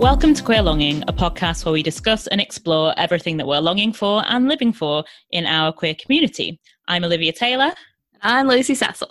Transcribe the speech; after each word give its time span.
Welcome 0.00 0.32
to 0.32 0.42
Queer 0.42 0.62
Longing, 0.62 1.02
a 1.08 1.12
podcast 1.12 1.66
where 1.66 1.72
we 1.72 1.82
discuss 1.82 2.26
and 2.28 2.40
explore 2.40 2.94
everything 2.96 3.36
that 3.36 3.46
we're 3.46 3.58
longing 3.58 3.92
for 3.92 4.24
and 4.26 4.48
living 4.48 4.72
for 4.72 5.04
in 5.30 5.44
our 5.44 5.74
queer 5.74 5.94
community. 5.94 6.58
I'm 6.88 7.04
Olivia 7.04 7.34
Taylor. 7.34 7.70
I'm 8.22 8.48
Lucy 8.48 8.74
Cecil. 8.74 9.10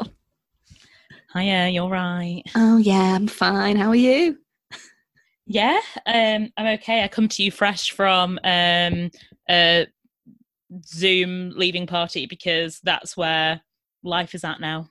Hiya, 1.36 1.68
you're 1.68 1.90
right. 1.90 2.42
Oh, 2.56 2.78
yeah, 2.78 3.14
I'm 3.14 3.28
fine. 3.28 3.76
How 3.76 3.90
are 3.90 3.96
you? 3.96 4.40
Yeah, 5.46 5.80
um, 6.08 6.52
I'm 6.58 6.80
okay. 6.80 7.04
I 7.04 7.08
come 7.08 7.28
to 7.28 7.44
you 7.44 7.52
fresh 7.52 7.92
from 7.92 8.40
um, 8.44 9.12
a 9.48 9.86
Zoom 10.88 11.52
leaving 11.56 11.86
party 11.86 12.26
because 12.26 12.80
that's 12.80 13.16
where 13.16 13.62
life 14.04 14.34
is 14.34 14.44
at 14.44 14.60
now. 14.60 14.90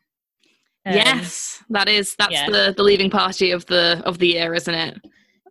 Um, 0.87 0.95
yes, 0.95 1.61
that 1.71 1.89
is 1.89 2.15
that's 2.21 2.33
yeah. 2.33 2.49
the 2.49 2.73
the 2.77 2.85
leaving 2.85 3.11
party 3.11 3.51
of 3.51 3.67
the 3.67 4.01
of 4.07 4.19
the 4.19 4.29
year, 4.29 4.55
isn't 4.55 4.73
it? 4.73 5.01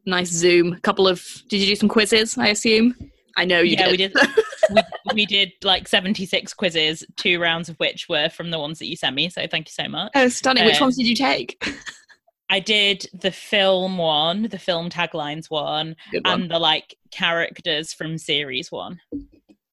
Nice 0.08 0.32
Zoom. 0.32 0.74
A 0.74 0.80
Couple 0.80 1.08
of 1.08 1.24
did 1.50 1.60
you 1.60 1.68
do 1.68 1.76
some 1.76 1.90
quizzes? 1.90 2.38
I 2.38 2.48
assume. 2.48 2.96
I 3.36 3.46
know 3.46 3.60
you 3.60 3.76
yeah, 3.78 3.90
did. 3.90 3.92
we 3.92 3.98
did. 3.98 4.14
we, 4.72 4.82
we 5.14 5.26
did 5.26 5.52
like 5.64 5.88
76 5.88 6.54
quizzes, 6.56 7.04
two 7.18 7.40
rounds 7.40 7.70
of 7.70 7.76
which 7.78 8.10
were 8.10 8.30
from 8.30 8.50
the 8.50 8.58
ones 8.58 8.80
that 8.80 8.88
you 8.88 8.96
sent 8.96 9.16
me. 9.16 9.30
So 9.30 9.46
thank 9.48 9.68
you 9.68 9.74
so 9.74 9.88
much. 9.88 10.12
Oh, 10.16 10.30
stunning. 10.30 10.64
Um, 10.64 10.68
which 10.68 10.82
ones 10.82 10.98
did 10.98 11.08
you 11.08 11.16
take? 11.16 11.64
I 12.50 12.62
did 12.62 13.06
the 13.14 13.32
film 13.32 13.98
one, 13.98 14.44
the 14.44 14.58
film 14.58 14.90
taglines 14.90 15.50
one, 15.50 15.98
one, 16.14 16.22
and 16.26 16.50
the 16.50 16.58
like 16.58 16.96
characters 17.12 17.94
from 17.94 18.18
series 18.18 18.72
one. 18.72 19.02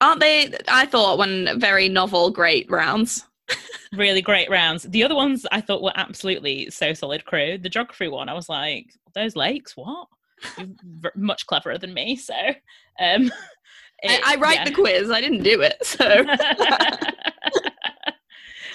Aren't 0.00 0.20
they? 0.20 0.52
I 0.66 0.84
thought 0.86 1.18
one 1.18 1.60
very 1.60 1.88
novel, 1.88 2.30
great 2.30 2.68
rounds. 2.68 3.24
really 3.92 4.22
great 4.22 4.50
rounds. 4.50 4.82
The 4.82 5.04
other 5.04 5.14
ones 5.14 5.46
I 5.52 5.60
thought 5.60 5.82
were 5.82 5.92
absolutely 5.94 6.68
so 6.70 6.92
solid 6.92 7.24
crew. 7.24 7.58
The 7.58 7.68
geography 7.68 8.08
one, 8.08 8.28
I 8.28 8.34
was 8.34 8.48
like, 8.48 8.86
those 9.14 9.36
lakes, 9.36 9.76
what? 9.76 10.08
Much 11.16 11.46
cleverer 11.46 11.78
than 11.78 11.94
me. 11.94 12.16
So, 12.16 12.34
um, 13.00 13.32
it, 14.02 14.20
I, 14.24 14.34
I, 14.34 14.36
write 14.36 14.58
yeah. 14.58 14.64
the 14.64 14.72
quiz. 14.72 15.10
I 15.10 15.20
didn't 15.20 15.42
do 15.42 15.60
it. 15.60 15.76
So. 15.84 16.04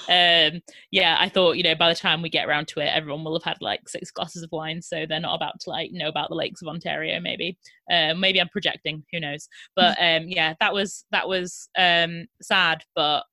um, 0.10 0.62
yeah, 0.92 1.18
I 1.20 1.30
thought, 1.30 1.58
you 1.58 1.64
know, 1.64 1.76
by 1.76 1.90
the 1.90 2.00
time 2.00 2.22
we 2.22 2.30
get 2.30 2.48
around 2.48 2.68
to 2.70 2.80
it, 2.80 2.92
everyone 2.94 3.24
will 3.24 3.40
have 3.40 3.44
had 3.44 3.62
like 3.62 3.88
six 3.88 4.10
glasses 4.12 4.42
of 4.42 4.52
wine, 4.52 4.82
so 4.82 5.06
they're 5.06 5.20
not 5.20 5.36
about 5.36 5.60
to 5.62 5.70
like 5.70 5.92
know 5.92 6.08
about 6.08 6.30
the 6.30 6.36
lakes 6.36 6.62
of 6.62 6.68
Ontario. 6.68 7.20
Maybe, 7.20 7.58
um, 7.92 8.20
maybe 8.20 8.42
I'm 8.42 8.50
projecting. 8.50 9.04
Who 9.12 9.20
knows? 9.20 9.48
But 9.76 9.98
um, 10.02 10.26
yeah, 10.28 10.56
that 10.60 10.74
was 10.74 11.06
that 11.12 11.28
was 11.28 11.70
um, 11.78 12.26
sad 12.42 12.84
but 12.96 13.24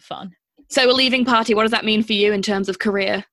fun. 0.00 0.30
So 0.68 0.88
a 0.88 0.92
leaving 0.92 1.24
party. 1.24 1.54
What 1.54 1.62
does 1.62 1.72
that 1.72 1.84
mean 1.84 2.04
for 2.04 2.12
you 2.12 2.32
in 2.32 2.42
terms 2.42 2.68
of 2.68 2.78
career? 2.78 3.24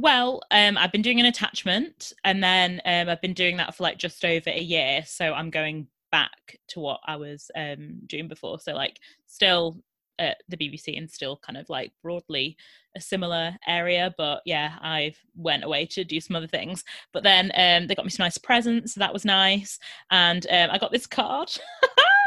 Well, 0.00 0.42
um, 0.52 0.78
I've 0.78 0.92
been 0.92 1.02
doing 1.02 1.18
an 1.18 1.26
attachment, 1.26 2.12
and 2.24 2.42
then 2.42 2.80
um, 2.84 3.08
I've 3.08 3.20
been 3.20 3.34
doing 3.34 3.56
that 3.56 3.74
for 3.74 3.82
like 3.82 3.98
just 3.98 4.24
over 4.24 4.48
a 4.48 4.60
year. 4.60 5.02
So 5.04 5.32
I'm 5.34 5.50
going 5.50 5.88
back 6.12 6.56
to 6.68 6.80
what 6.80 7.00
I 7.04 7.16
was 7.16 7.50
um, 7.56 8.00
doing 8.06 8.28
before. 8.28 8.60
So 8.60 8.74
like 8.74 9.00
still 9.26 9.82
at 10.20 10.38
the 10.48 10.56
BBC 10.56 10.96
and 10.96 11.10
still 11.10 11.36
kind 11.36 11.56
of 11.56 11.68
like 11.68 11.92
broadly 12.02 12.56
a 12.96 13.00
similar 13.00 13.56
area. 13.66 14.14
But 14.16 14.42
yeah, 14.44 14.74
I 14.80 15.14
went 15.36 15.64
away 15.64 15.86
to 15.86 16.04
do 16.04 16.20
some 16.20 16.36
other 16.36 16.46
things. 16.46 16.84
But 17.12 17.24
then 17.24 17.50
um, 17.54 17.88
they 17.88 17.94
got 17.96 18.04
me 18.04 18.10
some 18.10 18.24
nice 18.24 18.38
presents, 18.38 18.94
so 18.94 19.00
that 19.00 19.12
was 19.12 19.24
nice. 19.24 19.80
And 20.10 20.46
um, 20.48 20.70
I 20.70 20.78
got 20.78 20.92
this 20.92 21.06
card. 21.06 21.50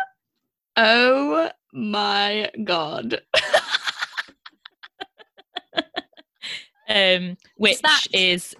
oh 0.76 1.50
my 1.74 2.52
god. 2.66 3.22
um, 6.92 7.38
which 7.58 7.80
is 8.14 8.56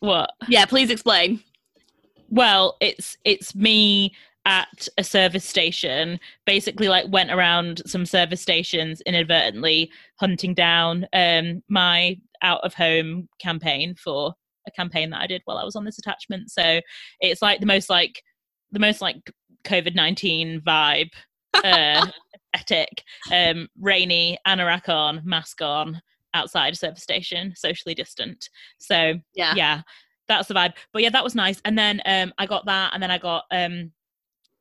what? 0.00 0.30
Yeah, 0.48 0.64
please 0.66 0.90
explain. 0.90 1.42
Well, 2.28 2.76
it's 2.80 3.16
it's 3.24 3.54
me 3.54 4.12
at 4.46 4.86
a 4.96 5.02
service 5.02 5.44
station 5.44 6.20
basically 6.46 6.88
like 6.88 7.04
went 7.08 7.32
around 7.32 7.82
some 7.84 8.06
service 8.06 8.40
stations 8.40 9.00
inadvertently 9.04 9.90
hunting 10.20 10.54
down 10.54 11.04
um 11.12 11.60
my 11.68 12.16
out 12.42 12.60
of 12.62 12.72
home 12.72 13.28
campaign 13.40 13.92
for 13.96 14.32
a 14.68 14.70
campaign 14.70 15.10
that 15.10 15.20
I 15.20 15.26
did 15.26 15.42
while 15.46 15.58
I 15.58 15.64
was 15.64 15.74
on 15.74 15.84
this 15.84 15.98
attachment 15.98 16.50
so 16.52 16.80
it's 17.20 17.42
like 17.42 17.58
the 17.58 17.66
most 17.66 17.90
like 17.90 18.22
the 18.70 18.78
most 18.78 19.00
like 19.00 19.16
covid-19 19.64 20.62
vibe 20.62 21.10
uh 21.54 22.06
etic 22.56 22.86
um 23.32 23.66
rainy 23.80 24.38
anorak 24.46 24.88
on 24.88 25.22
mask 25.24 25.60
on 25.60 26.00
outside 26.36 26.72
a 26.72 26.76
service 26.76 27.02
station 27.02 27.52
socially 27.56 27.94
distant. 27.94 28.48
So 28.78 29.14
yeah. 29.34 29.54
yeah 29.56 29.82
that's 30.28 30.48
the 30.48 30.54
vibe. 30.54 30.74
But 30.92 31.02
yeah 31.02 31.10
that 31.10 31.24
was 31.24 31.34
nice. 31.34 31.60
And 31.64 31.78
then 31.78 32.00
um 32.06 32.32
i 32.38 32.46
got 32.46 32.66
that 32.66 32.92
and 32.92 33.02
then 33.02 33.10
i 33.10 33.18
got 33.18 33.44
um 33.50 33.92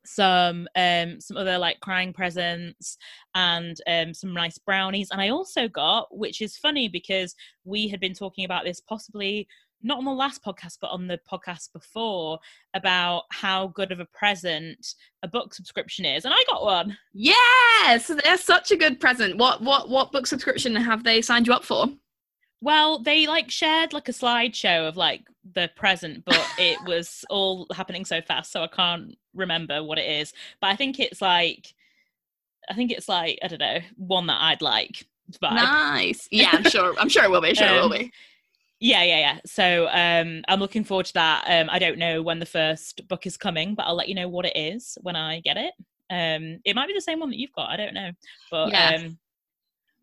some 0.07 0.67
um 0.75 1.19
some 1.19 1.35
other 1.35 1.57
like 1.57 1.79
crying 1.79 2.13
presents 2.13 2.97
and 3.33 3.77
um 3.87 4.13
some 4.13 4.33
nice 4.33 4.57
brownies. 4.57 5.09
And 5.11 5.21
i 5.21 5.29
also 5.29 5.67
got 5.67 6.07
which 6.11 6.41
is 6.41 6.57
funny 6.57 6.87
because 6.87 7.35
we 7.63 7.87
had 7.87 7.99
been 7.99 8.13
talking 8.13 8.45
about 8.45 8.65
this 8.65 8.79
possibly 8.79 9.47
not 9.81 9.97
on 9.97 10.05
the 10.05 10.11
last 10.11 10.43
podcast 10.43 10.77
but 10.81 10.89
on 10.89 11.07
the 11.07 11.19
podcast 11.29 11.71
before 11.73 12.39
about 12.73 13.23
how 13.31 13.67
good 13.67 13.91
of 13.91 13.99
a 13.99 14.05
present 14.05 14.95
a 15.23 15.27
book 15.27 15.53
subscription 15.53 16.05
is 16.05 16.25
and 16.25 16.33
i 16.33 16.43
got 16.47 16.63
one 16.63 16.97
yes 17.13 18.11
they're 18.23 18.37
such 18.37 18.71
a 18.71 18.77
good 18.77 18.99
present 18.99 19.37
what 19.37 19.61
what 19.61 19.89
what 19.89 20.11
book 20.11 20.27
subscription 20.27 20.75
have 20.75 21.03
they 21.03 21.21
signed 21.21 21.47
you 21.47 21.53
up 21.53 21.63
for 21.63 21.87
well, 22.65 22.97
they 22.97 23.27
like 23.27 23.51
shared 23.51 23.93
like 23.93 24.09
a 24.09 24.11
slideshow 24.11 24.87
of 24.87 24.97
like 24.97 25.21
the 25.53 25.69
present, 25.75 26.25
but 26.25 26.43
it 26.57 26.79
was 26.87 27.23
all 27.29 27.67
happening 27.71 28.05
so 28.05 28.21
fast, 28.21 28.51
so 28.51 28.63
I 28.63 28.67
can't 28.67 29.15
remember 29.35 29.83
what 29.83 29.99
it 29.99 30.09
is. 30.09 30.33
But 30.59 30.71
I 30.71 30.75
think 30.75 30.99
it's 30.99 31.21
like, 31.21 31.73
I 32.67 32.73
think 32.73 32.91
it's 32.91 33.07
like 33.07 33.37
I 33.43 33.47
don't 33.47 33.59
know, 33.59 33.79
one 33.97 34.25
that 34.27 34.41
I'd 34.41 34.63
like. 34.63 35.05
Vibe. 35.31 35.53
Nice. 35.53 36.27
Yeah, 36.31 36.49
I'm 36.53 36.63
sure. 36.63 36.95
I'm 36.99 37.09
sure 37.09 37.23
it 37.23 37.29
will 37.29 37.41
be. 37.41 37.53
Sure 37.53 37.67
um, 37.67 37.75
it 37.75 37.81
will 37.81 37.89
be. 37.99 38.11
Yeah, 38.79 39.03
yeah, 39.03 39.19
yeah. 39.19 39.39
So 39.45 39.87
um, 39.87 40.43
I'm 40.47 40.59
looking 40.59 40.83
forward 40.83 41.05
to 41.07 41.13
that. 41.13 41.45
Um, 41.47 41.69
I 41.71 41.79
don't 41.79 41.97
know 41.97 42.21
when 42.21 42.39
the 42.39 42.45
first 42.45 43.07
book 43.07 43.25
is 43.25 43.37
coming, 43.37 43.73
but 43.73 43.83
I'll 43.83 43.95
let 43.95 44.09
you 44.09 44.15
know 44.15 44.27
what 44.27 44.45
it 44.45 44.55
is 44.55 44.97
when 45.01 45.15
I 45.15 45.39
get 45.41 45.57
it. 45.57 45.73
Um, 46.09 46.59
it 46.65 46.75
might 46.75 46.87
be 46.87 46.93
the 46.93 47.01
same 47.01 47.19
one 47.19 47.29
that 47.29 47.39
you've 47.39 47.53
got. 47.53 47.69
I 47.69 47.77
don't 47.77 47.93
know, 47.93 48.11
but 48.51 48.69
yeah. 48.71 48.95
um, 48.95 49.17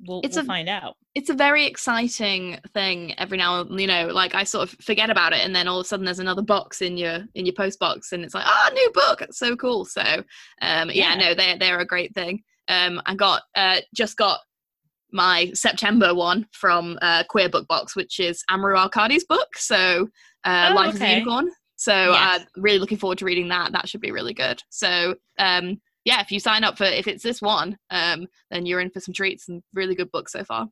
we'll, 0.06 0.20
it's 0.24 0.36
we'll 0.36 0.44
a, 0.44 0.46
find 0.46 0.68
out. 0.68 0.96
It's 1.14 1.30
a 1.30 1.34
very 1.34 1.66
exciting 1.66 2.58
thing 2.72 3.14
every 3.18 3.38
now 3.38 3.60
and 3.60 3.80
you 3.80 3.86
know, 3.86 4.08
like 4.08 4.34
I 4.34 4.44
sort 4.44 4.72
of 4.72 4.78
forget 4.84 5.10
about 5.10 5.32
it 5.32 5.40
and 5.40 5.54
then 5.54 5.68
all 5.68 5.80
of 5.80 5.84
a 5.84 5.88
sudden 5.88 6.04
there's 6.04 6.18
another 6.18 6.42
box 6.42 6.82
in 6.82 6.96
your 6.96 7.24
in 7.34 7.46
your 7.46 7.54
post 7.54 7.78
box 7.78 8.12
and 8.12 8.24
it's 8.24 8.34
like, 8.34 8.46
ah, 8.46 8.68
oh, 8.70 8.74
new 8.74 8.90
book. 8.92 9.22
It's 9.22 9.38
so 9.38 9.56
cool. 9.56 9.84
So 9.84 10.02
um 10.02 10.24
yeah, 10.60 10.90
yeah 10.90 11.14
no, 11.14 11.34
they're 11.34 11.58
they're 11.58 11.80
a 11.80 11.86
great 11.86 12.14
thing. 12.14 12.42
Um 12.68 13.00
I 13.06 13.14
got 13.14 13.42
uh 13.54 13.80
just 13.94 14.16
got 14.16 14.40
my 15.12 15.50
September 15.54 16.14
one 16.14 16.46
from 16.52 16.98
uh, 17.02 17.24
Queer 17.28 17.48
Book 17.48 17.68
Box, 17.68 17.94
which 17.94 18.18
is 18.20 18.42
Amrou 18.50 18.78
Al-Kadhi's 18.78 19.24
book. 19.24 19.56
So, 19.56 20.08
uh, 20.44 20.68
oh, 20.70 20.74
Life 20.74 20.94
okay. 20.94 21.04
of 21.04 21.10
a 21.10 21.14
Unicorn. 21.14 21.50
So, 21.76 22.12
yes. 22.12 22.40
uh, 22.40 22.44
really 22.56 22.78
looking 22.78 22.98
forward 22.98 23.18
to 23.18 23.24
reading 23.24 23.48
that. 23.48 23.72
That 23.72 23.88
should 23.88 24.00
be 24.00 24.12
really 24.12 24.34
good. 24.34 24.62
So, 24.70 25.14
um, 25.38 25.80
yeah, 26.04 26.20
if 26.20 26.32
you 26.32 26.40
sign 26.40 26.64
up 26.64 26.78
for 26.78 26.84
if 26.84 27.06
it's 27.06 27.22
this 27.22 27.40
one, 27.40 27.76
um, 27.90 28.26
then 28.50 28.66
you're 28.66 28.80
in 28.80 28.90
for 28.90 29.00
some 29.00 29.14
treats 29.14 29.48
and 29.48 29.62
really 29.72 29.94
good 29.94 30.10
books 30.10 30.32
so 30.32 30.44
far. 30.44 30.68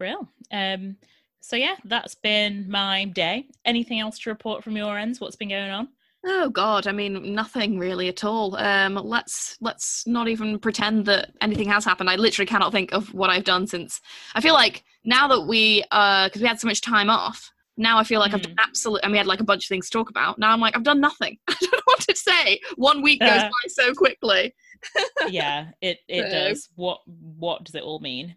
Real. 0.00 0.28
Um, 0.52 0.96
so 1.40 1.56
yeah, 1.56 1.76
that's 1.84 2.14
been 2.16 2.68
my 2.68 3.04
day. 3.04 3.46
Anything 3.64 4.00
else 4.00 4.18
to 4.20 4.30
report 4.30 4.64
from 4.64 4.76
your 4.76 4.98
ends? 4.98 5.20
What's 5.20 5.36
been 5.36 5.50
going 5.50 5.70
on? 5.70 5.88
Oh 6.26 6.48
God, 6.48 6.86
I 6.86 6.92
mean 6.92 7.34
nothing 7.34 7.78
really 7.78 8.08
at 8.08 8.24
all. 8.24 8.56
Um, 8.56 8.94
let's 8.94 9.58
let's 9.60 10.06
not 10.06 10.26
even 10.26 10.58
pretend 10.58 11.04
that 11.06 11.32
anything 11.42 11.68
has 11.68 11.84
happened. 11.84 12.08
I 12.08 12.16
literally 12.16 12.46
cannot 12.46 12.72
think 12.72 12.92
of 12.92 13.12
what 13.12 13.28
I've 13.28 13.44
done 13.44 13.66
since. 13.66 14.00
I 14.34 14.40
feel 14.40 14.54
like 14.54 14.84
now 15.04 15.28
that 15.28 15.42
we, 15.42 15.84
uh, 15.90 16.28
because 16.28 16.40
we 16.40 16.48
had 16.48 16.58
so 16.58 16.66
much 16.66 16.80
time 16.80 17.10
off, 17.10 17.52
now 17.76 17.98
I 17.98 18.04
feel 18.04 18.20
like 18.20 18.30
mm. 18.30 18.36
I've 18.36 18.42
done 18.42 18.54
mm. 18.54 18.62
absolute. 18.62 19.00
And 19.02 19.12
we 19.12 19.18
had 19.18 19.26
like 19.26 19.40
a 19.40 19.44
bunch 19.44 19.66
of 19.66 19.68
things 19.68 19.90
to 19.90 19.98
talk 19.98 20.08
about. 20.08 20.38
Now 20.38 20.50
I'm 20.52 20.60
like 20.60 20.74
I've 20.74 20.82
done 20.82 21.00
nothing. 21.00 21.36
I 21.48 21.56
don't 21.60 21.72
know 21.72 21.78
what 21.84 22.00
to 22.00 22.16
say. 22.16 22.60
One 22.76 23.02
week 23.02 23.20
goes 23.20 23.30
uh, 23.30 23.48
by 23.48 23.68
so 23.68 23.92
quickly. 23.92 24.54
yeah, 25.28 25.68
it 25.82 25.98
it 26.08 26.30
so. 26.30 26.30
does. 26.30 26.68
What 26.76 27.00
what 27.06 27.64
does 27.64 27.74
it 27.74 27.82
all 27.82 28.00
mean? 28.00 28.34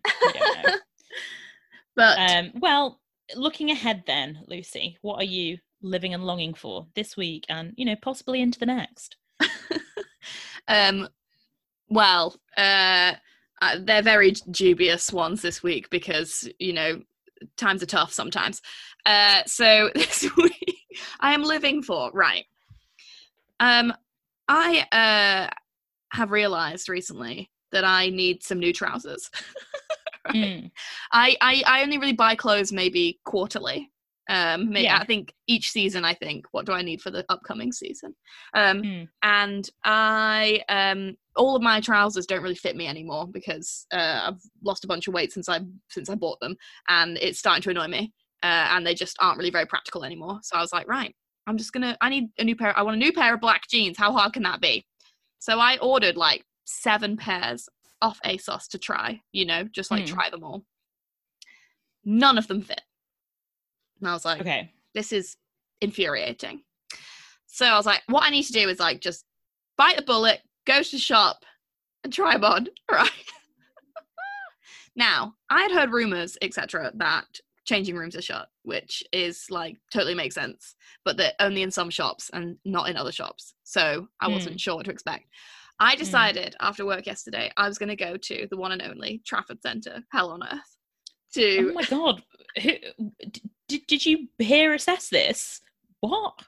but 1.96 2.20
um, 2.20 2.52
well, 2.56 3.00
looking 3.36 3.72
ahead 3.72 4.04
then, 4.08 4.40
Lucy, 4.48 4.98
what 5.02 5.22
are 5.22 5.26
you 5.26 5.58
living 5.82 6.14
and 6.14 6.26
longing 6.26 6.54
for 6.54 6.88
this 6.96 7.16
week, 7.18 7.46
and 7.50 7.74
you 7.76 7.86
know 7.86 7.96
possibly 8.02 8.42
into 8.42 8.60
the 8.60 8.66
next? 8.66 9.18
um, 10.68 11.08
well, 11.90 12.36
uh, 12.58 13.14
uh, 13.62 13.78
they're 13.82 14.02
very 14.02 14.32
dubious 14.52 15.12
ones 15.12 15.42
this 15.42 15.64
week 15.64 15.90
because 15.90 16.48
you 16.60 16.74
know 16.74 17.02
times 17.56 17.84
are 17.84 17.88
tough 17.88 18.14
sometimes. 18.14 18.62
Uh, 19.06 19.42
so 19.46 19.90
this 19.96 20.28
week, 20.38 20.78
I 21.20 21.34
am 21.34 21.44
living 21.44 21.82
for 21.82 22.12
right. 22.14 22.46
Um, 23.60 23.94
I 24.48 24.86
uh 24.92 25.54
have 26.16 26.32
realized 26.32 26.88
recently 26.88 27.52
that 27.72 27.84
I 27.84 28.10
need 28.10 28.44
some 28.44 28.60
new 28.60 28.72
trousers. 28.74 29.30
right? 30.26 30.36
mm. 30.36 30.72
I, 31.12 31.36
I 31.42 31.64
I 31.66 31.84
only 31.84 31.98
really 31.98 32.14
buy 32.14 32.36
clothes 32.36 32.72
maybe 32.72 33.20
quarterly. 33.26 33.92
Um, 34.30 34.70
maybe, 34.70 34.84
Yeah. 34.84 34.98
I 34.98 35.06
think 35.06 35.34
each 35.48 35.72
season, 35.72 36.04
I 36.04 36.14
think, 36.14 36.46
what 36.52 36.66
do 36.66 36.74
I 36.74 36.82
need 36.82 37.02
for 37.02 37.12
the 37.12 37.26
upcoming 37.30 37.72
season? 37.72 38.16
Um, 38.54 38.84
Hmm. 38.84 39.04
and 39.24 39.70
I, 39.84 40.62
um, 40.70 41.16
all 41.36 41.56
of 41.56 41.62
my 41.62 41.80
trousers 41.80 42.26
don't 42.26 42.42
really 42.44 42.56
fit 42.56 42.76
me 42.76 42.88
anymore 42.88 43.28
because 43.28 43.86
uh, 43.94 44.22
I've 44.28 44.42
lost 44.64 44.84
a 44.84 44.88
bunch 44.88 45.08
of 45.08 45.14
weight 45.14 45.32
since 45.32 45.48
I 45.48 45.62
since 45.90 46.10
I 46.10 46.16
bought 46.16 46.40
them, 46.42 46.56
and 46.90 47.18
it's 47.18 47.40
starting 47.40 47.62
to 47.64 47.70
annoy 47.70 47.88
me. 47.88 48.14
Uh, 48.44 48.68
and 48.72 48.86
they 48.86 48.94
just 48.94 49.16
aren't 49.20 49.38
really 49.38 49.50
very 49.50 49.66
practical 49.66 50.04
anymore. 50.04 50.40
So 50.44 50.58
I 50.58 50.62
was 50.62 50.72
like, 50.72 50.88
right, 50.88 51.16
I'm 51.48 51.58
just 51.58 51.72
gonna. 51.74 51.98
I 52.02 52.10
need 52.10 52.30
a 52.38 52.44
new 52.44 52.56
pair. 52.56 52.78
I 52.78 52.82
want 52.84 52.96
a 52.96 53.00
new 53.00 53.14
pair 53.14 53.34
of 53.34 53.42
black 53.42 53.68
jeans. 53.70 53.98
How 53.98 54.12
hard 54.12 54.34
can 54.34 54.44
that 54.44 54.62
be? 54.62 54.86
So 55.40 55.60
I 55.60 55.78
ordered 55.78 56.18
like 56.18 56.44
seven 56.66 57.18
pairs 57.18 57.68
off 58.02 58.20
ASOS 58.26 58.68
to 58.70 58.78
try. 58.78 59.22
You 59.32 59.46
know, 59.46 59.64
just 59.64 59.90
like 59.90 60.06
Hmm. 60.08 60.14
try 60.14 60.30
them 60.30 60.44
all. 60.44 60.66
None 62.04 62.38
of 62.38 62.48
them 62.48 62.62
fit. 62.62 62.82
And 64.00 64.10
I 64.10 64.14
was 64.14 64.26
like, 64.26 64.42
Okay. 64.42 64.72
this 64.94 65.12
is 65.12 65.36
infuriating. 65.82 66.62
So 67.48 67.66
I 67.66 67.78
was 67.78 67.86
like, 67.86 68.04
what 68.08 68.24
I 68.24 68.30
need 68.30 68.44
to 68.44 68.54
do 68.54 68.68
is 68.70 68.80
like 68.80 69.00
just 69.02 69.26
bite 69.78 69.96
the 69.98 70.02
bullet, 70.04 70.42
go 70.66 70.82
to 70.84 70.92
the 70.92 70.98
shop, 70.98 71.44
and 72.04 72.12
try 72.14 72.34
them 72.34 72.44
on. 72.44 72.68
Right. 72.92 73.10
now, 74.96 75.34
I 75.50 75.62
had 75.64 75.72
heard 75.72 75.92
rumors, 75.92 76.38
etc., 76.42 76.92
that 76.96 77.26
changing 77.66 77.96
rooms 77.98 78.16
are 78.16 78.22
shut, 78.22 78.48
which 78.64 79.04
is 79.12 79.46
like 79.50 79.78
totally 79.92 80.16
makes 80.16 80.36
sense, 80.36 80.76
but 81.04 81.18
that 81.18 81.36
only 81.40 81.64
in 81.64 81.72
some 81.72 81.90
shops 81.90 82.30
and 82.34 82.58
not 82.66 82.90
in 82.90 82.96
other 82.98 83.12
shops. 83.12 83.54
So 83.64 84.08
I 84.22 84.28
Hmm. 84.28 84.34
wasn't 84.34 84.60
sure 84.60 84.76
what 84.76 84.86
to 84.86 84.92
expect. 84.92 85.26
I 85.80 85.96
decided 85.96 86.56
after 86.60 86.86
work 86.86 87.06
yesterday 87.06 87.52
I 87.58 87.68
was 87.68 87.78
going 87.78 87.90
to 87.90 87.96
go 87.96 88.18
to 88.18 88.48
the 88.50 88.58
one 88.58 88.72
and 88.72 88.82
only 88.82 89.22
Trafford 89.26 89.62
Centre, 89.62 90.02
Hell 90.12 90.32
on 90.32 90.42
Earth, 90.44 90.78
to 91.34 91.70
Oh 91.70 91.74
my 91.74 91.84
god. 91.84 92.24
Who, 92.62 92.72
did, 93.68 93.88
did 93.88 94.06
you 94.06 94.28
hear 94.40 94.74
assess 94.74 95.10
this? 95.10 95.62
What? 96.00 96.34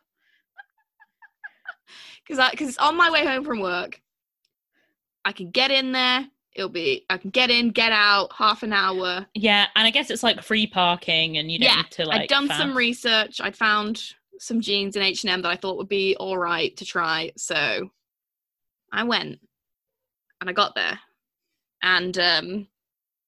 because 2.23 2.39
I 2.39 2.51
because 2.51 2.77
on 2.77 2.97
my 2.97 3.09
way 3.09 3.25
home 3.25 3.43
from 3.43 3.59
work. 3.59 4.01
I 5.25 5.31
can 5.31 5.51
get 5.51 5.69
in 5.69 5.91
there. 5.91 6.25
It'll 6.55 6.69
be 6.69 7.05
I 7.09 7.17
can 7.17 7.29
get 7.29 7.49
in, 7.49 7.69
get 7.69 7.91
out, 7.91 8.31
half 8.35 8.63
an 8.63 8.73
hour. 8.73 9.25
Yeah, 9.35 9.67
and 9.75 9.85
I 9.85 9.91
guess 9.91 10.09
it's 10.09 10.23
like 10.23 10.41
free 10.41 10.65
parking 10.65 11.37
and 11.37 11.51
you 11.51 11.59
don't 11.59 11.69
Yeah, 11.69 11.75
need 11.77 11.91
to 11.91 12.05
like 12.05 12.21
I'd 12.21 12.29
done 12.29 12.47
some 12.47 12.75
research. 12.75 13.39
I'd 13.41 13.55
found 13.55 14.01
some 14.39 14.61
jeans 14.61 14.95
in 14.95 15.03
H 15.03 15.23
and 15.23 15.31
M 15.31 15.41
that 15.43 15.49
I 15.49 15.55
thought 15.55 15.77
would 15.77 15.89
be 15.89 16.15
all 16.19 16.37
right 16.37 16.75
to 16.77 16.85
try. 16.85 17.31
So 17.37 17.89
I 18.91 19.03
went, 19.03 19.39
and 20.41 20.49
I 20.49 20.53
got 20.53 20.73
there, 20.73 20.99
and 21.83 22.17
um, 22.17 22.67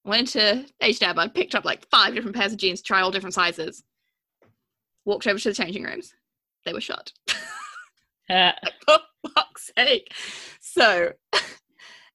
went 0.04 0.36
into 0.36 0.66
H 0.82 1.02
and 1.02 1.12
M. 1.12 1.20
I 1.20 1.28
picked 1.28 1.56
up 1.56 1.66
like 1.66 1.88
five 1.90 2.16
different 2.16 2.36
pairs 2.36 2.54
of 2.54 2.60
jeans 2.60 2.82
try 2.82 3.02
all 3.02 3.12
different 3.12 3.34
sizes. 3.34 3.84
Walked 5.06 5.28
over 5.28 5.40
to 5.40 5.50
the 5.50 5.56
changing 5.56 5.84
rooms. 5.84 6.14
They 6.66 6.74
were 6.74 6.82
shut. 6.82 7.12
Uh, 8.30 8.54
for 8.86 8.98
fuck's 9.36 9.72
sake. 9.78 10.14
So 10.62 11.12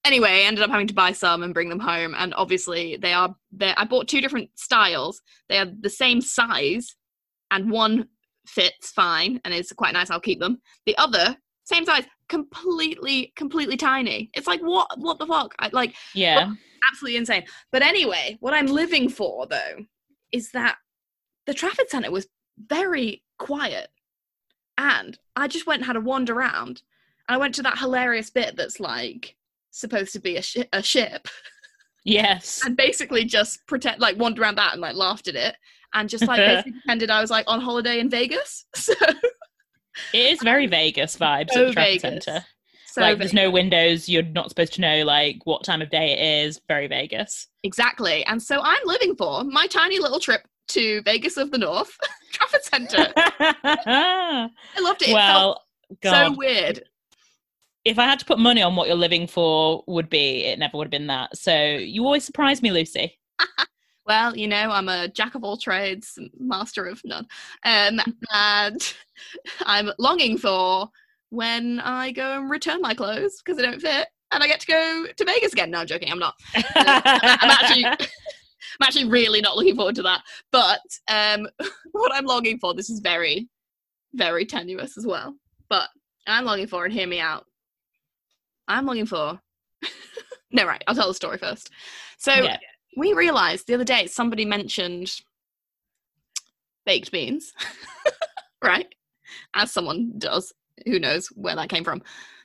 anyway, 0.06 0.30
I 0.30 0.46
ended 0.46 0.64
up 0.64 0.70
having 0.70 0.86
to 0.86 0.94
buy 0.94 1.12
some 1.12 1.42
and 1.42 1.52
bring 1.52 1.68
them 1.68 1.80
home. 1.80 2.14
And 2.16 2.32
obviously 2.34 2.96
they 2.96 3.12
are 3.12 3.36
they 3.52 3.74
I 3.76 3.84
bought 3.84 4.08
two 4.08 4.22
different 4.22 4.48
styles. 4.54 5.20
They 5.50 5.58
are 5.58 5.66
the 5.66 5.90
same 5.90 6.22
size 6.22 6.96
and 7.50 7.70
one 7.70 8.08
fits 8.46 8.90
fine 8.92 9.40
and 9.44 9.52
is 9.52 9.72
quite 9.72 9.92
nice. 9.92 10.10
I'll 10.10 10.20
keep 10.20 10.40
them. 10.40 10.58
The 10.86 10.96
other, 10.96 11.36
same 11.64 11.84
size, 11.84 12.04
completely, 12.28 13.32
completely 13.37 13.76
tiny. 13.76 14.31
It's 14.34 14.46
like 14.46 14.61
what 14.61 14.88
what 14.99 15.19
the 15.19 15.26
fuck? 15.26 15.55
I 15.58 15.70
like 15.73 15.94
yeah. 16.14 16.52
absolutely 16.90 17.17
insane. 17.17 17.44
But 17.73 17.82
anyway, 17.82 18.37
what 18.40 18.55
I'm 18.55 18.67
living 18.67 19.08
for 19.08 19.46
though 19.46 19.87
is 20.32 20.50
that 20.52 20.76
the 21.46 21.55
Trafford 21.55 21.88
Centre 21.88 22.11
was 22.11 22.26
very 22.58 23.23
quiet. 23.38 23.88
And 24.78 25.19
I 25.34 25.49
just 25.49 25.67
went 25.67 25.81
and 25.81 25.87
had 25.87 25.96
a 25.96 26.00
wander 26.00 26.34
around. 26.34 26.82
And 27.28 27.37
i 27.37 27.38
went 27.38 27.55
to 27.56 27.62
that 27.62 27.78
hilarious 27.78 28.31
bit 28.31 28.56
that's 28.56 28.81
like 28.81 29.37
supposed 29.70 30.12
to 30.12 30.20
be 30.20 30.37
a, 30.37 30.43
shi 30.43 30.64
a 30.72 30.82
ship 30.82 31.29
Yes. 32.05 32.62
and 32.64 32.76
basically 32.76 33.25
just 33.25 33.67
pretend 33.67 34.00
like 34.00 34.17
wandered 34.17 34.40
around 34.40 34.55
that 34.56 34.72
and 34.72 34.81
like 34.81 34.94
laughed 34.94 35.26
at 35.26 35.34
it 35.34 35.56
and 35.93 36.08
just 36.08 36.26
like 36.26 36.38
basically 36.46 36.72
pretended 36.72 37.11
I 37.11 37.20
was 37.20 37.31
like 37.31 37.44
on 37.49 37.61
holiday 37.61 37.99
in 37.99 38.08
Vegas. 38.08 38.64
So, 38.76 38.94
It 40.12 40.32
is 40.32 40.43
very 40.43 40.66
Vegas 40.66 41.16
vibes 41.16 41.50
So 41.50 41.62
at 41.62 41.66
the 41.69 41.72
Vegas. 41.75 42.02
Centre. 42.25 42.44
so 42.87 43.00
like 43.00 43.19
there's 43.19 43.32
no 43.32 43.50
windows, 43.50 44.08
you're 44.08 44.22
not 44.22 44.48
supposed 44.48 44.72
to 44.75 44.81
know 44.81 45.04
like 45.04 45.38
what 45.44 45.64
time 45.64 45.82
of 45.82 45.90
day 45.90 46.12
it 46.12 46.46
is. 46.46 46.60
Very 46.69 46.87
Vegas. 46.87 47.46
exactly. 47.62 48.25
And 48.26 48.43
so 48.43 48.60
I'm 48.62 48.81
living 48.84 49.14
for 49.16 49.44
my 49.44 49.66
tiny 49.66 49.98
little 49.98 50.20
trip 50.20 50.43
to 50.69 51.00
Vegas 51.02 51.37
of 51.37 51.50
the 51.50 51.58
North, 51.58 51.96
Trafford 52.32 52.64
Centre. 52.64 53.12
I 53.16 54.48
loved 54.81 55.02
it. 55.02 55.08
It 55.08 55.14
felt 55.14 55.60
well, 56.02 56.31
so 56.31 56.32
weird. 56.37 56.82
if 57.84 57.98
I 57.98 58.04
had 58.04 58.19
to 58.19 58.25
put 58.25 58.38
money 58.38 58.62
on 58.62 58.75
what 58.76 58.88
you're 58.88 58.96
living 58.96 59.26
for 59.26 59.84
would 59.87 60.10
be, 60.10 60.44
it 60.44 60.58
never 60.58 60.76
would 60.76 60.87
have 60.87 60.90
been 60.90 61.06
that. 61.06 61.37
So 61.37 61.54
you 61.76 62.04
always 62.04 62.25
surprise 62.25 62.62
me, 62.62 62.70
Lucy. 62.72 63.19
Well, 64.06 64.37
you 64.37 64.47
know, 64.47 64.70
I'm 64.70 64.88
a 64.88 65.08
jack 65.08 65.35
of 65.35 65.43
all 65.43 65.56
trades, 65.56 66.19
master 66.38 66.87
of 66.87 67.03
none. 67.05 67.26
Um, 67.64 68.00
and 68.32 68.94
I'm 69.67 69.91
longing 69.99 70.38
for 70.38 70.88
when 71.31 71.81
I 71.81 72.12
go 72.12 72.38
and 72.38 72.49
return 72.49 72.81
my 72.81 72.94
clothes 72.94 73.43
because 73.43 73.56
they 73.56 73.64
don't 73.64 73.81
fit 73.81 74.08
and 74.31 74.43
I 74.43 74.47
get 74.47 74.61
to 74.61 74.67
go 74.67 75.06
to 75.17 75.25
Vegas 75.25 75.53
again. 75.53 75.70
No, 75.70 75.79
I'm 75.81 75.87
joking, 75.87 76.11
I'm 76.11 76.19
not. 76.19 76.35
I'm 76.55 77.50
actually 77.50 77.85
I'm 78.81 78.85
actually 78.85 79.06
really 79.06 79.41
not 79.41 79.56
looking 79.56 79.75
forward 79.76 79.97
to 79.97 80.03
that. 80.03 80.23
But 80.53 80.81
um 81.08 81.49
what 81.93 82.12
I'm 82.14 82.26
longing 82.26 82.58
for, 82.58 82.75
this 82.75 82.91
is 82.91 83.00
very, 83.00 83.49
very 84.14 84.47
tenuous 84.47 84.97
as 84.97 85.06
well. 85.06 85.35
But 85.69 85.88
I'm 86.29 86.44
longing 86.44 86.67
for, 86.69 86.85
and 86.85 86.94
hear 86.94 87.06
me 87.06 87.20
out. 87.20 87.47
I'm 88.69 88.87
looking 88.87 89.06
for 89.06 89.41
No, 90.53 90.64
right, 90.64 90.82
I'll 90.87 90.94
tell 90.94 91.08
the 91.08 91.14
story 91.14 91.38
first. 91.38 91.70
So 92.19 92.32
Yeah. 92.32 92.56
We 92.96 93.12
realized 93.12 93.66
the 93.66 93.75
other 93.75 93.84
day 93.84 94.06
somebody 94.06 94.44
mentioned 94.44 95.20
baked 96.84 97.12
beans. 97.12 97.52
right? 98.64 98.93
As 99.54 99.70
someone 99.70 100.14
does. 100.19 100.52
Who 100.87 100.98
knows 100.98 101.28
where 101.28 101.56
that 101.56 101.69
came 101.69 101.84
from. 101.84 102.02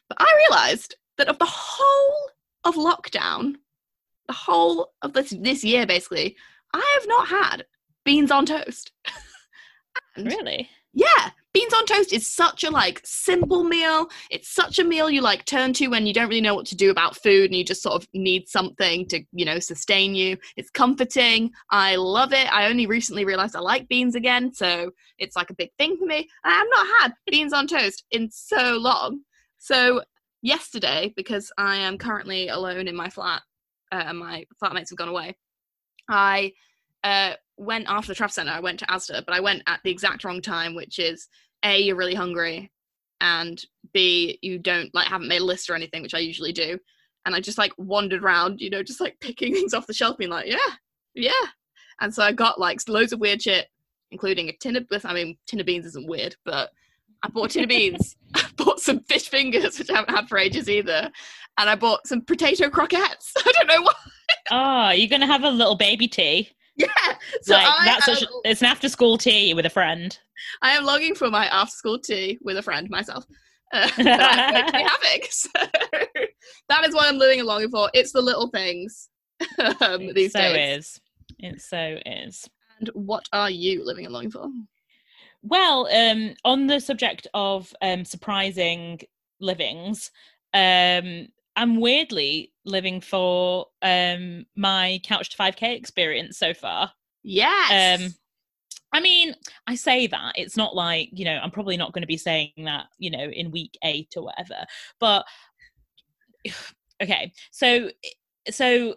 But 0.07 0.17
I 0.19 0.47
realized 0.49 0.95
that 1.17 1.27
of 1.27 1.39
the 1.39 1.47
whole 1.47 2.29
of 2.63 2.75
lockdown, 2.75 3.55
the 4.27 4.33
whole 4.33 4.91
of 5.01 5.13
this 5.13 5.33
this 5.37 5.63
year 5.63 5.85
basically, 5.85 6.35
I 6.73 6.97
have 6.99 7.07
not 7.07 7.27
had 7.27 7.65
beans 8.05 8.31
on 8.31 8.45
toast. 8.45 8.91
And 10.15 10.25
really? 10.25 10.69
yeah, 10.93 11.31
beans 11.53 11.73
on 11.73 11.85
toast 11.85 12.13
is 12.13 12.27
such 12.27 12.63
a 12.63 12.69
like 12.69 13.01
simple 13.03 13.63
meal. 13.63 14.09
It's 14.29 14.49
such 14.49 14.79
a 14.79 14.83
meal 14.83 15.09
you 15.09 15.21
like 15.21 15.45
turn 15.45 15.73
to 15.73 15.87
when 15.87 16.05
you 16.05 16.13
don't 16.13 16.29
really 16.29 16.41
know 16.41 16.55
what 16.55 16.65
to 16.67 16.75
do 16.75 16.91
about 16.91 17.17
food 17.17 17.45
and 17.45 17.55
you 17.55 17.63
just 17.63 17.81
sort 17.81 18.01
of 18.01 18.07
need 18.13 18.47
something 18.47 19.05
to, 19.07 19.23
you 19.33 19.45
know, 19.45 19.59
sustain 19.59 20.15
you. 20.15 20.37
It's 20.55 20.69
comforting. 20.69 21.51
I 21.69 21.95
love 21.95 22.33
it. 22.33 22.51
I 22.53 22.67
only 22.67 22.85
recently 22.85 23.25
realized 23.25 23.55
I 23.55 23.59
like 23.59 23.87
beans 23.87 24.15
again, 24.15 24.53
so 24.53 24.91
it's 25.17 25.35
like 25.35 25.49
a 25.49 25.55
big 25.55 25.71
thing 25.77 25.97
for 25.97 26.05
me. 26.05 26.27
I 26.43 26.51
have 26.51 26.67
not 26.71 26.87
had 26.99 27.13
beans 27.29 27.53
on 27.53 27.67
toast 27.67 28.05
in 28.11 28.29
so 28.31 28.77
long. 28.77 29.21
So 29.57 30.03
yesterday, 30.41 31.13
because 31.15 31.51
I 31.57 31.75
am 31.75 31.97
currently 31.97 32.47
alone 32.47 32.87
in 32.87 32.95
my 32.95 33.09
flat, 33.09 33.41
uh, 33.91 34.13
my 34.13 34.45
flatmates 34.61 34.89
have 34.89 34.97
gone 34.97 35.09
away, 35.09 35.35
I 36.09 36.53
uh, 37.03 37.33
went 37.61 37.85
after 37.87 38.07
the 38.07 38.15
Trafford 38.15 38.33
Centre. 38.33 38.51
I 38.51 38.59
went 38.59 38.79
to 38.79 38.87
Asda, 38.87 39.23
but 39.25 39.35
I 39.35 39.39
went 39.39 39.61
at 39.67 39.79
the 39.83 39.91
exact 39.91 40.23
wrong 40.23 40.41
time, 40.41 40.73
which 40.73 40.97
is 40.97 41.27
a 41.63 41.79
you're 41.79 41.95
really 41.95 42.15
hungry, 42.15 42.71
and 43.21 43.63
b 43.93 44.39
you 44.41 44.57
don't 44.57 44.93
like 44.95 45.07
haven't 45.07 45.27
made 45.27 45.41
a 45.41 45.45
list 45.45 45.69
or 45.69 45.75
anything, 45.75 46.01
which 46.01 46.15
I 46.15 46.19
usually 46.19 46.51
do. 46.51 46.79
And 47.25 47.35
I 47.35 47.39
just 47.39 47.59
like 47.59 47.71
wandered 47.77 48.23
around, 48.23 48.61
you 48.61 48.71
know, 48.71 48.81
just 48.81 48.99
like 48.99 49.19
picking 49.19 49.53
things 49.53 49.73
off 49.73 49.87
the 49.87 49.93
shelf, 49.93 50.17
being 50.17 50.31
like, 50.31 50.47
yeah, 50.47 50.57
yeah. 51.13 51.31
And 52.01 52.13
so 52.13 52.23
I 52.23 52.31
got 52.31 52.59
like 52.59 52.79
loads 52.89 53.13
of 53.13 53.19
weird 53.19 53.43
shit, 53.43 53.67
including 54.09 54.49
a 54.49 54.53
tin 54.53 54.75
of. 54.75 54.89
Beans. 54.89 55.05
I 55.05 55.13
mean, 55.13 55.37
tin 55.45 55.59
of 55.59 55.67
beans 55.67 55.85
isn't 55.85 56.09
weird, 56.09 56.35
but 56.43 56.71
I 57.21 57.29
bought 57.29 57.51
a 57.51 57.53
tin 57.53 57.63
of 57.63 57.69
beans. 57.77 58.15
I 58.33 58.43
bought 58.57 58.79
some 58.79 59.01
fish 59.01 59.29
fingers, 59.29 59.77
which 59.79 59.91
I 59.91 59.97
haven't 59.97 60.15
had 60.15 60.27
for 60.27 60.39
ages 60.39 60.67
either, 60.67 61.11
and 61.59 61.69
I 61.69 61.75
bought 61.75 62.07
some 62.07 62.21
potato 62.21 62.71
croquettes. 62.71 63.33
I 63.37 63.51
don't 63.51 63.67
know 63.67 63.83
why. 63.83 63.93
Oh, 64.49 64.89
you're 64.89 65.09
gonna 65.09 65.27
have 65.27 65.43
a 65.43 65.51
little 65.51 65.75
baby 65.75 66.07
tea. 66.07 66.49
Yeah, 67.07 67.15
so 67.41 67.53
like 67.53 67.65
I 67.67 67.85
that's 67.85 68.07
am, 68.07 68.15
such, 68.15 68.29
it's 68.45 68.61
an 68.61 68.67
after 68.67 68.89
school 68.89 69.17
tea 69.17 69.53
with 69.53 69.65
a 69.65 69.69
friend. 69.69 70.17
I 70.61 70.71
am 70.71 70.83
longing 70.83 71.15
for 71.15 71.29
my 71.29 71.45
after 71.47 71.71
school 71.75 71.99
tea 71.99 72.37
with 72.41 72.57
a 72.57 72.61
friend 72.63 72.89
myself. 72.89 73.25
Uh, 73.73 73.87
that 74.03 74.37
I'm 74.37 74.53
going 74.53 74.65
to 74.65 74.71
be 74.73 74.83
having. 74.83 75.21
So 75.29 75.49
that 76.67 76.85
is 76.85 76.93
what 76.93 77.07
I'm 77.07 77.17
living 77.17 77.39
and 77.39 77.47
longing 77.47 77.69
for. 77.69 77.89
It's 77.93 78.11
the 78.11 78.21
little 78.21 78.49
things 78.49 79.07
um, 79.79 80.01
It 80.01 80.15
these 80.15 80.33
so 80.33 80.39
days. 80.39 80.77
is. 80.77 81.01
It 81.39 81.61
so 81.61 81.97
is. 82.05 82.49
And 82.79 82.89
what 82.93 83.23
are 83.31 83.49
you 83.49 83.85
living 83.85 84.03
and 84.03 84.13
longing 84.13 84.31
for? 84.31 84.49
Well, 85.41 85.87
um, 85.87 86.35
on 86.43 86.67
the 86.67 86.81
subject 86.81 87.27
of 87.33 87.73
um, 87.81 88.03
surprising 88.03 88.99
livings, 89.39 90.11
um, 90.53 91.29
I'm 91.55 91.79
weirdly 91.79 92.50
living 92.65 93.01
for 93.01 93.67
um, 93.81 94.45
my 94.55 94.99
Couch 95.03 95.29
to 95.31 95.37
5K 95.37 95.75
experience 95.75 96.37
so 96.37 96.53
far. 96.53 96.91
Yes. 97.23 98.01
Um, 98.01 98.13
I 98.93 98.99
mean, 98.99 99.35
I 99.67 99.75
say 99.75 100.07
that 100.07 100.33
it's 100.35 100.57
not 100.57 100.75
like 100.75 101.09
you 101.13 101.25
know 101.25 101.39
I'm 101.41 101.51
probably 101.51 101.77
not 101.77 101.93
going 101.93 102.01
to 102.03 102.07
be 102.07 102.17
saying 102.17 102.51
that 102.65 102.87
you 102.97 103.09
know 103.09 103.23
in 103.23 103.51
week 103.51 103.77
eight 103.83 104.13
or 104.17 104.23
whatever. 104.23 104.65
But 104.99 105.25
okay, 107.01 107.31
so 107.51 107.89
so 108.49 108.95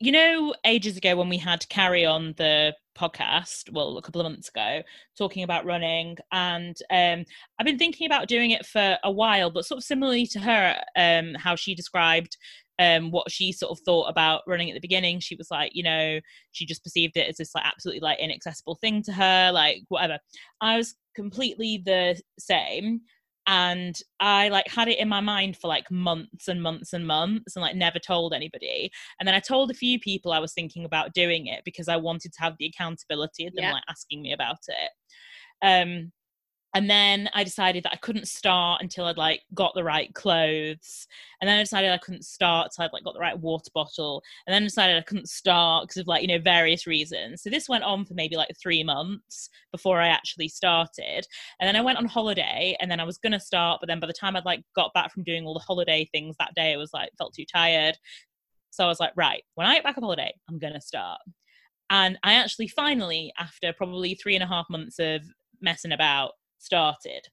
you 0.00 0.12
know 0.12 0.54
ages 0.64 0.96
ago 0.96 1.16
when 1.16 1.28
we 1.28 1.38
had 1.38 1.68
carry 1.68 2.06
on 2.06 2.34
the 2.36 2.74
podcast 2.96 3.70
well 3.72 3.96
a 3.96 4.02
couple 4.02 4.20
of 4.20 4.30
months 4.30 4.48
ago 4.48 4.82
talking 5.16 5.44
about 5.44 5.64
running 5.64 6.16
and 6.32 6.76
um, 6.90 7.24
i've 7.58 7.66
been 7.66 7.78
thinking 7.78 8.06
about 8.06 8.28
doing 8.28 8.50
it 8.50 8.66
for 8.66 8.96
a 9.04 9.10
while 9.10 9.50
but 9.50 9.64
sort 9.64 9.78
of 9.78 9.84
similarly 9.84 10.26
to 10.26 10.40
her 10.40 10.76
um, 10.96 11.34
how 11.34 11.54
she 11.54 11.74
described 11.74 12.36
um, 12.78 13.10
what 13.10 13.30
she 13.30 13.52
sort 13.52 13.72
of 13.72 13.80
thought 13.84 14.08
about 14.08 14.42
running 14.46 14.70
at 14.70 14.74
the 14.74 14.80
beginning 14.80 15.20
she 15.20 15.34
was 15.36 15.50
like 15.50 15.72
you 15.74 15.82
know 15.82 16.20
she 16.52 16.64
just 16.64 16.84
perceived 16.84 17.16
it 17.16 17.28
as 17.28 17.36
this 17.36 17.54
like 17.54 17.64
absolutely 17.66 18.00
like 18.00 18.18
inaccessible 18.20 18.76
thing 18.76 19.02
to 19.02 19.12
her 19.12 19.50
like 19.52 19.82
whatever 19.88 20.18
i 20.60 20.76
was 20.76 20.94
completely 21.14 21.82
the 21.84 22.20
same 22.38 23.00
and 23.48 23.98
I 24.20 24.50
like 24.50 24.68
had 24.68 24.88
it 24.88 24.98
in 24.98 25.08
my 25.08 25.20
mind 25.20 25.56
for 25.56 25.68
like 25.68 25.90
months 25.90 26.48
and 26.48 26.62
months 26.62 26.92
and 26.92 27.06
months 27.06 27.56
and 27.56 27.62
like 27.62 27.74
never 27.74 27.98
told 27.98 28.34
anybody. 28.34 28.90
And 29.18 29.26
then 29.26 29.34
I 29.34 29.40
told 29.40 29.70
a 29.70 29.74
few 29.74 29.98
people 29.98 30.32
I 30.32 30.38
was 30.38 30.52
thinking 30.52 30.84
about 30.84 31.14
doing 31.14 31.46
it 31.46 31.62
because 31.64 31.88
I 31.88 31.96
wanted 31.96 32.34
to 32.34 32.42
have 32.42 32.56
the 32.58 32.66
accountability 32.66 33.46
of 33.46 33.54
them 33.54 33.64
yeah. 33.64 33.72
like 33.72 33.84
asking 33.88 34.20
me 34.20 34.34
about 34.34 34.58
it. 34.68 34.90
Um 35.66 36.12
and 36.74 36.88
then 36.88 37.30
I 37.32 37.44
decided 37.44 37.84
that 37.84 37.94
I 37.94 37.96
couldn't 37.96 38.28
start 38.28 38.82
until 38.82 39.06
I'd 39.06 39.16
like 39.16 39.40
got 39.54 39.72
the 39.74 39.84
right 39.84 40.12
clothes. 40.14 41.06
And 41.40 41.48
then 41.48 41.58
I 41.58 41.62
decided 41.62 41.90
I 41.90 41.98
couldn't 41.98 42.26
start 42.26 42.66
until 42.66 42.84
I'd 42.84 42.92
like 42.92 43.04
got 43.04 43.14
the 43.14 43.20
right 43.20 43.38
water 43.38 43.70
bottle. 43.74 44.22
And 44.46 44.52
then 44.52 44.64
decided 44.64 44.98
I 44.98 45.02
couldn't 45.02 45.30
start 45.30 45.84
because 45.84 46.02
of 46.02 46.06
like, 46.06 46.20
you 46.20 46.28
know, 46.28 46.38
various 46.38 46.86
reasons. 46.86 47.42
So 47.42 47.48
this 47.48 47.70
went 47.70 47.84
on 47.84 48.04
for 48.04 48.12
maybe 48.12 48.36
like 48.36 48.50
three 48.60 48.84
months 48.84 49.48
before 49.72 49.98
I 49.98 50.08
actually 50.08 50.48
started. 50.48 51.26
And 51.58 51.66
then 51.66 51.76
I 51.76 51.80
went 51.80 51.98
on 51.98 52.04
holiday 52.04 52.76
and 52.80 52.90
then 52.90 53.00
I 53.00 53.04
was 53.04 53.16
gonna 53.16 53.40
start, 53.40 53.80
but 53.80 53.86
then 53.86 54.00
by 54.00 54.06
the 54.06 54.12
time 54.12 54.36
I'd 54.36 54.44
like 54.44 54.62
got 54.76 54.92
back 54.92 55.10
from 55.12 55.24
doing 55.24 55.46
all 55.46 55.54
the 55.54 55.60
holiday 55.60 56.06
things 56.12 56.36
that 56.38 56.54
day, 56.54 56.74
I 56.74 56.76
was 56.76 56.92
like 56.92 57.10
felt 57.16 57.32
too 57.34 57.46
tired. 57.50 57.96
So 58.70 58.84
I 58.84 58.88
was 58.88 59.00
like, 59.00 59.12
right, 59.16 59.42
when 59.54 59.66
I 59.66 59.74
get 59.74 59.84
back 59.84 59.96
on 59.96 60.02
holiday, 60.02 60.34
I'm 60.50 60.58
gonna 60.58 60.82
start. 60.82 61.20
And 61.88 62.18
I 62.22 62.34
actually 62.34 62.68
finally, 62.68 63.32
after 63.38 63.72
probably 63.72 64.14
three 64.14 64.34
and 64.34 64.44
a 64.44 64.46
half 64.46 64.66
months 64.68 64.98
of 64.98 65.22
messing 65.62 65.92
about, 65.92 66.32
started. 66.58 67.26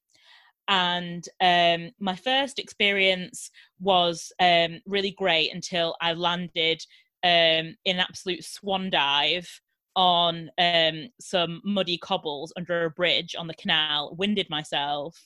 And 0.68 1.28
um, 1.42 1.92
my 2.00 2.16
first 2.16 2.58
experience 2.58 3.52
was 3.80 4.32
um, 4.40 4.80
really 4.86 5.12
great 5.12 5.54
until 5.54 5.96
I 6.02 6.14
landed 6.14 6.82
um, 7.24 7.76
in 7.86 7.98
an 7.98 8.00
absolute 8.00 8.44
swan 8.44 8.90
dive 8.90 9.48
on 9.96 10.50
um, 10.58 11.08
some 11.20 11.62
muddy 11.64 11.98
cobbles 11.98 12.52
under 12.58 12.86
a 12.86 12.90
bridge 12.92 13.36
on 13.38 13.48
the 13.48 13.54
canal, 13.54 14.16
winded 14.18 14.50
myself, 14.50 15.18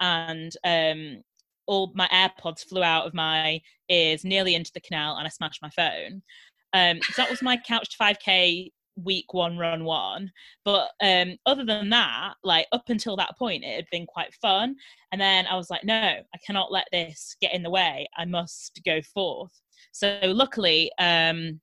and 0.00 0.52
um, 0.64 1.22
all 1.66 1.92
my 1.94 2.08
AirPods 2.08 2.64
flew 2.64 2.82
out 2.82 3.06
of 3.06 3.14
my 3.14 3.60
ears 3.88 4.24
nearly 4.24 4.54
into 4.54 4.72
the 4.72 4.80
canal, 4.80 5.16
and 5.16 5.26
I 5.26 5.30
smashed 5.30 5.62
my 5.62 5.70
phone. 5.70 6.22
Um, 6.72 6.98
so 7.02 7.22
that 7.22 7.30
was 7.30 7.42
my 7.42 7.56
couch 7.56 7.90
to 7.90 8.02
5k 8.02 8.70
week 8.96 9.34
one 9.34 9.58
run 9.58 9.84
one. 9.84 10.30
But 10.64 10.90
um 11.02 11.36
other 11.46 11.64
than 11.64 11.90
that 11.90 12.34
like 12.42 12.66
up 12.72 12.88
until 12.88 13.16
that 13.16 13.36
point 13.38 13.64
it 13.64 13.76
had 13.76 13.86
been 13.90 14.06
quite 14.06 14.34
fun. 14.34 14.76
And 15.12 15.20
then 15.20 15.46
i 15.46 15.56
was 15.56 15.70
like 15.70 15.84
no 15.84 15.94
i 15.94 16.38
cannot 16.44 16.72
let 16.72 16.86
this 16.92 17.36
get 17.40 17.54
in 17.54 17.62
the 17.62 17.70
way. 17.70 18.08
I 18.16 18.24
must 18.24 18.80
go 18.84 19.00
forth. 19.02 19.52
So 19.92 20.18
luckily 20.24 20.90
um 20.98 21.60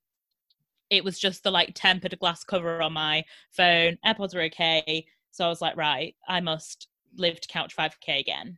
it 0.89 1.03
was 1.03 1.19
just 1.19 1.43
the 1.43 1.51
like 1.51 1.71
tempered 1.73 2.17
glass 2.19 2.43
cover 2.43 2.81
on 2.81 2.93
my 2.93 3.23
phone. 3.51 3.97
Airpods 4.05 4.35
were 4.35 4.43
okay. 4.43 5.05
So 5.31 5.45
i 5.45 5.49
was 5.49 5.61
like 5.61 5.75
right 5.75 6.15
i 6.27 6.39
must 6.39 6.87
live 7.17 7.39
to 7.41 7.47
couch 7.47 7.75
5k 7.75 8.19
again. 8.19 8.57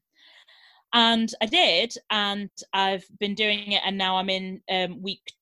And 0.94 1.34
i 1.42 1.46
did 1.46 1.94
and 2.10 2.50
i've 2.74 3.06
been 3.20 3.36
doing 3.36 3.72
it 3.72 3.82
and 3.86 3.98
now 3.98 4.18
i'm 4.18 4.30
in 4.30 4.62
um 4.70 5.02
week 5.02 5.34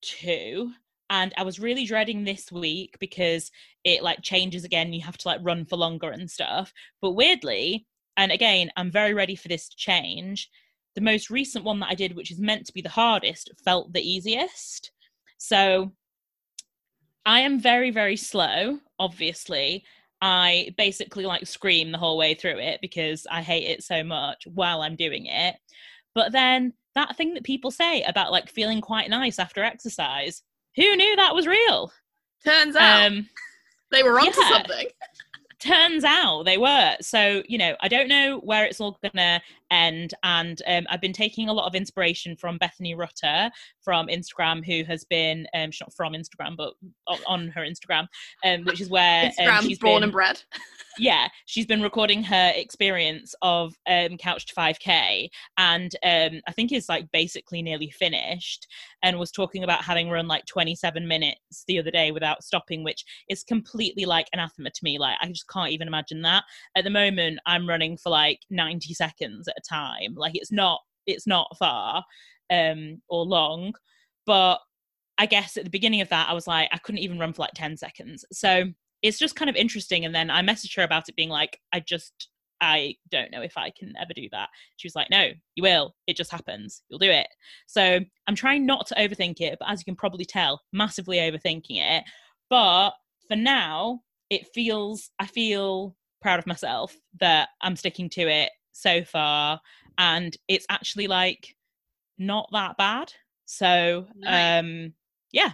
two 0.00 0.72
and 1.10 1.32
i 1.36 1.42
was 1.42 1.58
really 1.58 1.84
dreading 1.84 2.24
this 2.24 2.50
week 2.52 2.96
because 3.00 3.50
it 3.84 4.02
like 4.02 4.22
changes 4.22 4.64
again 4.64 4.92
you 4.92 5.00
have 5.00 5.18
to 5.18 5.28
like 5.28 5.40
run 5.42 5.64
for 5.64 5.76
longer 5.76 6.10
and 6.10 6.30
stuff. 6.30 6.72
But 7.00 7.12
weirdly 7.12 7.86
and 8.16 8.32
again 8.32 8.70
i'm 8.76 8.90
very 8.90 9.14
ready 9.14 9.36
for 9.36 9.48
this 9.48 9.68
to 9.68 9.76
change 9.76 10.50
the 10.94 11.00
most 11.00 11.30
recent 11.30 11.64
one 11.64 11.80
that 11.80 11.90
i 11.90 11.94
did 11.94 12.16
which 12.16 12.30
is 12.30 12.40
meant 12.40 12.66
to 12.66 12.72
be 12.72 12.82
the 12.82 12.88
hardest 12.88 13.50
felt 13.64 13.92
the 13.92 14.02
easiest. 14.02 14.92
So 15.38 15.92
i 17.24 17.40
am 17.40 17.60
very 17.60 17.90
very 17.90 18.16
slow 18.16 18.78
obviously. 18.98 19.84
I 20.20 20.74
basically 20.76 21.26
like 21.26 21.46
scream 21.46 21.92
the 21.92 21.98
whole 21.98 22.18
way 22.18 22.34
through 22.34 22.58
it 22.58 22.80
because 22.82 23.24
i 23.30 23.40
hate 23.40 23.68
it 23.68 23.84
so 23.84 24.02
much 24.02 24.46
while 24.52 24.82
i'm 24.82 24.96
doing 24.96 25.26
it. 25.26 25.54
But 26.14 26.32
then 26.32 26.72
that 26.96 27.16
thing 27.16 27.34
that 27.34 27.44
people 27.44 27.70
say 27.70 28.02
about 28.02 28.32
like 28.32 28.50
feeling 28.50 28.80
quite 28.80 29.08
nice 29.08 29.38
after 29.38 29.62
exercise 29.62 30.42
who 30.78 30.96
knew 30.96 31.16
that 31.16 31.34
was 31.34 31.46
real? 31.46 31.92
Turns 32.44 32.76
out 32.76 33.06
um, 33.06 33.28
they 33.90 34.04
were 34.04 34.20
onto 34.20 34.40
yeah. 34.40 34.48
something. 34.48 34.86
turns 35.58 36.04
out 36.04 36.44
they 36.44 36.56
were. 36.56 36.96
So, 37.00 37.42
you 37.48 37.58
know, 37.58 37.74
I 37.80 37.88
don't 37.88 38.08
know 38.08 38.38
where 38.38 38.64
it's 38.64 38.80
all 38.80 38.96
going 39.02 39.12
to 39.16 39.42
end. 39.70 40.14
And 40.22 40.60
um, 40.66 40.86
I've 40.90 41.00
been 41.00 41.12
taking 41.12 41.48
a 41.48 41.52
lot 41.52 41.66
of 41.66 41.74
inspiration 41.74 42.36
from 42.36 42.58
Bethany 42.58 42.94
Rutter 42.94 43.50
from 43.82 44.08
Instagram, 44.08 44.64
who 44.64 44.84
has 44.84 45.04
been, 45.04 45.46
um, 45.54 45.70
she's 45.70 45.80
not 45.80 45.94
from 45.94 46.12
Instagram, 46.12 46.56
but 46.56 46.74
on 47.26 47.48
her 47.48 47.62
Instagram, 47.62 48.06
um, 48.44 48.64
which 48.64 48.80
is 48.80 48.90
where 48.90 49.32
um, 49.40 49.64
she's 49.64 49.78
born 49.78 49.96
been, 49.96 50.02
and 50.04 50.12
bred. 50.12 50.42
yeah, 50.98 51.28
she's 51.46 51.66
been 51.66 51.82
recording 51.82 52.22
her 52.22 52.52
experience 52.54 53.34
of 53.42 53.74
um, 53.88 54.16
Couch 54.16 54.46
to 54.46 54.54
5K, 54.54 55.28
and 55.56 55.94
um, 56.02 56.40
I 56.46 56.52
think 56.52 56.72
it's 56.72 56.88
like 56.88 57.10
basically 57.12 57.62
nearly 57.62 57.90
finished, 57.90 58.66
and 59.02 59.18
was 59.18 59.30
talking 59.30 59.64
about 59.64 59.84
having 59.84 60.10
run 60.10 60.26
like 60.26 60.44
27 60.46 61.06
minutes 61.06 61.64
the 61.66 61.78
other 61.78 61.90
day 61.90 62.10
without 62.10 62.42
stopping, 62.42 62.82
which 62.84 63.04
is 63.28 63.44
completely 63.44 64.04
like 64.04 64.26
anathema 64.32 64.70
to 64.70 64.80
me. 64.84 64.98
Like 64.98 65.16
I 65.20 65.28
just 65.28 65.48
can't 65.48 65.70
even 65.70 65.88
imagine 65.88 66.22
that. 66.22 66.44
At 66.76 66.84
the 66.84 66.90
moment, 66.90 67.38
I'm 67.46 67.68
running 67.68 67.96
for 67.96 68.10
like 68.10 68.40
90 68.50 68.94
seconds 68.94 69.48
a 69.58 69.68
time. 69.68 70.14
Like 70.16 70.32
it's 70.34 70.52
not 70.52 70.80
it's 71.06 71.26
not 71.26 71.56
far 71.58 72.04
um, 72.50 73.00
or 73.08 73.24
long, 73.24 73.74
but 74.26 74.60
I 75.18 75.26
guess 75.26 75.56
at 75.56 75.64
the 75.64 75.70
beginning 75.70 76.00
of 76.00 76.08
that, 76.10 76.28
I 76.28 76.32
was 76.32 76.46
like, 76.46 76.68
I 76.72 76.78
couldn't 76.78 77.00
even 77.00 77.18
run 77.18 77.32
for 77.32 77.42
like 77.42 77.54
10 77.54 77.76
seconds. 77.76 78.24
So 78.32 78.64
it's 79.02 79.18
just 79.18 79.34
kind 79.34 79.50
of 79.50 79.56
interesting. 79.56 80.04
And 80.04 80.14
then 80.14 80.30
I 80.30 80.42
messaged 80.42 80.76
her 80.76 80.84
about 80.84 81.08
it 81.08 81.16
being 81.16 81.28
like, 81.28 81.58
I 81.72 81.80
just, 81.80 82.28
I 82.60 82.94
don't 83.10 83.30
know 83.30 83.42
if 83.42 83.56
I 83.56 83.72
can 83.76 83.94
ever 84.00 84.12
do 84.14 84.28
that. 84.32 84.48
She 84.76 84.86
was 84.86 84.94
like, 84.94 85.08
No, 85.10 85.28
you 85.54 85.62
will. 85.62 85.94
It 86.06 86.16
just 86.16 86.30
happens. 86.30 86.82
You'll 86.88 86.98
do 86.98 87.10
it. 87.10 87.28
So 87.66 88.00
I'm 88.26 88.34
trying 88.34 88.66
not 88.66 88.86
to 88.88 88.94
overthink 88.94 89.40
it, 89.40 89.56
but 89.58 89.70
as 89.70 89.80
you 89.80 89.84
can 89.84 89.96
probably 89.96 90.24
tell, 90.24 90.60
massively 90.72 91.18
overthinking 91.18 91.80
it. 91.80 92.04
But 92.50 92.90
for 93.28 93.36
now, 93.36 94.00
it 94.30 94.48
feels, 94.54 95.10
I 95.18 95.26
feel 95.26 95.96
proud 96.20 96.38
of 96.38 96.46
myself 96.46 96.96
that 97.20 97.50
I'm 97.62 97.76
sticking 97.76 98.10
to 98.10 98.22
it 98.22 98.50
so 98.78 99.04
far. 99.04 99.60
And 99.98 100.36
it's 100.46 100.66
actually 100.68 101.06
like 101.06 101.56
not 102.18 102.48
that 102.52 102.76
bad. 102.76 103.12
So, 103.46 104.06
nice. 104.16 104.62
um, 104.62 104.92
yeah, 105.32 105.52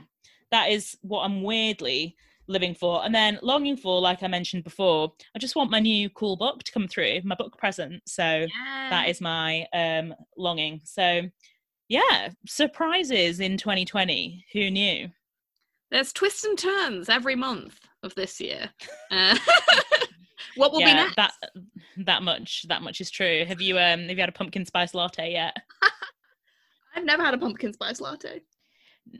that 0.50 0.70
is 0.70 0.96
what 1.02 1.22
I'm 1.22 1.42
weirdly 1.42 2.16
living 2.46 2.74
for. 2.74 3.04
And 3.04 3.14
then 3.14 3.38
longing 3.42 3.76
for, 3.76 4.00
like 4.00 4.22
I 4.22 4.28
mentioned 4.28 4.64
before, 4.64 5.12
I 5.34 5.38
just 5.38 5.56
want 5.56 5.70
my 5.70 5.80
new 5.80 6.10
cool 6.10 6.36
book 6.36 6.62
to 6.64 6.72
come 6.72 6.88
through, 6.88 7.20
my 7.24 7.34
book 7.34 7.56
present. 7.56 8.02
So 8.06 8.22
yeah. 8.22 8.88
that 8.90 9.08
is 9.08 9.20
my 9.20 9.66
um 9.72 10.14
longing. 10.36 10.80
So 10.84 11.22
yeah, 11.88 12.30
surprises 12.46 13.40
in 13.40 13.56
2020. 13.56 14.44
Who 14.52 14.70
knew? 14.70 15.08
There's 15.90 16.12
twists 16.12 16.44
and 16.44 16.58
turns 16.58 17.08
every 17.08 17.36
month 17.36 17.78
of 18.02 18.14
this 18.14 18.40
year. 18.40 18.70
Uh, 19.10 19.36
what 20.56 20.72
will 20.72 20.80
yeah, 20.80 20.86
be 20.86 20.94
next? 20.94 21.16
That 21.16 21.32
that 21.98 22.22
much 22.22 22.64
that 22.68 22.82
much 22.82 23.00
is 23.00 23.10
true. 23.10 23.44
Have 23.46 23.60
you 23.60 23.78
um 23.78 24.00
have 24.00 24.10
you 24.10 24.20
had 24.20 24.28
a 24.28 24.32
pumpkin 24.32 24.64
spice 24.64 24.94
latte 24.94 25.32
yet? 25.32 25.56
I've 26.96 27.04
never 27.04 27.24
had 27.24 27.34
a 27.34 27.38
pumpkin 27.38 27.72
spice 27.72 28.00
latte. 28.00 28.40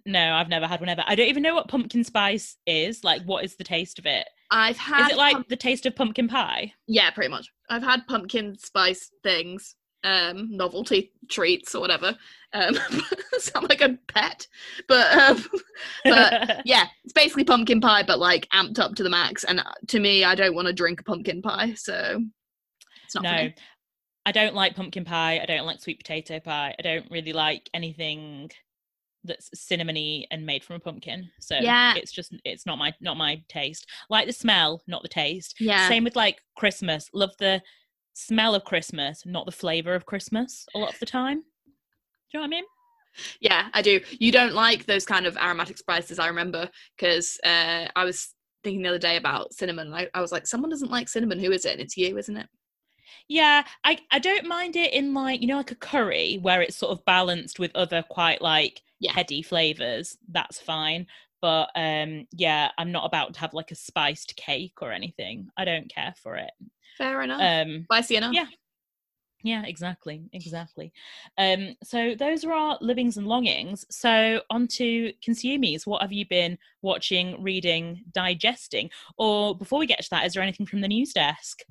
No, 0.07 0.35
I've 0.35 0.49
never 0.49 0.67
had 0.67 0.81
one 0.81 0.89
ever. 0.89 1.05
I 1.07 1.15
don't 1.15 1.29
even 1.29 1.43
know 1.43 1.55
what 1.55 1.69
pumpkin 1.69 2.05
spice 2.05 2.57
is. 2.67 3.05
Like, 3.05 3.23
what 3.25 3.45
is 3.45 3.57
the 3.57 3.65
taste 3.65 3.99
of 3.99 4.07
it? 4.07 4.27
I've 4.51 4.79
had. 4.79 5.07
Is 5.07 5.13
it 5.13 5.19
like 5.19 5.35
pum- 5.35 5.45
the 5.49 5.57
taste 5.57 5.85
of 5.87 5.95
pumpkin 5.95 6.29
pie? 6.29 6.73
Yeah, 6.87 7.11
pretty 7.11 7.31
much. 7.31 7.53
I've 7.69 7.83
had 7.83 8.07
pumpkin 8.07 8.57
spice 8.59 9.11
things, 9.23 9.77
um, 10.05 10.57
novelty 10.57 11.13
treats 11.29 11.75
or 11.75 11.81
whatever. 11.81 12.17
Um, 12.53 12.77
sound 13.39 13.69
like 13.69 13.81
a 13.81 13.99
pet, 14.07 14.47
but 14.87 15.13
um, 15.19 15.45
but 16.05 16.63
yeah, 16.65 16.87
it's 17.03 17.13
basically 17.13 17.45
pumpkin 17.45 17.81
pie, 17.81 18.05
but 18.05 18.21
like 18.21 18.49
amped 18.55 18.79
up 18.79 18.95
to 18.95 19.03
the 19.03 19.11
max. 19.11 19.43
And 19.43 19.59
uh, 19.59 19.65
to 19.89 19.99
me, 19.99 20.23
I 20.23 20.35
don't 20.37 20.55
want 20.55 20.69
to 20.69 20.73
drink 20.73 21.01
a 21.01 21.05
pumpkin 21.05 21.43
pie, 21.43 21.75
so 21.75 22.23
it's 23.05 23.15
not. 23.15 23.25
No, 23.25 23.49
I 24.27 24.33
don't 24.33 24.55
like 24.55 24.77
pumpkin 24.77 25.05
pie. 25.05 25.41
I 25.43 25.47
don't 25.47 25.67
like 25.67 25.81
sweet 25.81 25.99
potato 25.99 26.39
pie. 26.39 26.75
I 26.79 26.83
don't 26.83 27.11
really 27.11 27.33
like 27.33 27.69
anything 27.75 28.51
that's 29.25 29.51
cinnamony 29.57 30.27
and 30.31 30.47
made 30.47 30.63
from 30.63 30.77
a 30.77 30.81
pumpkin. 30.81 31.31
So 31.41 31.57
Yeah. 31.61 31.95
it's 31.97 32.13
just 32.13 32.35
it's 32.45 32.67
not 32.67 32.79
my 32.79 32.93
not 33.01 33.17
my 33.17 33.43
taste. 33.49 33.89
Like 34.11 34.27
the 34.27 34.33
smell, 34.33 34.83
not 34.87 35.03
the 35.03 35.09
taste. 35.09 35.57
Yeah. 35.59 35.89
Same 35.89 36.05
with 36.05 36.15
like 36.15 36.41
Christmas. 36.57 37.09
Love 37.13 37.33
the 37.39 37.63
smell 38.15 38.55
of 38.55 38.65
Christmas, 38.65 39.25
not 39.27 39.47
the 39.47 39.53
flavor 39.53 39.95
of 39.95 40.07
Christmas. 40.07 40.67
A 40.75 40.79
lot 40.79 40.95
of 40.95 41.01
the 41.01 41.07
time. 41.07 41.41
Do 41.41 41.45
you 42.33 42.39
know 42.39 42.43
what 42.43 42.47
I 42.47 42.51
mean? 42.51 42.65
Yeah, 43.41 43.69
I 43.73 43.83
do. 43.83 44.01
You 44.19 44.33
don't 44.33 44.55
like 44.55 44.87
those 44.87 45.05
kind 45.07 45.27
of 45.27 45.37
aromatic 45.37 45.79
spices, 45.79 46.19
I 46.19 46.27
remember, 46.29 46.69
because 46.97 47.39
uh, 47.45 47.87
I 47.95 48.05
was 48.05 48.35
thinking 48.65 48.83
the 48.83 48.89
other 48.89 48.99
day 48.99 49.17
about 49.17 49.53
cinnamon. 49.55 49.93
I, 49.93 50.09
I 50.15 50.21
was 50.21 50.33
like, 50.33 50.47
someone 50.47 50.71
doesn't 50.71 50.91
like 50.91 51.09
cinnamon. 51.09 51.39
Who 51.39 51.53
is 51.53 51.65
it? 51.65 51.73
And 51.73 51.81
it's 51.81 51.97
you, 51.97 52.17
isn't 52.19 52.37
it? 52.37 52.49
Yeah, 53.29 53.65
I 53.85 53.99
I 54.11 54.19
don't 54.19 54.47
mind 54.47 54.77
it 54.77 54.93
in 54.93 55.15
like 55.15 55.41
you 55.41 55.47
know 55.49 55.57
like 55.57 55.71
a 55.71 55.75
curry 55.77 56.39
where 56.43 56.63
it's 56.63 56.77
sort 56.77 56.93
of 56.93 57.05
balanced 57.05 57.59
with 57.59 57.75
other 57.75 58.03
quite 58.03 58.41
like 58.43 58.83
Yeah. 59.01 59.13
heady 59.13 59.43
flavors. 59.43 60.17
That's 60.31 60.61
fine. 60.61 61.07
But 61.41 61.71
um 61.77 62.27
yeah, 62.33 62.71
I'm 62.79 62.93
not 62.93 63.07
about 63.07 63.35
to 63.35 63.41
have 63.41 63.55
like 63.55 63.71
a 63.71 63.75
spiced 63.77 64.37
cake 64.37 64.75
or 64.83 64.93
anything. 64.93 65.49
I 65.57 65.65
don't 65.65 65.91
care 65.93 66.15
for 66.23 66.37
it. 66.37 66.51
Fair 66.99 67.23
enough. 67.23 67.41
Um 67.41 67.85
Spicy 67.85 68.17
enough. 68.17 68.35
yeah. 68.35 68.47
yeah, 69.43 69.65
exactly, 69.67 70.23
exactly. 70.33 70.93
Um 71.39 71.77
so 71.83 72.15
those 72.19 72.45
are 72.45 72.53
our 72.53 72.79
livings 72.81 73.17
and 73.17 73.27
longings. 73.27 73.85
So 73.91 74.41
on 74.51 74.69
to 74.69 75.13
consumies. 75.27 75.87
What 75.87 76.03
have 76.03 76.13
you 76.13 76.27
been 76.29 76.59
watching, 76.83 77.43
reading, 77.43 78.05
digesting? 78.13 78.91
Or 79.19 79.57
before 79.57 79.79
we 79.79 79.87
get 79.87 80.03
to 80.03 80.11
that, 80.11 80.27
is 80.27 80.35
there 80.35 80.43
anything 80.43 80.67
from 80.67 80.81
the 80.81 80.89
news 80.89 81.13
desk? 81.13 81.63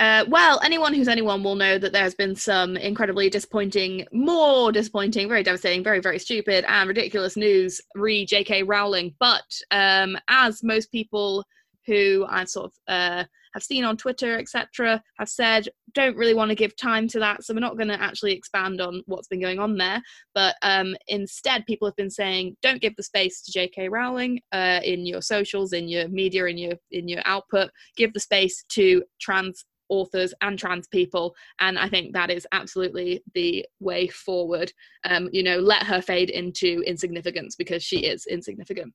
Uh, 0.00 0.24
well, 0.28 0.60
anyone 0.62 0.94
who's 0.94 1.08
anyone 1.08 1.42
will 1.42 1.56
know 1.56 1.76
that 1.76 1.92
there's 1.92 2.14
been 2.14 2.36
some 2.36 2.76
incredibly 2.76 3.28
disappointing, 3.28 4.06
more 4.12 4.70
disappointing, 4.70 5.28
very 5.28 5.42
devastating, 5.42 5.82
very, 5.82 5.98
very 5.98 6.20
stupid 6.20 6.64
and 6.68 6.86
ridiculous 6.86 7.36
news 7.36 7.80
re 7.96 8.24
J.K. 8.24 8.62
Rowling. 8.62 9.12
But 9.18 9.60
um, 9.72 10.16
as 10.28 10.62
most 10.62 10.92
people 10.92 11.44
who 11.88 12.26
I 12.28 12.44
sort 12.44 12.66
of 12.66 12.72
uh, 12.86 13.24
have 13.54 13.62
seen 13.62 13.84
on 13.84 13.96
Twitter, 13.96 14.38
etc., 14.38 15.02
have 15.18 15.28
said, 15.28 15.68
don't 15.94 16.16
really 16.16 16.34
want 16.34 16.50
to 16.50 16.54
give 16.54 16.76
time 16.76 17.08
to 17.08 17.18
that. 17.18 17.42
So 17.42 17.54
we're 17.54 17.60
not 17.60 17.78
going 17.78 17.88
to 17.88 18.00
actually 18.00 18.34
expand 18.34 18.80
on 18.80 19.02
what's 19.06 19.28
been 19.28 19.40
going 19.40 19.58
on 19.58 19.76
there. 19.76 20.02
But 20.34 20.56
um, 20.62 20.94
instead, 21.08 21.66
people 21.66 21.88
have 21.88 21.96
been 21.96 22.10
saying, 22.10 22.56
don't 22.62 22.82
give 22.82 22.94
the 22.96 23.02
space 23.02 23.40
to 23.42 23.52
J.K. 23.52 23.88
Rowling 23.88 24.40
uh, 24.52 24.80
in 24.84 25.06
your 25.06 25.22
socials, 25.22 25.72
in 25.72 25.88
your 25.88 26.08
media, 26.08 26.44
in 26.44 26.58
your 26.58 26.74
in 26.90 27.08
your 27.08 27.22
output. 27.24 27.70
Give 27.96 28.12
the 28.12 28.20
space 28.20 28.64
to 28.70 29.02
trans 29.20 29.64
authors 29.88 30.34
and 30.42 30.58
trans 30.58 30.86
people 30.86 31.34
and 31.60 31.78
i 31.78 31.88
think 31.88 32.12
that 32.12 32.30
is 32.30 32.46
absolutely 32.52 33.22
the 33.34 33.64
way 33.80 34.06
forward 34.08 34.70
um 35.04 35.28
you 35.32 35.42
know 35.42 35.58
let 35.58 35.82
her 35.82 36.02
fade 36.02 36.30
into 36.30 36.82
insignificance 36.86 37.56
because 37.56 37.82
she 37.82 38.00
is 38.00 38.26
insignificant 38.26 38.92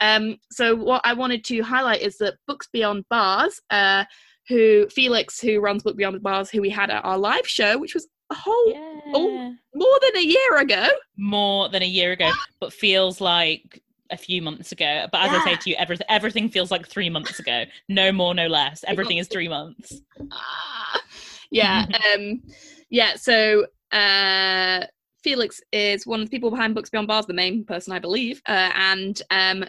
um 0.00 0.36
so 0.50 0.74
what 0.74 1.00
i 1.04 1.12
wanted 1.12 1.44
to 1.44 1.60
highlight 1.62 2.00
is 2.02 2.16
that 2.18 2.34
books 2.46 2.68
beyond 2.72 3.04
bars 3.10 3.60
uh 3.70 4.04
who 4.48 4.86
felix 4.88 5.40
who 5.40 5.60
runs 5.60 5.82
book 5.82 5.96
beyond 5.96 6.22
bars 6.22 6.50
who 6.50 6.60
we 6.60 6.70
had 6.70 6.90
at 6.90 7.04
our 7.04 7.18
live 7.18 7.46
show 7.46 7.78
which 7.78 7.94
was 7.94 8.08
a 8.30 8.34
whole 8.34 8.72
Yeah. 8.72 9.50
more 9.74 9.98
than 10.02 10.16
a 10.16 10.24
year 10.24 10.56
ago 10.58 10.86
more 11.16 11.68
than 11.68 11.82
a 11.82 11.86
year 11.86 12.12
ago, 12.12 12.30
but 12.60 12.72
feels 12.72 13.20
like 13.20 13.82
a 14.10 14.16
few 14.16 14.40
months 14.42 14.72
ago. 14.72 15.06
But 15.12 15.22
as 15.22 15.32
I 15.32 15.44
say 15.44 15.56
to 15.56 15.70
you, 15.70 15.76
everything 15.76 16.06
everything 16.08 16.48
feels 16.48 16.70
like 16.70 16.86
three 16.88 17.10
months 17.10 17.38
ago. 17.38 17.64
No 17.88 18.10
more, 18.10 18.34
no 18.34 18.46
less. 18.48 18.82
Everything 18.88 19.18
is 19.18 19.28
three 19.28 19.48
months. 19.48 20.00
Ah. 20.32 21.00
yeah 21.52 21.86
um 22.14 22.40
yeah 22.88 23.14
so 23.16 23.66
uh 23.92 24.84
felix 25.22 25.60
is 25.72 26.06
one 26.06 26.20
of 26.20 26.26
the 26.26 26.30
people 26.30 26.50
behind 26.50 26.74
books 26.74 26.90
beyond 26.90 27.06
bars 27.08 27.26
the 27.26 27.34
main 27.34 27.64
person 27.64 27.92
i 27.92 27.98
believe 27.98 28.40
uh, 28.48 28.70
and 28.74 29.22
um 29.30 29.64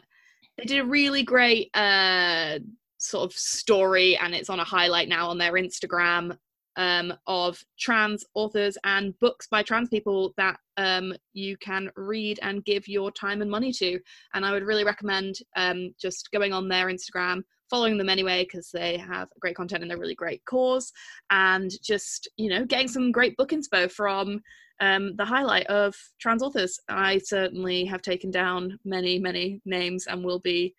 they 0.62 0.66
did 0.68 0.80
a 0.80 0.86
really 0.86 1.24
great 1.24 1.76
uh 1.76 2.60
sort 2.98 3.24
of 3.24 3.38
story 3.38 4.16
and 4.18 4.36
it's 4.36 4.50
on 4.50 4.60
a 4.60 4.64
highlight 4.64 5.10
now 5.10 5.28
on 5.28 5.38
their 5.38 5.54
instagram 5.54 6.38
um 6.78 7.12
of 7.28 7.60
trans 7.80 8.24
authors 8.36 8.78
and 8.84 9.18
books 9.20 9.48
by 9.50 9.64
trans 9.64 9.90
people 9.90 10.34
that 10.38 10.58
um 10.78 11.14
you 11.34 11.58
can 11.58 11.90
read 11.96 12.40
and 12.44 12.64
give 12.64 12.88
your 12.88 13.12
time 13.12 13.42
and 13.42 13.52
money 13.52 13.74
to. 13.74 14.00
And 14.34 14.46
i 14.46 14.52
would 14.52 14.64
really 14.64 14.86
recommend 14.86 15.36
um 15.56 15.94
just 16.00 16.30
going 16.32 16.54
on 16.54 16.68
their 16.68 16.88
instagram 16.88 17.42
following 17.72 17.98
them 17.98 18.10
anyway 18.10 18.44
because 18.44 18.70
they 18.70 18.98
have 18.98 19.30
great 19.40 19.56
content 19.56 19.82
and 19.82 19.90
they're 19.90 19.98
really 19.98 20.14
great 20.14 20.44
cause 20.46 20.92
and 21.30 21.72
just 21.82 22.30
you 22.36 22.50
know 22.50 22.66
getting 22.66 22.90
some 22.90 23.14
great 23.14 23.36
book 23.38 23.52
inspo 23.52 23.90
from 23.90 24.42
um, 24.82 25.16
the 25.16 25.26
highlight 25.26 25.68
of 25.68 25.96
trans 26.20 26.44
authors. 26.44 26.78
I 26.90 27.20
certainly 27.20 27.86
have 27.86 28.02
taken 28.02 28.30
down 28.30 28.78
many 28.84 29.18
many 29.18 29.62
names 29.66 30.06
and 30.08 30.24
will 30.24 30.40
be 30.40 30.76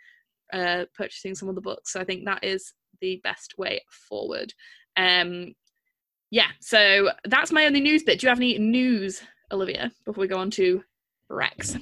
uh, 0.53 0.85
purchasing 0.95 1.35
some 1.35 1.49
of 1.49 1.55
the 1.55 1.63
books. 1.63 1.93
So 1.93 2.01
i 2.01 2.05
think 2.05 2.27
that 2.27 2.45
is 2.45 2.75
the 3.01 3.21
best 3.25 3.55
way 3.59 3.83
forward. 4.09 4.53
Um, 4.97 5.55
yeah 6.31 6.49
so 6.61 7.11
that's 7.25 7.53
my 7.53 7.65
only 7.65 7.81
news 7.81 8.03
bit. 8.03 8.21
Do 8.21 8.27
you 8.27 8.29
have 8.29 8.39
any 8.39 8.59
news 8.59 9.23
olivia 9.51 9.93
before 10.05 10.23
we 10.23 10.29
go 10.29 10.39
on 10.39 10.51
to 10.51 10.83
rex 11.29 11.77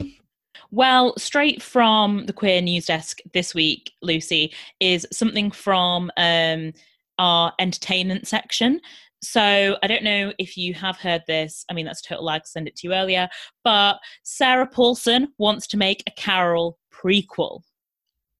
Well, 0.70 1.14
straight 1.18 1.62
from 1.62 2.26
the 2.26 2.32
queer 2.32 2.60
news 2.60 2.86
desk 2.86 3.18
this 3.32 3.54
week, 3.54 3.92
Lucy, 4.02 4.52
is 4.80 5.06
something 5.12 5.50
from 5.50 6.10
um, 6.16 6.72
our 7.18 7.52
entertainment 7.58 8.26
section. 8.26 8.80
So 9.22 9.76
I 9.82 9.86
don't 9.86 10.02
know 10.04 10.32
if 10.38 10.56
you 10.56 10.72
have 10.74 10.96
heard 10.96 11.22
this. 11.26 11.64
I 11.70 11.74
mean, 11.74 11.84
that's 11.86 12.00
a 12.00 12.04
total. 12.04 12.26
'cause 12.26 12.52
send 12.52 12.68
it 12.68 12.76
to 12.76 12.86
you 12.88 12.94
earlier. 12.94 13.28
But 13.64 13.98
Sarah 14.22 14.66
Paulson 14.66 15.28
wants 15.38 15.66
to 15.68 15.76
make 15.76 16.02
a 16.06 16.10
Carol 16.12 16.78
prequel. 16.92 17.62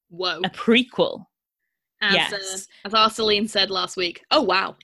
whoa 0.08 0.40
A 0.44 0.50
prequel. 0.50 1.24
as, 2.02 2.14
yes. 2.14 2.32
uh, 2.32 2.86
as 2.86 2.92
arceline 2.94 3.48
said 3.48 3.70
last 3.70 3.96
week 3.96 4.24
oh 4.30 4.40
wow 4.42 4.74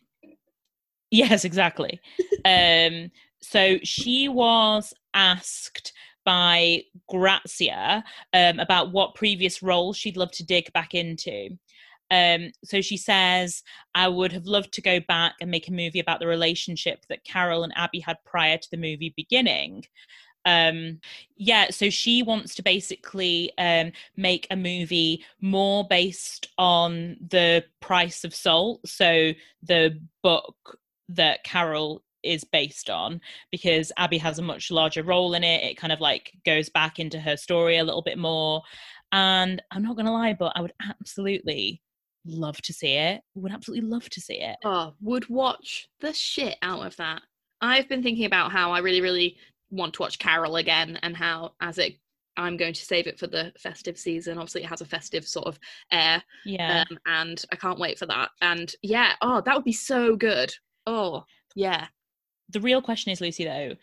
Yes, 1.10 1.44
exactly. 1.44 2.00
um, 2.44 3.10
so 3.40 3.78
she 3.82 4.28
was 4.28 4.92
asked 5.14 5.92
by 6.26 6.82
Grazia 7.08 8.04
um, 8.34 8.60
about 8.60 8.92
what 8.92 9.14
previous 9.14 9.62
roles 9.62 9.96
she'd 9.96 10.18
love 10.18 10.32
to 10.32 10.44
dig 10.44 10.70
back 10.74 10.92
into. 10.92 11.56
Um, 12.10 12.52
so 12.64 12.80
she 12.80 12.96
says, 12.96 13.62
I 13.94 14.08
would 14.08 14.32
have 14.32 14.46
loved 14.46 14.72
to 14.74 14.82
go 14.82 15.00
back 15.00 15.34
and 15.40 15.50
make 15.50 15.68
a 15.68 15.72
movie 15.72 16.00
about 16.00 16.20
the 16.20 16.26
relationship 16.26 17.06
that 17.08 17.24
Carol 17.24 17.64
and 17.64 17.72
Abby 17.76 18.00
had 18.00 18.18
prior 18.24 18.58
to 18.58 18.70
the 18.70 18.76
movie 18.76 19.14
beginning. 19.16 19.84
Um, 20.44 21.00
yeah, 21.36 21.70
so 21.70 21.90
she 21.90 22.22
wants 22.22 22.54
to 22.56 22.62
basically 22.62 23.50
um, 23.58 23.90
make 24.16 24.46
a 24.50 24.56
movie 24.56 25.24
more 25.40 25.86
based 25.88 26.48
on 26.58 27.16
the 27.30 27.64
price 27.80 28.22
of 28.24 28.34
salt. 28.34 28.86
So 28.86 29.32
the 29.62 30.00
book 30.22 30.78
that 31.08 31.42
Carol 31.44 32.02
is 32.26 32.44
based 32.44 32.90
on 32.90 33.20
because 33.50 33.92
Abby 33.96 34.18
has 34.18 34.38
a 34.38 34.42
much 34.42 34.70
larger 34.70 35.02
role 35.02 35.34
in 35.34 35.44
it. 35.44 35.64
It 35.64 35.76
kind 35.76 35.92
of 35.92 36.00
like 36.00 36.32
goes 36.44 36.68
back 36.68 36.98
into 36.98 37.18
her 37.20 37.36
story 37.36 37.78
a 37.78 37.84
little 37.84 38.02
bit 38.02 38.18
more. 38.18 38.62
And 39.12 39.62
I'm 39.70 39.82
not 39.82 39.96
going 39.96 40.06
to 40.06 40.12
lie, 40.12 40.34
but 40.34 40.52
I 40.56 40.60
would 40.60 40.74
absolutely 40.88 41.82
love 42.26 42.60
to 42.62 42.72
see 42.72 42.94
it. 42.94 43.20
Would 43.34 43.52
absolutely 43.52 43.88
love 43.88 44.08
to 44.10 44.20
see 44.20 44.40
it. 44.40 44.56
Oh, 44.64 44.94
would 45.00 45.28
watch 45.28 45.88
the 46.00 46.12
shit 46.12 46.56
out 46.62 46.84
of 46.84 46.96
that. 46.96 47.22
I've 47.60 47.88
been 47.88 48.02
thinking 48.02 48.26
about 48.26 48.52
how 48.52 48.72
I 48.72 48.80
really, 48.80 49.00
really 49.00 49.36
want 49.70 49.94
to 49.94 50.02
watch 50.02 50.18
Carol 50.18 50.56
again 50.56 50.98
and 51.02 51.16
how 51.16 51.52
as 51.60 51.78
it 51.78 51.94
I'm 52.36 52.56
going 52.56 52.74
to 52.74 52.84
save 52.84 53.06
it 53.06 53.18
for 53.18 53.26
the 53.26 53.52
festive 53.58 53.98
season. 53.98 54.36
Obviously 54.36 54.62
it 54.62 54.68
has 54.68 54.82
a 54.82 54.86
festive 54.86 55.26
sort 55.26 55.46
of 55.46 55.58
air. 55.90 56.22
Yeah. 56.44 56.84
Um, 56.90 56.98
and 57.06 57.44
I 57.50 57.56
can't 57.56 57.78
wait 57.78 57.98
for 57.98 58.06
that. 58.06 58.30
And 58.42 58.74
yeah, 58.82 59.12
oh 59.22 59.40
that 59.40 59.54
would 59.54 59.64
be 59.64 59.72
so 59.72 60.16
good. 60.16 60.52
Oh, 60.86 61.24
yeah. 61.54 61.86
The 62.50 62.60
real 62.60 62.80
question 62.80 63.10
is, 63.12 63.20
Lucy, 63.20 63.44
though, 63.44 63.74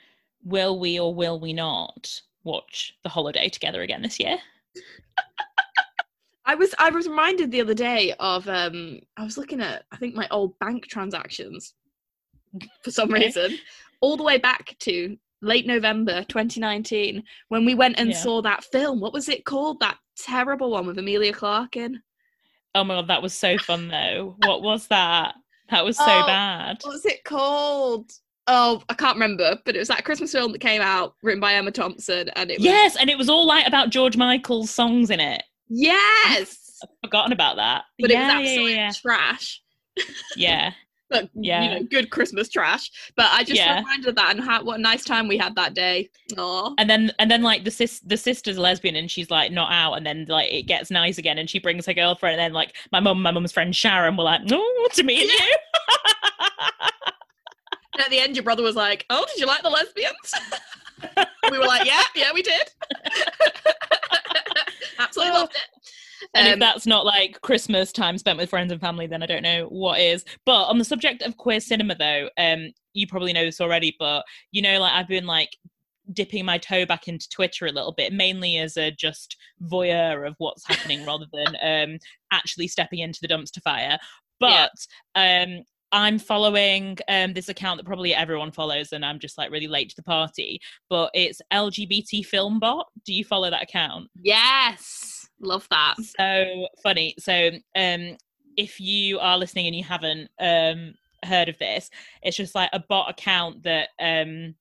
will 0.44 0.80
we 0.80 1.00
or 1.00 1.14
will 1.14 1.40
we 1.40 1.54
not 1.54 2.22
watch 2.44 2.94
The 3.04 3.10
Holiday 3.10 3.50
together 3.50 3.82
again 3.82 4.02
this 4.02 4.20
year? 4.20 4.38
I 6.46 6.56
was 6.56 6.76
I 6.78 6.90
was 6.90 7.08
reminded 7.08 7.52
the 7.52 7.62
other 7.62 7.74
day 7.74 8.14
of 8.20 8.48
um 8.50 9.00
I 9.16 9.24
was 9.24 9.38
looking 9.38 9.62
at 9.62 9.86
I 9.94 9.98
think 9.98 10.14
my 10.14 10.28
old 10.30 10.58
bank 10.60 10.88
transactions 10.88 11.74
for 12.84 12.92
some 12.92 13.10
Okay. 13.12 13.24
reason 13.26 13.58
all 14.02 14.18
the 14.18 14.24
way 14.24 14.38
back 14.38 14.76
to 14.80 15.18
late 15.42 15.66
November 15.66 16.24
2019 16.26 17.24
when 17.48 17.66
we 17.66 17.76
went 17.76 17.98
and 17.98 18.10
Yeah. 18.10 18.16
saw 18.22 18.42
that 18.42 18.66
film 18.66 19.00
what 19.00 19.14
was 19.14 19.30
it 19.30 19.46
called 19.46 19.80
that 19.80 19.98
terrible 20.18 20.72
one 20.72 20.86
with 20.86 20.98
Emilia 21.00 21.32
Clarke 21.34 21.78
in 21.78 22.02
Oh 22.76 22.84
my 22.84 22.96
god, 22.96 23.08
that 23.08 23.22
was 23.22 23.34
so 23.34 23.58
fun 23.58 23.88
though. 23.88 24.36
what 24.40 24.62
was 24.64 24.88
that? 24.88 25.36
That 25.70 25.86
was 25.86 25.96
so 25.98 26.04
Oh, 26.24 26.26
bad. 26.26 26.78
what 26.82 26.94
was 26.94 27.06
it 27.06 27.24
called 27.24 28.12
oh 28.48 28.82
I 28.90 28.94
can't 28.94 29.16
remember 29.16 29.58
but 29.66 29.76
it 29.76 29.80
was 29.80 29.88
that 29.88 30.04
Christmas 30.06 30.32
film 30.32 30.52
that 30.52 30.60
came 30.60 30.82
out 30.82 31.16
written 31.24 31.40
by 31.40 31.54
Emma 31.54 31.72
Thompson 31.72 32.30
and 32.36 32.52
it 32.52 32.60
was 32.60 32.66
Yes, 32.66 32.96
and 32.98 33.10
it 33.10 33.18
was 33.18 33.30
all 33.30 33.46
like 33.48 33.68
about 33.68 33.90
George 33.90 34.18
Michael's 34.18 34.70
songs 34.70 35.10
in 35.10 35.20
it. 35.20 35.44
yes 35.70 36.60
I've 36.84 36.90
forgotten 37.04 37.32
about 37.32 37.56
that. 37.58 37.84
but 38.00 38.10
yeah, 38.12 38.38
it 38.38 38.42
was 38.42 38.50
absolute 38.50 38.72
yeah, 38.72 38.76
yeah, 38.76 38.92
trash 38.92 39.62
yeah. 40.36 40.72
but 41.10 41.30
Yeah. 41.36 41.64
you 41.64 41.70
know, 41.70 41.84
good 41.86 42.10
Christmas 42.10 42.50
trash. 42.50 42.90
But 43.16 43.28
I 43.32 43.44
just 43.44 43.60
Yeah. 43.62 43.78
reminded 43.78 44.08
of 44.10 44.16
that 44.16 44.32
and 44.32 44.44
how, 44.44 44.64
what 44.64 44.80
a 44.80 44.82
nice 44.82 45.04
time 45.06 45.28
we 45.28 45.38
had 45.38 45.54
that 45.56 45.76
day. 45.76 46.10
Aw. 46.38 46.74
and 46.80 46.90
then 46.90 47.12
and 47.20 47.30
then 47.30 47.44
like 47.44 47.64
the 47.64 47.70
sis 47.72 48.00
the 48.00 48.18
sister's 48.18 48.58
lesbian 48.58 48.96
and 48.96 49.10
she's 49.12 49.30
like 49.30 49.52
not 49.52 49.72
out 49.72 49.94
and 49.94 50.06
then 50.06 50.26
like 50.28 50.52
it 50.52 50.64
gets 50.64 50.90
nice 50.90 51.18
again 51.20 51.38
and 51.38 51.48
she 51.50 51.60
brings 51.60 51.86
her 51.86 51.94
girlfriend 51.94 52.34
and 52.34 52.40
then 52.42 52.54
like 52.54 52.76
my 52.92 53.00
mum 53.00 53.22
my 53.22 53.30
mum's 53.32 53.52
friend 53.52 53.76
Sharon 53.76 54.18
were 54.18 54.24
like 54.24 54.42
oh 54.52 54.88
to 54.94 55.04
meet 55.04 55.32
you 55.32 55.48
And 57.94 58.02
at 58.02 58.10
the 58.10 58.20
end, 58.20 58.36
your 58.36 58.44
brother 58.44 58.64
was 58.64 58.76
like, 58.76 59.06
"Oh, 59.10 59.26
did 59.28 59.40
you 59.40 59.46
like 59.46 59.62
the 59.64 59.70
lesbians?" 59.70 60.34
we 61.52 61.58
were 61.60 61.66
like, 61.66 61.86
"Yeah, 61.86 62.02
yeah, 62.16 62.32
we 62.34 62.42
did." 62.42 62.70
Absolutely 65.00 65.34
loved 65.34 65.56
it. 65.56 65.62
and 66.36 66.48
if 66.48 66.54
Um, 66.54 66.60
that's 66.60 66.86
not 66.88 67.06
like 67.06 67.40
Christmas 67.42 67.92
time 67.92 68.18
spent 68.18 68.38
with 68.38 68.50
friends 68.50 68.72
and 68.72 68.80
family 68.82 69.08
then 69.08 69.22
I 69.24 69.26
don't 69.26 69.44
know 69.44 69.66
what 69.68 70.00
is 70.00 70.24
but 70.46 70.66
on 70.66 70.78
the 70.78 70.86
subject 70.86 71.22
of 71.24 71.36
queer 71.38 71.60
cinema 71.60 71.96
though 71.96 72.30
um 72.38 72.72
you 72.94 73.08
probably 73.08 73.34
know 73.34 73.44
this 73.44 73.60
already 73.60 73.96
but 74.00 74.24
you 74.52 74.62
know 74.62 74.80
like 74.80 74.94
I've 74.94 75.08
been 75.08 75.26
like 75.26 75.50
dipping 76.14 76.46
my 76.46 76.58
toe 76.58 76.86
back 76.86 77.08
into 77.08 77.28
Twitter 77.30 77.66
a 77.66 77.72
little 77.72 77.92
bit 77.92 78.14
mainly 78.14 78.58
as 78.58 78.78
a 78.78 78.92
just 78.92 79.36
voyeur 79.64 80.26
of 80.28 80.36
what's 80.38 80.66
happening 80.68 81.06
rather 81.08 81.26
than 81.34 81.58
um 81.62 81.98
actually 82.32 82.68
stepping 82.68 83.00
into 83.00 83.20
the 83.22 83.28
dumpster 83.28 83.62
fire 83.62 83.98
Yeah. 84.40 84.68
but 85.16 85.20
um 85.20 85.64
I'm 85.94 86.18
following 86.18 86.98
um, 87.08 87.34
this 87.34 87.50
account 87.50 87.78
that 87.78 87.86
probably 87.86 88.16
everyone 88.16 88.52
follows, 88.52 88.92
and 88.92 89.06
I'm 89.06 89.20
just 89.20 89.38
like 89.38 89.52
really 89.52 89.68
late 89.68 89.90
to 89.90 89.96
the 89.96 90.04
party. 90.04 90.60
But 90.90 91.12
it's 91.14 91.40
LGBT 91.54 92.26
Film 92.26 92.60
Bot. 92.60 92.88
Do 93.06 93.14
you 93.14 93.24
follow 93.24 93.50
that 93.52 93.62
account? 93.62 94.10
yes, 94.20 95.30
love 95.40 95.68
that. 95.70 95.96
so 96.00 96.68
funny. 96.82 97.16
So, 97.20 97.52
um, 97.76 98.18
if 98.58 98.80
you 98.80 99.20
are 99.20 99.38
listening 99.38 99.68
and 99.68 99.76
you 99.76 99.84
haven't 99.84 100.30
um 100.40 100.96
heard 101.24 101.48
of 101.48 101.58
this, 101.60 101.92
it's 102.24 102.38
just 102.38 102.56
like 102.56 102.72
a 102.74 102.84
bot 102.90 103.12
account 103.12 103.64
that 103.64 103.90
um 104.00 104.56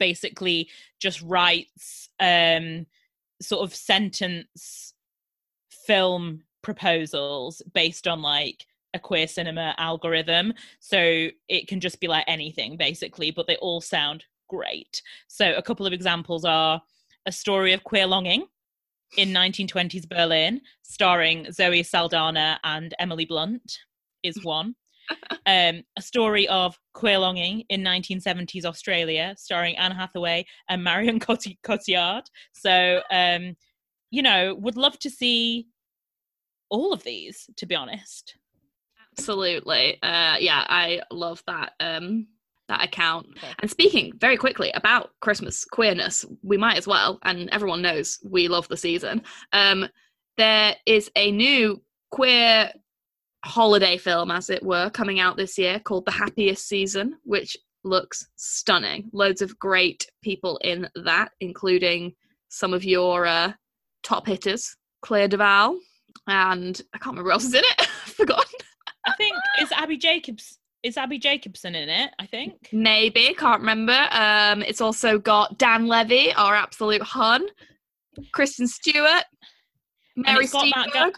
basically 0.00 0.68
just 0.98 1.22
writes 1.22 2.08
um 2.18 2.84
sort 3.40 3.62
of 3.62 3.74
sentence 3.74 4.92
film 5.86 6.42
proposals 6.62 7.62
based 7.74 8.08
on 8.08 8.22
like 8.22 8.66
a 8.94 8.98
queer 8.98 9.26
cinema 9.26 9.74
algorithm. 9.76 10.54
So 10.80 11.28
it 11.48 11.68
can 11.68 11.80
just 11.80 12.00
be 12.00 12.08
like 12.08 12.24
anything 12.26 12.76
basically, 12.76 13.30
but 13.30 13.46
they 13.46 13.56
all 13.56 13.80
sound 13.80 14.24
great. 14.48 15.02
So 15.28 15.54
a 15.54 15.62
couple 15.62 15.86
of 15.86 15.92
examples 15.92 16.44
are 16.44 16.80
a 17.26 17.32
story 17.32 17.72
of 17.72 17.84
queer 17.84 18.06
longing 18.06 18.46
in 19.16 19.30
1920s 19.30 20.08
Berlin, 20.08 20.60
starring 20.82 21.50
Zoe 21.52 21.82
Saldana 21.82 22.58
and 22.64 22.94
Emily 22.98 23.24
Blunt, 23.24 23.78
is 24.22 24.42
one. 24.44 24.74
um, 25.46 25.82
a 25.96 26.02
story 26.02 26.48
of 26.48 26.78
queer 26.94 27.18
longing 27.18 27.64
in 27.68 27.82
1970s 27.82 28.64
Australia, 28.64 29.34
starring 29.36 29.76
Anne 29.76 29.92
Hathaway 29.92 30.46
and 30.68 30.82
Marion 30.82 31.20
Coti- 31.20 31.58
Cotillard. 31.62 32.24
So, 32.52 33.02
um, 33.10 33.54
you 34.10 34.22
know, 34.22 34.54
would 34.54 34.76
love 34.76 34.98
to 35.00 35.10
see 35.10 35.66
all 36.70 36.92
of 36.92 37.04
these, 37.04 37.48
to 37.56 37.66
be 37.66 37.74
honest. 37.74 38.36
Absolutely. 39.18 40.02
Uh, 40.02 40.36
yeah, 40.38 40.64
I 40.68 41.00
love 41.10 41.42
that 41.46 41.72
um, 41.80 42.26
that 42.68 42.84
account. 42.84 43.26
Okay. 43.36 43.52
And 43.60 43.70
speaking 43.70 44.12
very 44.18 44.36
quickly 44.36 44.70
about 44.74 45.10
Christmas 45.20 45.64
queerness, 45.64 46.24
we 46.42 46.56
might 46.56 46.78
as 46.78 46.86
well, 46.86 47.18
and 47.22 47.48
everyone 47.50 47.82
knows 47.82 48.18
we 48.24 48.48
love 48.48 48.68
the 48.68 48.76
season. 48.76 49.22
Um, 49.52 49.88
there 50.36 50.74
is 50.86 51.10
a 51.16 51.30
new 51.30 51.82
queer 52.10 52.72
holiday 53.44 53.98
film, 53.98 54.30
as 54.30 54.50
it 54.50 54.62
were, 54.62 54.90
coming 54.90 55.20
out 55.20 55.36
this 55.36 55.58
year 55.58 55.78
called 55.78 56.06
The 56.06 56.12
Happiest 56.12 56.66
Season, 56.66 57.16
which 57.24 57.56
looks 57.84 58.26
stunning. 58.36 59.10
Loads 59.12 59.42
of 59.42 59.58
great 59.58 60.10
people 60.22 60.58
in 60.64 60.88
that, 61.04 61.30
including 61.40 62.14
some 62.48 62.72
of 62.72 62.84
your 62.84 63.26
uh, 63.26 63.52
top 64.02 64.26
hitters, 64.26 64.76
Clea 65.02 65.28
DuVall, 65.28 65.76
and 66.26 66.80
I 66.94 66.98
can't 66.98 67.12
remember 67.12 67.28
who 67.28 67.32
else 67.32 67.44
is 67.44 67.54
in 67.54 67.64
it. 67.64 67.74
I've 67.80 68.12
forgotten. 68.12 68.43
I 68.43 68.43
think 68.43 68.43
is 69.60 69.70
Abby 69.72 69.96
Jacobs 69.96 70.58
is 70.82 70.98
Abbi 70.98 71.16
Jacobson 71.16 71.74
in 71.74 71.88
it, 71.88 72.10
I 72.18 72.26
think. 72.26 72.68
Maybe, 72.70 73.32
can't 73.38 73.60
remember. 73.60 74.06
Um, 74.10 74.60
it's 74.62 74.82
also 74.82 75.18
got 75.18 75.56
Dan 75.58 75.86
Levy, 75.86 76.30
our 76.34 76.54
absolute 76.54 77.00
hun, 77.02 77.46
Kristen 78.32 78.66
Stewart, 78.68 79.24
Mary 80.14 80.46
guy- 80.46 81.10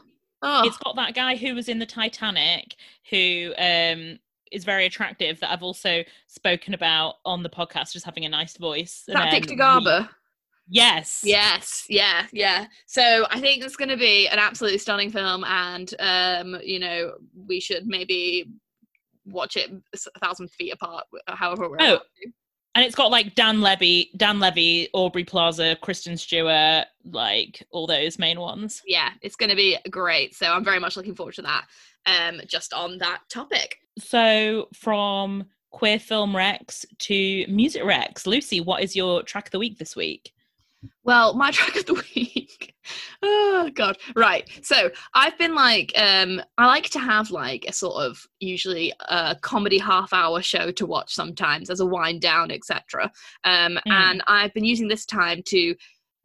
Oh, 0.43 0.63
It's 0.67 0.77
got 0.77 0.95
that 0.97 1.15
guy 1.15 1.35
who 1.35 1.55
was 1.55 1.69
in 1.69 1.79
the 1.79 1.87
Titanic 1.87 2.77
who 3.11 3.53
um 3.59 4.19
is 4.53 4.65
very 4.65 4.87
attractive 4.87 5.41
that 5.41 5.51
I've 5.51 5.63
also 5.65 6.05
spoken 6.29 6.73
about 6.75 7.17
on 7.25 7.43
the 7.43 7.49
podcast, 7.51 7.93
just 7.93 8.05
having 8.05 8.25
a 8.27 8.29
nice 8.29 8.57
voice. 8.57 9.03
is 9.09 9.15
that 9.15 9.23
And 9.23 9.31
Dick 9.33 9.49
then 9.49 9.59
DeGarber? 9.59 10.09
Yes. 10.69 11.21
Yes, 11.23 11.85
yeah, 11.89 12.27
yeah. 12.33 12.67
So 12.87 13.27
I 13.31 13.41
think 13.41 13.65
it's 13.65 13.77
going 13.77 13.89
to 13.89 13.97
be 13.97 14.29
an 14.29 14.39
absolutely 14.39 14.79
stunning 14.79 15.11
film, 15.11 15.45
and 15.45 15.95
um, 15.99 16.59
you 16.63 16.79
know, 16.79 17.15
we 17.47 17.61
should 17.61 17.87
maybe 17.87 18.51
watch 19.27 19.57
it 19.57 19.71
a 19.95 20.19
thousand 20.19 20.51
feet 20.51 20.73
apart, 20.73 21.05
however 21.29 21.69
we're 21.69 21.79
Oh. 21.81 22.01
And 22.75 22.85
it's 22.85 22.95
got 22.95 23.11
like 23.11 23.35
Dan 23.35 23.63
Levy, 23.63 24.11
Dan 24.19 24.39
Levy, 24.39 24.91
Aubrey 24.93 25.25
Plaza, 25.25 25.77
Kristen 25.81 26.15
Stewart, 26.15 26.85
like 27.07 27.67
all 27.71 27.87
those 27.87 28.19
main 28.19 28.39
ones. 28.39 28.83
Yeah, 28.87 29.13
it's 29.23 29.35
going 29.35 29.49
to 29.49 29.57
be 29.57 29.79
great. 29.89 30.35
So 30.35 30.53
I'm 30.53 30.63
very 30.63 30.79
much 30.79 30.95
looking 30.95 31.15
forward 31.15 31.37
to 31.37 31.43
that. 31.43 31.65
Um, 32.05 32.43
just 32.47 32.75
on 32.75 32.99
that 32.99 33.23
topic. 33.31 33.79
So 33.99 34.69
from 34.75 35.47
queer 35.71 35.99
film 35.99 36.37
Rex 36.37 36.85
to 36.99 37.47
music 37.49 37.83
Rex, 37.83 38.27
Lucy, 38.27 38.61
what 38.61 38.83
is 38.83 38.95
your 38.95 39.23
track 39.23 39.47
of 39.47 39.53
the 39.53 39.59
week 39.59 39.79
this 39.79 39.97
week? 39.97 40.35
Well, 41.05 41.35
my 41.35 41.51
track 41.53 41.77
of 41.77 41.87
the 41.87 41.95
week. 42.15 42.75
oh 43.23 43.71
god. 43.75 43.99
Right. 44.15 44.49
So 44.63 44.91
I've 45.15 45.37
been 45.39 45.55
like, 45.55 45.93
um, 45.97 46.41
I 46.59 46.67
like 46.67 46.91
to 46.91 46.99
have 47.01 47.31
like 47.31 47.65
a 47.69 47.73
sort 47.73 47.97
of 48.05 48.19
usually 48.41 48.93
a 49.09 49.37
comedy 49.41 49.79
half 49.79 50.13
hour 50.13 50.43
show 50.43 50.71
to 50.73 50.87
watch 50.87 51.15
sometimes 51.15 51.71
as 51.71 51.81
a 51.81 51.87
wind 51.87 52.21
down, 52.21 52.51
etc. 52.51 53.11
Um, 53.45 53.79
Mm. 53.87 53.93
and 53.93 54.23
I've 54.27 54.55
been 54.55 54.65
using 54.65 54.89
this 54.89 55.05
time 55.07 55.43
to 55.47 55.75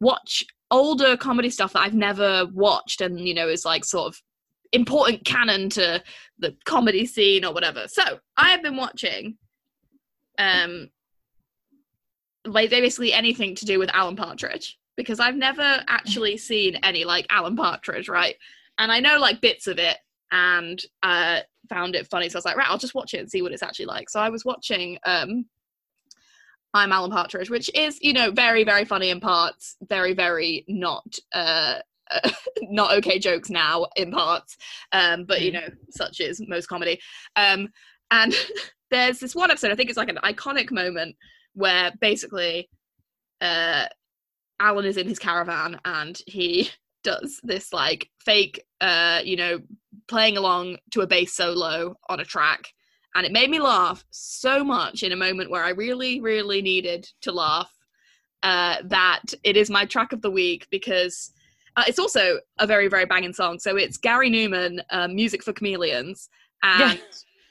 watch 0.00 0.44
older 0.70 1.16
comedy 1.16 1.50
stuff 1.50 1.72
that 1.74 1.80
I've 1.80 1.94
never 1.94 2.46
watched 2.52 3.00
and 3.02 3.20
you 3.20 3.34
know 3.34 3.46
is 3.48 3.64
like 3.64 3.84
sort 3.84 4.08
of 4.08 4.22
important 4.72 5.22
canon 5.24 5.68
to 5.70 6.02
the 6.38 6.56
comedy 6.64 7.04
scene 7.06 7.44
or 7.44 7.52
whatever. 7.52 7.86
So 7.88 8.02
I 8.36 8.50
have 8.50 8.62
been 8.62 8.76
watching 8.76 9.36
um 10.38 10.88
like 12.44 12.70
basically 12.70 13.12
anything 13.12 13.54
to 13.56 13.64
do 13.64 13.78
with 13.78 13.90
Alan 13.94 14.16
Partridge 14.16 14.78
because 14.96 15.20
I've 15.20 15.36
never 15.36 15.82
actually 15.88 16.36
seen 16.38 16.76
any 16.76 17.04
like 17.04 17.26
Alan 17.30 17.56
Partridge, 17.56 18.08
right? 18.08 18.36
And 18.78 18.90
I 18.90 19.00
know 19.00 19.18
like 19.18 19.40
bits 19.40 19.66
of 19.66 19.78
it 19.78 19.98
and 20.30 20.80
uh 21.02 21.40
found 21.68 21.94
it 21.94 22.08
funny. 22.08 22.28
So 22.28 22.36
I 22.36 22.38
was 22.38 22.44
like, 22.44 22.56
right, 22.56 22.68
I'll 22.68 22.78
just 22.78 22.94
watch 22.94 23.14
it 23.14 23.18
and 23.18 23.30
see 23.30 23.42
what 23.42 23.52
it's 23.52 23.62
actually 23.62 23.86
like. 23.86 24.10
So 24.10 24.20
I 24.20 24.28
was 24.30 24.44
watching 24.44 24.98
um 25.04 25.46
I'm 26.74 26.92
Alan 26.92 27.10
Partridge, 27.10 27.50
which 27.50 27.70
is, 27.74 27.98
you 28.00 28.14
know, 28.14 28.30
very, 28.30 28.64
very 28.64 28.84
funny 28.86 29.10
in 29.10 29.20
parts, 29.20 29.76
very, 29.88 30.14
very 30.14 30.64
not 30.68 31.04
uh 31.34 31.80
not 32.62 32.92
okay 32.92 33.18
jokes 33.18 33.48
now 33.50 33.86
in 33.96 34.10
parts. 34.10 34.56
Um, 34.92 35.24
but 35.24 35.40
you 35.42 35.50
Mm. 35.50 35.54
know, 35.54 35.68
such 35.90 36.20
is 36.20 36.42
most 36.46 36.66
comedy. 36.66 37.00
Um 37.36 37.68
and 38.10 38.34
there's 38.90 39.18
this 39.20 39.34
one 39.34 39.50
episode, 39.50 39.70
I 39.72 39.74
think 39.74 39.88
it's 39.90 39.96
like 39.98 40.10
an 40.10 40.18
iconic 40.24 40.70
moment 40.70 41.16
where 41.54 41.92
basically 42.00 42.68
uh 43.40 43.86
Alan 44.60 44.84
is 44.84 44.96
in 44.96 45.08
his 45.08 45.18
caravan 45.18 45.80
and 45.84 46.20
he 46.26 46.70
does 47.04 47.40
this 47.42 47.72
like 47.72 48.08
fake 48.20 48.64
uh 48.80 49.20
you 49.24 49.36
know 49.36 49.60
playing 50.08 50.36
along 50.36 50.76
to 50.92 51.00
a 51.00 51.06
bass 51.06 51.32
solo 51.34 51.96
on 52.08 52.20
a 52.20 52.24
track. 52.24 52.72
And 53.14 53.26
it 53.26 53.32
made 53.32 53.50
me 53.50 53.60
laugh 53.60 54.04
so 54.10 54.64
much 54.64 55.02
in 55.02 55.12
a 55.12 55.16
moment 55.16 55.50
where 55.50 55.64
I 55.64 55.70
really 55.70 56.20
really 56.20 56.62
needed 56.62 57.08
to 57.22 57.32
laugh 57.32 57.70
uh 58.42 58.76
that 58.84 59.22
it 59.44 59.56
is 59.56 59.68
my 59.68 59.84
track 59.84 60.12
of 60.12 60.22
the 60.22 60.30
week 60.30 60.66
because 60.70 61.32
uh, 61.76 61.84
it's 61.86 61.98
also 61.98 62.38
a 62.58 62.66
very 62.66 62.88
very 62.88 63.06
banging 63.06 63.32
song. 63.32 63.58
So 63.58 63.76
it's 63.76 63.96
Gary 63.96 64.30
Numan 64.30 64.80
uh, 64.90 65.08
music 65.08 65.42
for 65.42 65.52
chameleons. 65.52 66.28
And 66.62 67.00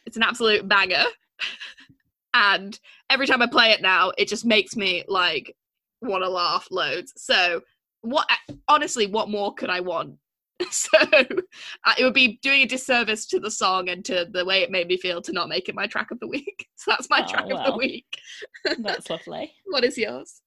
it's 0.05 0.17
an 0.17 0.23
absolute 0.23 0.67
banger 0.67 1.03
and 2.33 2.79
every 3.09 3.27
time 3.27 3.41
I 3.41 3.47
play 3.47 3.71
it 3.71 3.81
now, 3.81 4.11
it 4.17 4.27
just 4.27 4.45
makes 4.45 4.75
me 4.75 5.03
like 5.07 5.55
want 6.01 6.23
to 6.23 6.29
laugh 6.29 6.67
loads. 6.71 7.13
So, 7.17 7.61
what 8.01 8.27
honestly, 8.67 9.07
what 9.07 9.29
more 9.29 9.53
could 9.53 9.69
I 9.69 9.79
want? 9.79 10.15
so, 10.71 10.89
uh, 10.99 11.93
it 11.97 12.03
would 12.03 12.13
be 12.13 12.39
doing 12.41 12.61
a 12.61 12.67
disservice 12.67 13.25
to 13.27 13.39
the 13.39 13.51
song 13.51 13.89
and 13.89 14.05
to 14.05 14.27
the 14.31 14.45
way 14.45 14.61
it 14.61 14.71
made 14.71 14.87
me 14.87 14.97
feel 14.97 15.21
to 15.21 15.31
not 15.31 15.49
make 15.49 15.69
it 15.69 15.75
my 15.75 15.87
track 15.87 16.11
of 16.11 16.19
the 16.19 16.27
week. 16.27 16.67
So 16.75 16.89
that's 16.89 17.11
my 17.11 17.21
Oh, 17.21 17.27
track 17.27 17.51
of 17.51 17.63
the 17.63 17.77
week. 17.77 18.07
That's 18.79 19.07
lovely. 19.07 19.53
What 19.65 19.83
is 19.83 19.99
yours? 19.99 20.41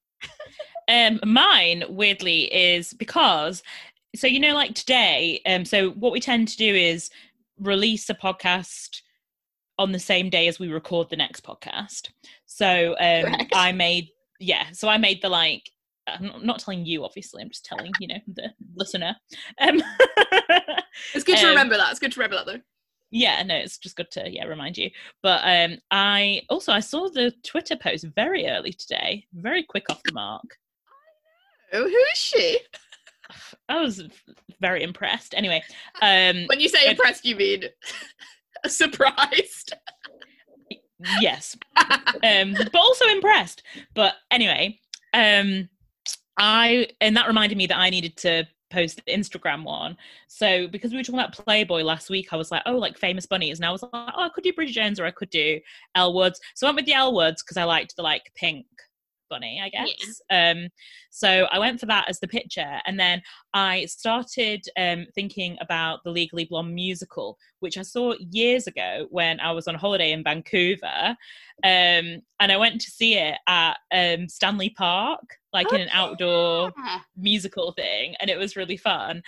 Um, 0.88 1.20
mine 1.24 1.84
weirdly 1.88 2.52
is 2.52 2.92
because 2.92 3.62
so 4.16 4.26
you 4.26 4.40
know, 4.40 4.54
like 4.54 4.74
today, 4.74 5.40
um, 5.46 5.64
so 5.64 5.90
what 5.90 6.12
we 6.12 6.18
tend 6.18 6.48
to 6.48 6.56
do 6.56 6.74
is 6.74 7.10
release 7.60 8.10
a 8.10 8.14
podcast 8.14 9.02
on 9.78 9.92
the 9.92 9.98
same 9.98 10.30
day 10.30 10.48
as 10.48 10.58
we 10.58 10.68
record 10.68 11.10
the 11.10 11.16
next 11.16 11.44
podcast. 11.44 12.10
So 12.46 12.94
um, 12.98 13.34
I 13.54 13.72
made 13.72 14.08
yeah, 14.40 14.66
so 14.72 14.88
I 14.88 14.98
made 14.98 15.22
the 15.22 15.28
like 15.28 15.70
I'm 16.06 16.44
not 16.44 16.58
telling 16.58 16.84
you, 16.84 17.04
obviously. 17.04 17.42
I'm 17.42 17.48
just 17.48 17.64
telling 17.64 17.92
you 17.98 18.08
know 18.08 18.20
the 18.28 18.50
listener. 18.74 19.16
Um, 19.60 19.82
it's 21.14 21.24
good 21.24 21.38
to 21.38 21.44
um, 21.44 21.50
remember 21.50 21.76
that. 21.76 21.90
It's 21.90 22.00
good 22.00 22.12
to 22.12 22.20
remember 22.20 22.36
that, 22.36 22.46
though. 22.46 22.60
Yeah, 23.10 23.42
no, 23.42 23.54
it's 23.54 23.78
just 23.78 23.96
good 23.96 24.10
to 24.12 24.28
yeah 24.30 24.44
remind 24.44 24.76
you. 24.76 24.90
But 25.22 25.40
um, 25.44 25.78
I 25.90 26.42
also 26.48 26.72
I 26.72 26.80
saw 26.80 27.08
the 27.08 27.32
Twitter 27.44 27.76
post 27.76 28.06
very 28.14 28.46
early 28.46 28.72
today, 28.72 29.24
very 29.34 29.62
quick 29.62 29.86
off 29.88 30.02
the 30.04 30.12
mark. 30.12 30.44
I 31.72 31.78
know. 31.78 31.84
Who 31.84 31.96
is 31.96 32.18
she? 32.18 32.58
I 33.68 33.80
was 33.80 34.02
very 34.60 34.82
impressed. 34.82 35.34
Anyway, 35.34 35.62
um, 36.02 36.44
when 36.46 36.60
you 36.60 36.68
say 36.68 36.90
impressed, 36.90 37.24
you 37.24 37.36
mean 37.36 37.64
surprised? 38.68 39.74
yes, 41.20 41.56
um, 41.76 42.54
but 42.54 42.74
also 42.74 43.06
impressed. 43.06 43.62
But 43.94 44.14
anyway, 44.30 44.78
um, 45.12 45.68
I 46.38 46.88
and 47.00 47.16
that 47.16 47.26
reminded 47.26 47.58
me 47.58 47.66
that 47.66 47.78
I 47.78 47.90
needed 47.90 48.16
to 48.18 48.46
post 48.70 48.96
the 49.04 49.12
Instagram 49.12 49.64
one. 49.64 49.96
So 50.26 50.66
because 50.66 50.90
we 50.90 50.96
were 50.98 51.04
talking 51.04 51.20
about 51.20 51.34
Playboy 51.34 51.82
last 51.82 52.10
week, 52.10 52.32
I 52.32 52.36
was 52.36 52.50
like, 52.50 52.62
oh, 52.66 52.76
like 52.76 52.98
famous 52.98 53.26
bunnies, 53.26 53.58
and 53.58 53.66
I 53.66 53.70
was 53.70 53.82
like, 53.82 53.90
oh, 53.94 54.10
I 54.16 54.28
could 54.34 54.44
do 54.44 54.52
Bridget 54.52 54.72
Jones 54.72 54.98
or 54.98 55.06
I 55.06 55.10
could 55.10 55.30
do 55.30 55.60
Elle 55.94 56.14
Woods. 56.14 56.40
So 56.54 56.66
I 56.66 56.70
went 56.70 56.76
with 56.76 56.86
the 56.86 56.94
Elle 56.94 57.14
Woods 57.14 57.42
because 57.42 57.56
I 57.56 57.64
liked 57.64 57.96
the 57.96 58.02
like 58.02 58.32
pink 58.34 58.66
bunny, 59.28 59.60
I 59.62 59.68
guess. 59.68 60.20
Yeah. 60.30 60.50
Um, 60.50 60.68
so 61.10 61.46
I 61.50 61.58
went 61.58 61.80
for 61.80 61.86
that 61.86 62.08
as 62.08 62.20
the 62.20 62.28
picture, 62.28 62.80
and 62.86 62.98
then 62.98 63.22
I 63.52 63.86
started 63.86 64.64
um, 64.76 65.06
thinking 65.14 65.56
about 65.60 66.00
the 66.04 66.10
Legally 66.10 66.44
Blonde 66.44 66.74
musical, 66.74 67.38
which 67.60 67.78
I 67.78 67.82
saw 67.82 68.14
years 68.30 68.66
ago 68.66 69.06
when 69.10 69.40
I 69.40 69.52
was 69.52 69.68
on 69.68 69.74
holiday 69.74 70.12
in 70.12 70.24
Vancouver, 70.24 71.16
um, 71.62 72.22
and 72.40 72.52
I 72.52 72.56
went 72.56 72.80
to 72.80 72.90
see 72.90 73.14
it 73.14 73.36
at 73.46 73.76
um, 73.92 74.28
Stanley 74.28 74.70
Park, 74.70 75.24
like 75.52 75.72
in 75.72 75.80
an 75.80 75.88
outdoor 75.92 76.72
musical 77.16 77.72
thing, 77.72 78.14
and 78.20 78.28
it 78.28 78.38
was 78.38 78.56
really 78.56 78.76
fun. 78.76 79.22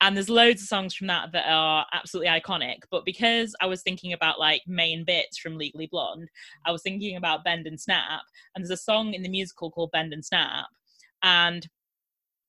And 0.00 0.14
there's 0.14 0.28
loads 0.28 0.62
of 0.62 0.68
songs 0.68 0.94
from 0.94 1.06
that 1.06 1.32
that 1.32 1.46
are 1.48 1.86
absolutely 1.92 2.30
iconic 2.30 2.78
but 2.90 3.04
because 3.04 3.54
i 3.60 3.66
was 3.66 3.82
thinking 3.82 4.12
about 4.12 4.38
like 4.38 4.62
main 4.66 5.04
bits 5.04 5.38
from 5.38 5.56
legally 5.56 5.86
blonde 5.86 6.28
i 6.66 6.70
was 6.70 6.82
thinking 6.82 7.16
about 7.16 7.44
bend 7.44 7.66
and 7.66 7.80
snap 7.80 8.22
and 8.54 8.62
there's 8.62 8.70
a 8.70 8.76
song 8.76 9.14
in 9.14 9.22
the 9.22 9.28
musical 9.28 9.70
called 9.70 9.90
bend 9.92 10.12
and 10.12 10.24
snap 10.24 10.66
and 11.22 11.68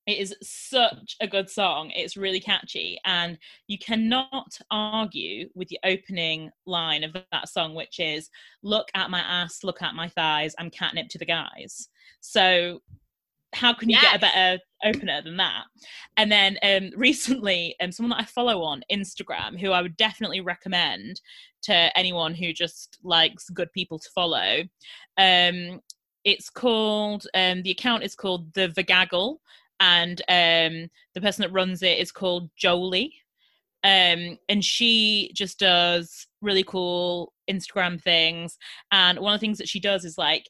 it 0.07 0.19
is 0.19 0.33
such 0.41 1.17
a 1.19 1.27
good 1.27 1.49
song. 1.49 1.91
It's 1.93 2.15
really 2.15 2.39
catchy 2.39 2.97
and 3.03 3.37
you 3.67 3.77
cannot 3.77 4.57
argue 4.71 5.49
with 5.53 5.67
the 5.67 5.79
opening 5.83 6.49
line 6.65 7.03
of 7.03 7.11
that 7.33 7.49
song 7.49 7.75
which 7.75 7.99
is 7.99 8.29
look 8.63 8.87
at 8.95 9.09
my 9.09 9.19
ass 9.19 9.65
look 9.65 9.81
at 9.81 9.95
my 9.95 10.07
thighs 10.07 10.55
i'm 10.57 10.69
catnip 10.69 11.09
to 11.09 11.17
the 11.17 11.25
guys. 11.25 11.89
So 12.21 12.81
how 13.53 13.73
can 13.73 13.89
you 13.89 13.97
yes. 14.01 14.03
get 14.03 14.15
a 14.15 14.19
better 14.19 14.59
opener 14.85 15.21
than 15.21 15.37
that? 15.37 15.63
And 16.17 16.31
then 16.31 16.57
um, 16.63 16.91
recently, 16.97 17.75
um, 17.81 17.91
someone 17.91 18.11
that 18.11 18.23
I 18.23 18.25
follow 18.25 18.61
on 18.61 18.83
Instagram, 18.91 19.59
who 19.59 19.71
I 19.71 19.81
would 19.81 19.97
definitely 19.97 20.41
recommend 20.41 21.21
to 21.63 21.97
anyone 21.97 22.33
who 22.33 22.53
just 22.53 22.97
likes 23.03 23.49
good 23.49 23.71
people 23.71 23.99
to 23.99 24.09
follow. 24.13 24.63
Um, 25.17 25.81
it's 26.23 26.49
called 26.49 27.25
um, 27.33 27.63
the 27.63 27.71
account 27.71 28.03
is 28.03 28.15
called 28.15 28.53
the 28.53 28.69
Vagaggle, 28.69 29.37
and 29.79 30.21
um, 30.27 30.89
the 31.13 31.21
person 31.21 31.43
that 31.43 31.53
runs 31.53 31.83
it 31.83 31.99
is 31.99 32.11
called 32.11 32.49
Jolie. 32.57 33.13
Um, 33.83 34.37
and 34.49 34.63
she 34.63 35.31
just 35.33 35.59
does 35.59 36.27
really 36.41 36.63
cool 36.63 37.31
Instagram 37.49 38.01
things. 38.01 38.57
And 38.91 39.19
one 39.19 39.33
of 39.33 39.39
the 39.39 39.45
things 39.45 39.59
that 39.59 39.69
she 39.69 39.79
does 39.79 40.03
is 40.03 40.17
like 40.17 40.49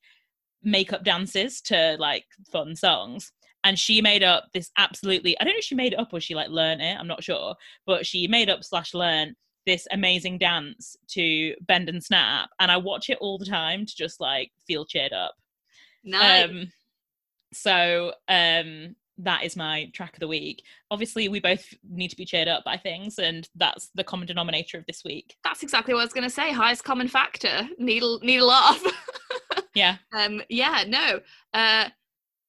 makeup 0.63 1.04
dances 1.04 1.62
to 1.62 1.96
like 2.00 2.26
fun 2.52 2.76
songs. 2.76 3.32
And 3.63 3.78
she 3.78 4.02
made 4.02 4.24
up 4.24 4.46
this 4.54 4.72
absolutely 4.78 5.38
i 5.39 5.43
don't 5.43 5.52
know 5.54 5.58
if 5.58 5.63
she 5.65 5.76
made 5.76 5.91
it 5.91 6.00
up 6.00 6.13
or 6.13 6.22
she 6.22 6.36
like 6.36 6.48
learned 6.50 6.82
it 6.82 6.98
i'm 6.98 7.08
not 7.08 7.22
sure 7.22 7.54
but 7.86 8.06
she 8.06 8.26
made 8.26 8.50
up 8.50 8.63
slash 8.63 8.93
learned 8.93 9.36
this 9.65 9.86
amazing 9.91 10.38
dance 10.38 10.96
to 11.10 11.54
bend 11.67 11.89
and 11.89 12.02
snap 12.02 12.50
and 12.62 12.72
i 12.72 12.78
watch 12.78 13.10
it 13.10 13.17
all 13.20 13.38
the 13.38 13.46
time 13.46 13.86
to 13.86 13.93
just 13.93 14.22
like 14.22 14.52
feel 14.65 14.86
cheered 14.86 15.12
up. 15.12 15.34
Nice. 16.06 16.46
um 16.50 16.72
so 17.52 18.13
um 18.30 18.96
that 19.17 19.43
is 19.43 19.56
my 19.56 19.89
track 19.93 20.13
of 20.13 20.20
the 20.20 20.28
week. 20.28 20.63
Obviously 20.91 21.28
we 21.28 21.39
both 21.39 21.65
need 21.89 22.10
to 22.10 22.15
be 22.15 22.26
cheered 22.26 22.48
up 22.48 22.63
by 22.63 22.78
things 22.78 23.17
and 23.17 23.50
that's 23.56 23.89
the 23.96 24.04
common 24.04 24.28
denominator 24.28 24.78
of 24.78 24.86
this 24.86 25.04
week. 25.04 25.36
That's 25.43 25.63
exactly 25.63 25.93
what 25.93 26.02
i 26.02 26.04
was 26.04 26.13
going 26.13 26.24
to 26.24 26.30
say. 26.30 26.52
Highest 26.52 26.84
common 26.84 27.08
factor. 27.08 27.67
Needle 27.80 28.20
needle 28.22 28.48
laugh 28.48 28.82
yeah 29.78 29.98
um 30.13 30.42
yeah 30.50 30.84
no 30.88 31.20
uh 31.54 31.90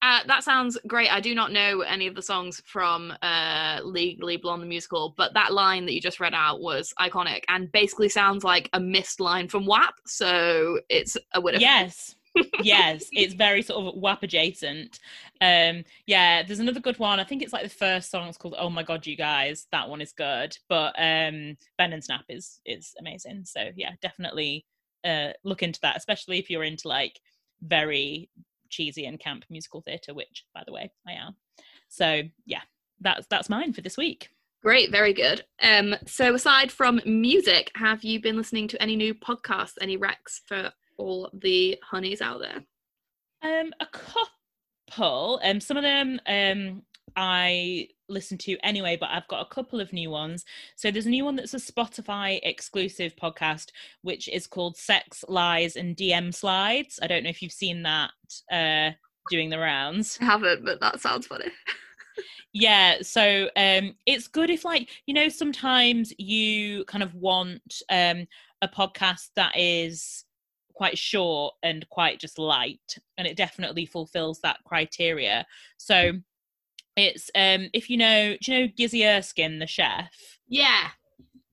uh, 0.00 0.20
that 0.26 0.44
sounds 0.44 0.78
great. 0.86 1.12
I 1.12 1.20
do 1.20 1.34
not 1.34 1.50
know 1.50 1.80
any 1.80 2.06
of 2.06 2.14
the 2.14 2.22
songs 2.22 2.62
from 2.64 3.12
uh, 3.20 3.80
Legally 3.82 4.36
Blonde 4.36 4.62
the 4.62 4.66
musical, 4.66 5.14
but 5.16 5.34
that 5.34 5.52
line 5.52 5.86
that 5.86 5.92
you 5.92 6.00
just 6.00 6.20
read 6.20 6.34
out 6.34 6.60
was 6.60 6.94
iconic 7.00 7.42
and 7.48 7.70
basically 7.72 8.08
sounds 8.08 8.44
like 8.44 8.68
a 8.72 8.80
missed 8.80 9.18
line 9.18 9.48
from 9.48 9.66
WAP. 9.66 9.94
So 10.06 10.78
it's 10.88 11.16
a 11.34 11.40
winner. 11.40 11.58
Yes, 11.58 12.14
yes, 12.62 13.06
it's 13.12 13.34
very 13.34 13.60
sort 13.60 13.86
of 13.86 14.00
WAP 14.00 14.22
adjacent. 14.22 15.00
Um, 15.40 15.82
yeah, 16.06 16.44
there's 16.44 16.60
another 16.60 16.80
good 16.80 16.98
one. 17.00 17.18
I 17.18 17.24
think 17.24 17.42
it's 17.42 17.52
like 17.52 17.64
the 17.64 17.68
first 17.68 18.10
song. 18.10 18.28
It's 18.28 18.38
called 18.38 18.54
"Oh 18.56 18.70
My 18.70 18.84
God, 18.84 19.04
You 19.04 19.16
Guys." 19.16 19.66
That 19.72 19.88
one 19.88 20.00
is 20.00 20.12
good, 20.12 20.56
but 20.68 20.94
um, 20.96 21.56
Bend 21.76 21.92
and 21.92 22.04
Snap 22.04 22.24
is 22.28 22.60
is 22.64 22.94
amazing. 23.00 23.46
So 23.46 23.70
yeah, 23.74 23.92
definitely 24.00 24.64
uh, 25.04 25.30
look 25.44 25.62
into 25.62 25.80
that, 25.82 25.96
especially 25.96 26.38
if 26.38 26.50
you're 26.50 26.64
into 26.64 26.88
like 26.88 27.20
very 27.62 28.30
cheesy 28.68 29.06
and 29.06 29.18
camp 29.18 29.44
musical 29.50 29.80
theatre, 29.80 30.14
which, 30.14 30.44
by 30.54 30.62
the 30.66 30.72
way, 30.72 30.90
I 31.06 31.12
am. 31.12 31.36
So 31.88 32.22
yeah, 32.46 32.62
that's 33.00 33.26
that's 33.28 33.48
mine 33.48 33.72
for 33.72 33.80
this 33.80 33.96
week. 33.96 34.30
Great, 34.62 34.90
very 34.90 35.12
good. 35.12 35.44
Um, 35.62 35.94
so 36.06 36.34
aside 36.34 36.72
from 36.72 37.00
music, 37.06 37.70
have 37.76 38.02
you 38.02 38.20
been 38.20 38.36
listening 38.36 38.66
to 38.68 38.82
any 38.82 38.96
new 38.96 39.14
podcasts, 39.14 39.74
any 39.80 39.96
recs 39.96 40.40
for 40.46 40.72
all 40.96 41.30
the 41.32 41.78
honeys 41.88 42.20
out 42.20 42.40
there? 42.40 42.64
Um, 43.42 43.72
a 43.80 43.86
couple. 43.86 45.40
Um, 45.44 45.60
some 45.60 45.76
of 45.76 45.82
them 45.82 46.20
um 46.26 46.82
I 47.20 47.88
listen 48.08 48.38
to 48.38 48.56
anyway, 48.62 48.96
but 48.96 49.10
I've 49.10 49.26
got 49.26 49.44
a 49.44 49.52
couple 49.52 49.80
of 49.80 49.92
new 49.92 50.08
ones. 50.08 50.44
So 50.76 50.92
there's 50.92 51.06
a 51.06 51.10
new 51.10 51.24
one 51.24 51.34
that's 51.34 51.52
a 51.52 51.58
Spotify 51.58 52.38
exclusive 52.44 53.16
podcast, 53.16 53.70
which 54.02 54.28
is 54.28 54.46
called 54.46 54.76
Sex, 54.76 55.24
Lies, 55.26 55.74
and 55.74 55.96
DM 55.96 56.32
Slides. 56.32 57.00
I 57.02 57.08
don't 57.08 57.24
know 57.24 57.30
if 57.30 57.42
you've 57.42 57.50
seen 57.50 57.82
that 57.82 58.12
uh, 58.52 58.92
doing 59.28 59.50
the 59.50 59.58
rounds. 59.58 60.16
I 60.20 60.26
haven't, 60.26 60.64
but 60.64 60.80
that 60.80 61.00
sounds 61.00 61.26
funny. 61.26 61.46
yeah 62.52 62.96
so 63.02 63.48
um 63.56 63.94
it's 64.06 64.26
good 64.26 64.50
if 64.50 64.64
like 64.64 64.88
you 65.06 65.14
know 65.14 65.28
sometimes 65.28 66.12
you 66.18 66.84
kind 66.86 67.04
of 67.04 67.14
want 67.14 67.82
um 67.90 68.26
a 68.62 68.66
podcast 68.66 69.28
that 69.36 69.52
is 69.56 70.24
quite 70.74 70.96
short 70.96 71.54
and 71.62 71.88
quite 71.90 72.18
just 72.18 72.38
light 72.38 72.98
and 73.18 73.26
it 73.28 73.36
definitely 73.36 73.84
fulfills 73.84 74.40
that 74.40 74.58
criteria 74.64 75.46
so 75.76 76.12
it's 76.98 77.30
um 77.34 77.68
if 77.72 77.90
you 77.90 77.96
know, 77.96 78.36
do 78.40 78.52
you 78.52 78.60
know 78.60 78.72
Gizzi 78.78 79.06
Erskine, 79.06 79.58
the 79.58 79.66
chef? 79.66 80.10
Yeah. 80.48 80.88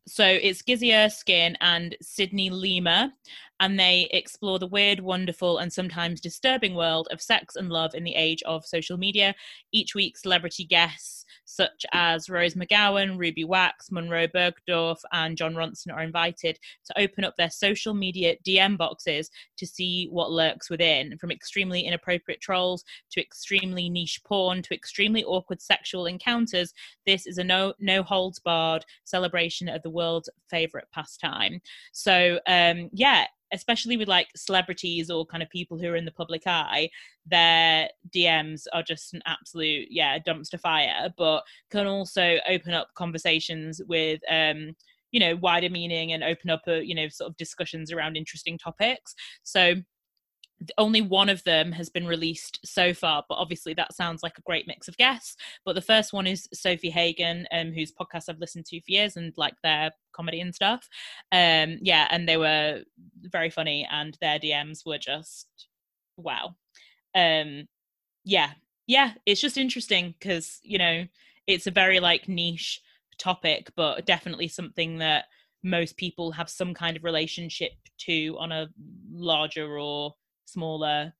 So 0.08 0.26
it's 0.26 0.62
Gizzi 0.62 0.94
Erskine 0.94 1.58
and 1.62 1.96
Sydney 2.02 2.52
Lima, 2.52 3.12
and 3.60 3.80
they 3.80 4.08
explore 4.12 4.60
the 4.60 4.68
weird, 4.68 5.00
wonderful, 5.00 5.58
and 5.58 5.74
sometimes 5.74 6.22
disturbing 6.22 6.76
world 6.76 7.08
of 7.12 7.22
sex 7.22 7.56
and 7.56 7.70
love 7.70 7.96
in 7.96 8.04
the 8.04 8.14
age 8.14 8.44
of 8.44 8.66
social 8.66 8.98
media. 8.98 9.34
Each 9.72 9.96
week, 9.96 10.18
celebrity 10.18 10.64
guests 10.64 11.25
such 11.56 11.86
as 11.94 12.30
Rose 12.30 12.56
McGowan, 12.56 13.18
Ruby 13.18 13.44
Wax, 13.44 13.92
Monroe 13.92 14.28
Bergdorf, 14.28 14.98
and 15.12 15.38
Jon 15.38 15.56
Ronson 15.56 15.94
are 15.94 16.04
invited 16.04 16.60
to 16.86 17.00
open 17.00 17.24
up 17.24 17.36
their 17.38 17.50
social 17.50 17.94
media 17.94 18.36
DM 18.46 18.78
boxes 18.78 19.30
to 19.58 19.66
see 19.66 20.08
what 20.12 20.32
lurks 20.32 20.70
within, 20.70 21.18
from 21.18 21.32
extremely 21.32 21.82
inappropriate 21.82 22.42
trolls 22.42 22.84
to 23.12 23.22
extremely 23.22 23.90
niche 23.90 24.22
porn 24.26 24.62
to 24.64 24.74
extremely 24.74 25.24
awkward 25.24 25.62
sexual 25.62 26.06
encounters. 26.06 26.74
This 27.06 27.26
is 27.26 27.38
a 27.38 27.44
no 27.44 27.74
no 27.80 28.04
holds 28.04 28.40
barred 28.40 28.86
celebration 29.06 29.70
of 29.70 29.82
the 29.84 29.90
world's 29.90 30.30
favorite 30.50 30.88
pastime. 30.94 31.62
So 31.92 32.40
um, 32.48 32.90
yeah, 32.92 33.26
especially 33.56 33.98
with 33.98 34.08
like 34.08 34.28
celebrities 34.36 35.10
or 35.10 35.26
kind 35.26 35.42
of 35.42 35.50
people 35.50 35.78
who 35.80 35.88
are 35.88 35.96
in 35.96 36.06
the 36.06 36.12
public 36.12 36.44
eye, 36.46 36.90
their 37.26 37.90
DMs 38.16 38.64
are 38.74 38.84
just 38.84 39.14
an 39.14 39.22
absolute, 39.26 39.88
yeah, 39.90 40.20
dumpster 40.20 40.60
fire, 40.60 41.10
but 41.18 41.42
can 41.72 41.88
also 41.88 42.38
open 42.48 42.74
up 42.74 42.90
conversations 42.96 43.82
with, 43.88 44.20
um, 44.30 44.76
you 45.12 45.20
know, 45.20 45.36
wider 45.38 45.70
meaning 45.70 46.12
and 46.12 46.24
open 46.24 46.50
up, 46.50 46.62
a, 46.68 46.86
you 46.86 46.94
know, 46.94 47.08
sort 47.08 47.30
of 47.30 47.38
discussions 47.38 47.92
around 47.92 48.18
interesting 48.18 48.58
topics. 48.58 49.16
So 49.44 49.76
only 50.78 51.02
one 51.02 51.30
of 51.30 51.44
them 51.44 51.72
has 51.74 51.90
been 51.90 52.08
released 52.08 52.60
so 52.64 52.94
far, 52.94 53.24
but 53.28 53.36
obviously 53.36 53.74
that 53.74 53.94
sounds 53.94 54.24
like 54.24 54.38
a 54.38 54.44
great 54.44 54.68
mix 54.68 54.88
of 54.88 54.98
guests. 54.98 55.36
But 55.66 55.74
the 55.74 55.82
first 55.82 56.14
one 56.14 56.28
is 56.28 56.48
Sofie 56.56 56.92
Hagen, 56.92 57.46
um, 57.52 57.72
whose 57.72 57.92
podcast 57.92 58.30
I've 58.30 58.40
listened 58.40 58.66
to 58.68 58.80
for 58.80 58.92
years 58.92 59.18
and 59.18 59.34
like 59.38 59.56
their 59.64 59.92
comedy 60.14 60.42
and 60.42 60.56
stuff. 60.56 60.88
Um, 61.32 61.78
yeah, 61.82 62.08
and 62.10 62.28
they 62.28 62.38
were 62.38 62.84
very 63.24 63.50
funny, 63.50 63.88
and 63.92 64.18
their 64.22 64.40
DMs 64.40 64.86
were 64.86 64.98
just 64.98 65.48
wow. 66.18 66.56
Um, 67.14 67.68
yeah, 68.24 68.52
yeah, 68.88 69.14
it's 69.26 69.42
just 69.42 69.58
interesting 69.58 70.16
because 70.20 70.60
you 70.64 70.78
know 70.78 71.06
it's 71.48 71.68
a 71.68 71.72
very 71.72 72.00
like 72.00 72.30
niche 72.30 72.82
topic, 73.18 73.72
but 73.76 74.06
definitely 74.06 74.48
something 74.48 75.00
that 75.00 75.26
most 75.64 75.98
people 75.98 76.32
have 76.32 76.50
some 76.50 76.74
kind 76.74 76.96
of 76.96 77.04
relationship 77.04 77.72
to 77.98 78.36
on 78.40 78.52
a 78.52 78.68
larger 79.12 79.80
or 79.80 80.14
smaller 80.46 81.14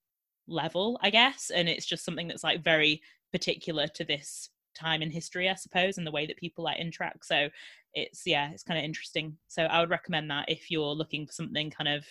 level, 0.48 1.00
I 1.02 1.10
guess. 1.10 1.52
And 1.54 1.68
it's 1.68 1.86
just 1.86 2.06
something 2.06 2.28
that's 2.28 2.44
like 2.44 2.64
very 2.64 3.02
particular 3.32 3.88
to 3.88 4.04
this 4.04 4.50
time 4.76 5.02
in 5.02 5.12
history, 5.12 5.50
I 5.50 5.56
suppose, 5.56 5.98
and 5.98 6.06
the 6.06 6.12
way 6.12 6.26
that 6.26 6.38
people 6.38 6.64
like 6.64 6.80
interact. 6.80 7.26
So 7.26 7.50
it's 7.94 8.24
yeah, 8.26 8.52
it's 8.52 8.64
kind 8.64 8.78
of 8.78 8.86
interesting. 8.86 9.38
So 9.48 9.64
I 9.64 9.80
would 9.80 9.90
recommend 9.90 10.30
that 10.32 10.50
if 10.50 10.70
you're 10.70 10.94
looking 10.94 11.26
for 11.26 11.34
something 11.34 11.70
kind 11.70 11.88
of 11.88 12.06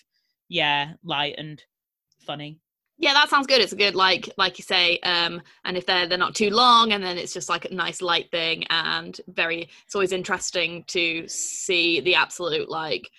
yeah, 0.49 0.93
light 1.03 1.35
and 1.39 1.63
funny. 2.21 2.61
Yeah, 2.97 3.13
that 3.13 3.29
sounds 3.29 3.49
good. 3.49 3.61
It's 3.61 3.73
a 3.73 3.77
good 3.77 3.95
like 3.95 4.29
like 4.39 4.57
you 4.59 4.63
say, 4.63 4.99
um, 5.01 5.43
and 5.65 5.77
if 5.77 5.85
they're 5.85 6.07
they're 6.07 6.17
not 6.17 6.35
too 6.35 6.51
long, 6.51 6.93
and 6.93 7.03
then 7.03 7.19
it's 7.19 7.33
just 7.35 7.49
like 7.49 7.65
a 7.65 7.75
nice 7.75 8.01
light 8.01 8.31
thing, 8.31 8.65
and 8.71 9.21
very. 9.29 9.69
It's 9.85 9.95
always 9.95 10.13
interesting 10.13 10.85
to 10.89 11.27
see 11.27 12.01
the 12.01 12.15
absolute 12.15 12.69
like 12.69 13.11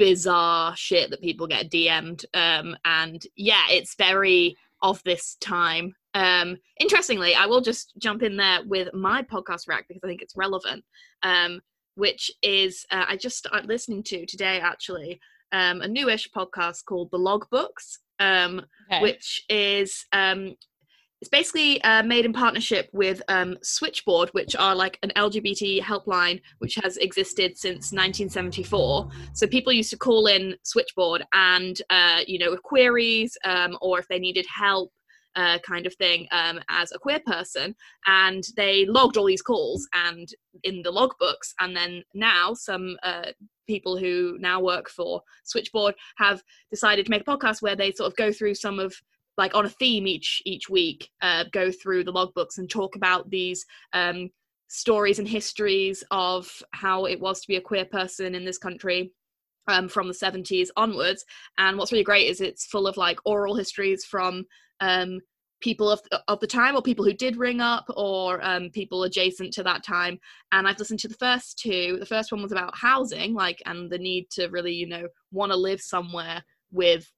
bizarre 0.00 0.74
shit 0.76 1.10
that 1.10 1.20
people 1.20 1.46
get 1.46 1.70
DM'd. 1.70 2.24
Um, 2.32 2.74
and 2.86 3.22
yeah, 3.36 3.64
it's 3.68 3.94
very 3.96 4.56
of 4.80 5.02
this 5.04 5.36
time. 5.42 5.94
Um, 6.14 6.56
interestingly, 6.80 7.34
I 7.34 7.44
will 7.44 7.60
just 7.60 7.92
jump 7.98 8.22
in 8.22 8.38
there 8.38 8.60
with 8.64 8.88
my 8.94 9.22
podcast 9.22 9.68
rack 9.68 9.84
because 9.86 10.00
I 10.02 10.08
think 10.08 10.22
it's 10.22 10.36
relevant. 10.36 10.84
Um, 11.22 11.60
which 11.96 12.30
is 12.42 12.86
uh, 12.90 13.04
I 13.08 13.16
just 13.16 13.36
started 13.36 13.68
listening 13.68 14.02
to 14.04 14.24
today 14.24 14.58
actually 14.58 15.20
um, 15.52 15.82
a 15.82 15.88
newish 15.88 16.30
podcast 16.30 16.86
called 16.86 17.10
The 17.10 17.18
Logbooks, 17.18 17.98
um, 18.20 18.62
okay. 18.90 19.02
which 19.02 19.44
is 19.50 20.06
um, 20.12 20.54
it's 21.20 21.28
basically 21.28 21.82
uh, 21.82 22.02
made 22.02 22.24
in 22.24 22.32
partnership 22.32 22.88
with 22.92 23.20
um, 23.28 23.58
Switchboard, 23.62 24.30
which 24.30 24.56
are 24.56 24.74
like 24.74 24.98
an 25.02 25.12
LGBT 25.16 25.82
helpline 25.82 26.40
which 26.58 26.76
has 26.82 26.96
existed 26.96 27.58
since 27.58 27.92
1974. 27.92 29.10
So 29.34 29.46
people 29.46 29.72
used 29.72 29.90
to 29.90 29.98
call 29.98 30.26
in 30.26 30.56
Switchboard 30.62 31.22
and, 31.34 31.80
uh, 31.90 32.20
you 32.26 32.38
know, 32.38 32.50
with 32.50 32.62
queries 32.62 33.36
um, 33.44 33.76
or 33.82 33.98
if 33.98 34.08
they 34.08 34.18
needed 34.18 34.46
help. 34.46 34.92
Uh, 35.36 35.58
kind 35.60 35.86
of 35.86 35.94
thing 35.94 36.26
um, 36.32 36.58
as 36.68 36.90
a 36.90 36.98
queer 36.98 37.20
person, 37.24 37.72
and 38.06 38.42
they 38.56 38.84
logged 38.86 39.16
all 39.16 39.26
these 39.26 39.40
calls 39.40 39.86
and 39.94 40.34
in 40.64 40.82
the 40.82 40.90
logbooks. 40.90 41.54
And 41.60 41.74
then 41.74 42.02
now, 42.14 42.52
some 42.52 42.96
uh, 43.04 43.26
people 43.68 43.96
who 43.96 44.36
now 44.40 44.60
work 44.60 44.90
for 44.90 45.22
Switchboard 45.44 45.94
have 46.16 46.42
decided 46.68 47.06
to 47.06 47.10
make 47.10 47.22
a 47.22 47.24
podcast 47.24 47.62
where 47.62 47.76
they 47.76 47.92
sort 47.92 48.08
of 48.10 48.16
go 48.16 48.32
through 48.32 48.56
some 48.56 48.80
of 48.80 48.92
like 49.40 49.54
on 49.54 49.64
a 49.64 49.70
theme 49.70 50.06
each 50.06 50.42
each 50.44 50.68
week 50.68 51.10
uh, 51.22 51.44
go 51.50 51.72
through 51.72 52.04
the 52.04 52.12
logbooks 52.12 52.58
and 52.58 52.70
talk 52.70 52.94
about 52.94 53.28
these 53.30 53.64
um, 53.94 54.28
stories 54.68 55.18
and 55.18 55.26
histories 55.26 56.04
of 56.12 56.62
how 56.72 57.06
it 57.06 57.18
was 57.18 57.40
to 57.40 57.48
be 57.48 57.56
a 57.56 57.60
queer 57.60 57.86
person 57.86 58.34
in 58.36 58.44
this 58.44 58.58
country 58.58 59.10
um, 59.66 59.88
from 59.88 60.06
the 60.06 60.14
70s 60.14 60.68
onwards. 60.76 61.24
And 61.58 61.76
what's 61.76 61.90
really 61.90 62.04
great 62.04 62.28
is 62.28 62.40
it's 62.40 62.66
full 62.66 62.86
of 62.86 62.96
like 62.96 63.18
oral 63.24 63.56
histories 63.56 64.04
from 64.04 64.44
um, 64.80 65.20
people 65.60 65.90
of, 65.90 66.00
of 66.28 66.38
the 66.40 66.46
time 66.46 66.76
or 66.76 66.82
people 66.82 67.04
who 67.04 67.12
did 67.12 67.36
ring 67.36 67.60
up 67.60 67.84
or 67.96 68.44
um, 68.44 68.70
people 68.70 69.02
adjacent 69.04 69.52
to 69.54 69.62
that 69.62 69.84
time. 69.84 70.18
And 70.52 70.68
i've 70.68 70.78
listened 70.78 71.00
to 71.00 71.08
the 71.08 71.14
first 71.14 71.58
two. 71.58 71.96
The 71.98 72.06
first 72.06 72.30
one 72.30 72.42
was 72.42 72.52
about 72.52 72.76
housing 72.76 73.34
like 73.34 73.62
and 73.66 73.90
the 73.90 73.98
need 73.98 74.30
to 74.32 74.48
really 74.48 74.74
you 74.74 74.86
know 74.86 75.08
want 75.32 75.50
to 75.50 75.56
live 75.56 75.80
somewhere 75.80 76.42
with 76.70 77.10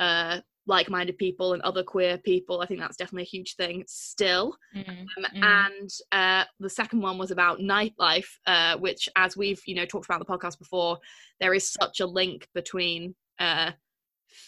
uh, 0.00 0.40
like-minded 0.68 1.16
people 1.18 1.54
and 1.54 1.62
other 1.62 1.82
queer 1.82 2.18
people 2.18 2.60
i 2.60 2.66
think 2.66 2.78
that's 2.78 2.96
definitely 2.96 3.22
a 3.22 3.26
huge 3.26 3.56
thing 3.56 3.82
still 3.88 4.56
mm-hmm. 4.76 4.90
Um, 4.90 5.24
mm-hmm. 5.24 5.42
and 5.42 5.90
uh, 6.12 6.44
the 6.60 6.70
second 6.70 7.00
one 7.00 7.18
was 7.18 7.30
about 7.30 7.58
nightlife 7.58 8.28
uh, 8.46 8.76
which 8.76 9.08
as 9.16 9.36
we've 9.36 9.60
you 9.66 9.74
know 9.74 9.86
talked 9.86 10.06
about 10.06 10.20
the 10.20 10.24
podcast 10.24 10.58
before 10.58 10.98
there 11.40 11.54
is 11.54 11.72
such 11.72 12.00
a 12.00 12.06
link 12.06 12.46
between 12.54 13.14
uh, 13.40 13.72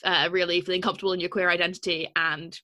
uh, 0.04 0.28
really 0.30 0.60
feeling 0.60 0.82
comfortable 0.82 1.12
in 1.12 1.20
your 1.20 1.30
queer 1.30 1.50
identity 1.50 2.08
and 2.16 2.60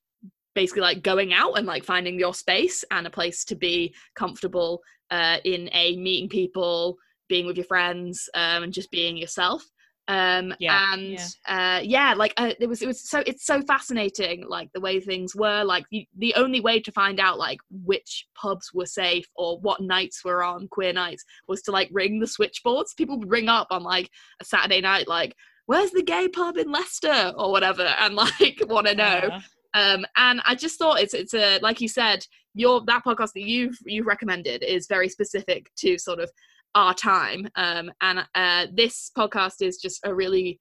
basically 0.55 0.83
like 0.83 1.03
going 1.03 1.33
out 1.33 1.55
and 1.59 1.67
like 1.67 1.85
finding 1.85 2.19
your 2.19 2.35
space 2.35 2.85
and 2.91 3.07
a 3.07 3.11
place 3.11 3.45
to 3.45 3.55
be 3.55 3.95
comfortable 4.15 4.81
uh, 5.11 5.39
in 5.45 5.69
a 5.73 5.97
meeting 5.97 6.29
people 6.29 6.97
being 7.29 7.47
with 7.47 7.57
your 7.57 7.67
friends 7.67 8.29
um, 8.35 8.65
and 8.65 8.73
just 8.73 8.91
being 8.91 9.17
yourself 9.17 9.65
um 10.09 10.55
yeah, 10.61 10.93
and 10.93 11.19
yeah. 11.49 11.79
uh 11.79 11.81
yeah 11.83 12.15
like 12.15 12.33
uh, 12.37 12.53
it 12.61 12.69
was 12.69 12.81
it 12.81 12.87
was 12.87 13.09
so 13.09 13.23
it's 13.27 13.45
so 13.45 13.61
fascinating 13.63 14.45
like 14.49 14.71
the 14.73 14.81
way 14.81 15.01
things 15.01 15.35
were 15.35 15.65
like 15.65 15.85
the, 15.91 16.07
the 16.19 16.33
only 16.35 16.61
way 16.61 16.79
to 16.79 16.93
find 16.93 17.19
out 17.19 17.39
like 17.39 17.59
which 17.71 18.27
pubs 18.41 18.71
were 18.73 18.87
safe 18.87 19.27
or 19.35 19.59
what 19.61 19.81
nights 19.81 20.25
were 20.25 20.45
on 20.45 20.69
queer 20.69 20.93
nights 20.93 21.25
was 21.49 21.61
to 21.61 21.73
like 21.73 21.89
ring 21.93 22.21
the 22.21 22.27
switchboards 22.27 22.95
people 22.95 23.19
would 23.19 23.31
ring 23.31 23.49
up 23.49 23.67
on 23.71 23.83
like 23.83 24.09
a 24.41 24.45
saturday 24.45 24.81
night 24.81 25.09
like 25.09 25.35
where's 25.67 25.91
the 25.91 26.03
gay 26.03 26.29
pub 26.29 26.57
in 26.57 26.71
leicester 26.71 27.33
or 27.37 27.51
whatever 27.51 27.83
and 27.99 28.15
like 28.15 28.63
want 28.69 28.87
to 28.87 28.95
know 28.95 29.23
yeah. 29.29 29.41
um 29.75 30.07
and 30.17 30.41
i 30.45 30.55
just 30.55 30.79
thought 30.79 31.01
it's 31.01 31.15
it's 31.15 31.35
a 31.35 31.59
like 31.63 31.81
you 31.81 31.89
said 31.89 32.25
your 32.55 32.81
that 32.87 33.05
podcast 33.05 33.33
that 33.35 33.43
you've 33.43 33.77
you've 33.85 34.07
recommended 34.07 34.63
is 34.63 34.87
very 34.87 35.09
specific 35.09 35.71
to 35.77 35.99
sort 35.99 36.21
of 36.21 36.31
our 36.77 36.95
time. 36.95 37.49
Um, 37.57 37.91
and 38.03 38.25
uh, 38.35 38.67
this 38.73 39.11
podcast 39.17 39.63
is 39.63 39.79
just 39.79 40.01
a 40.05 40.15
really 40.15 40.61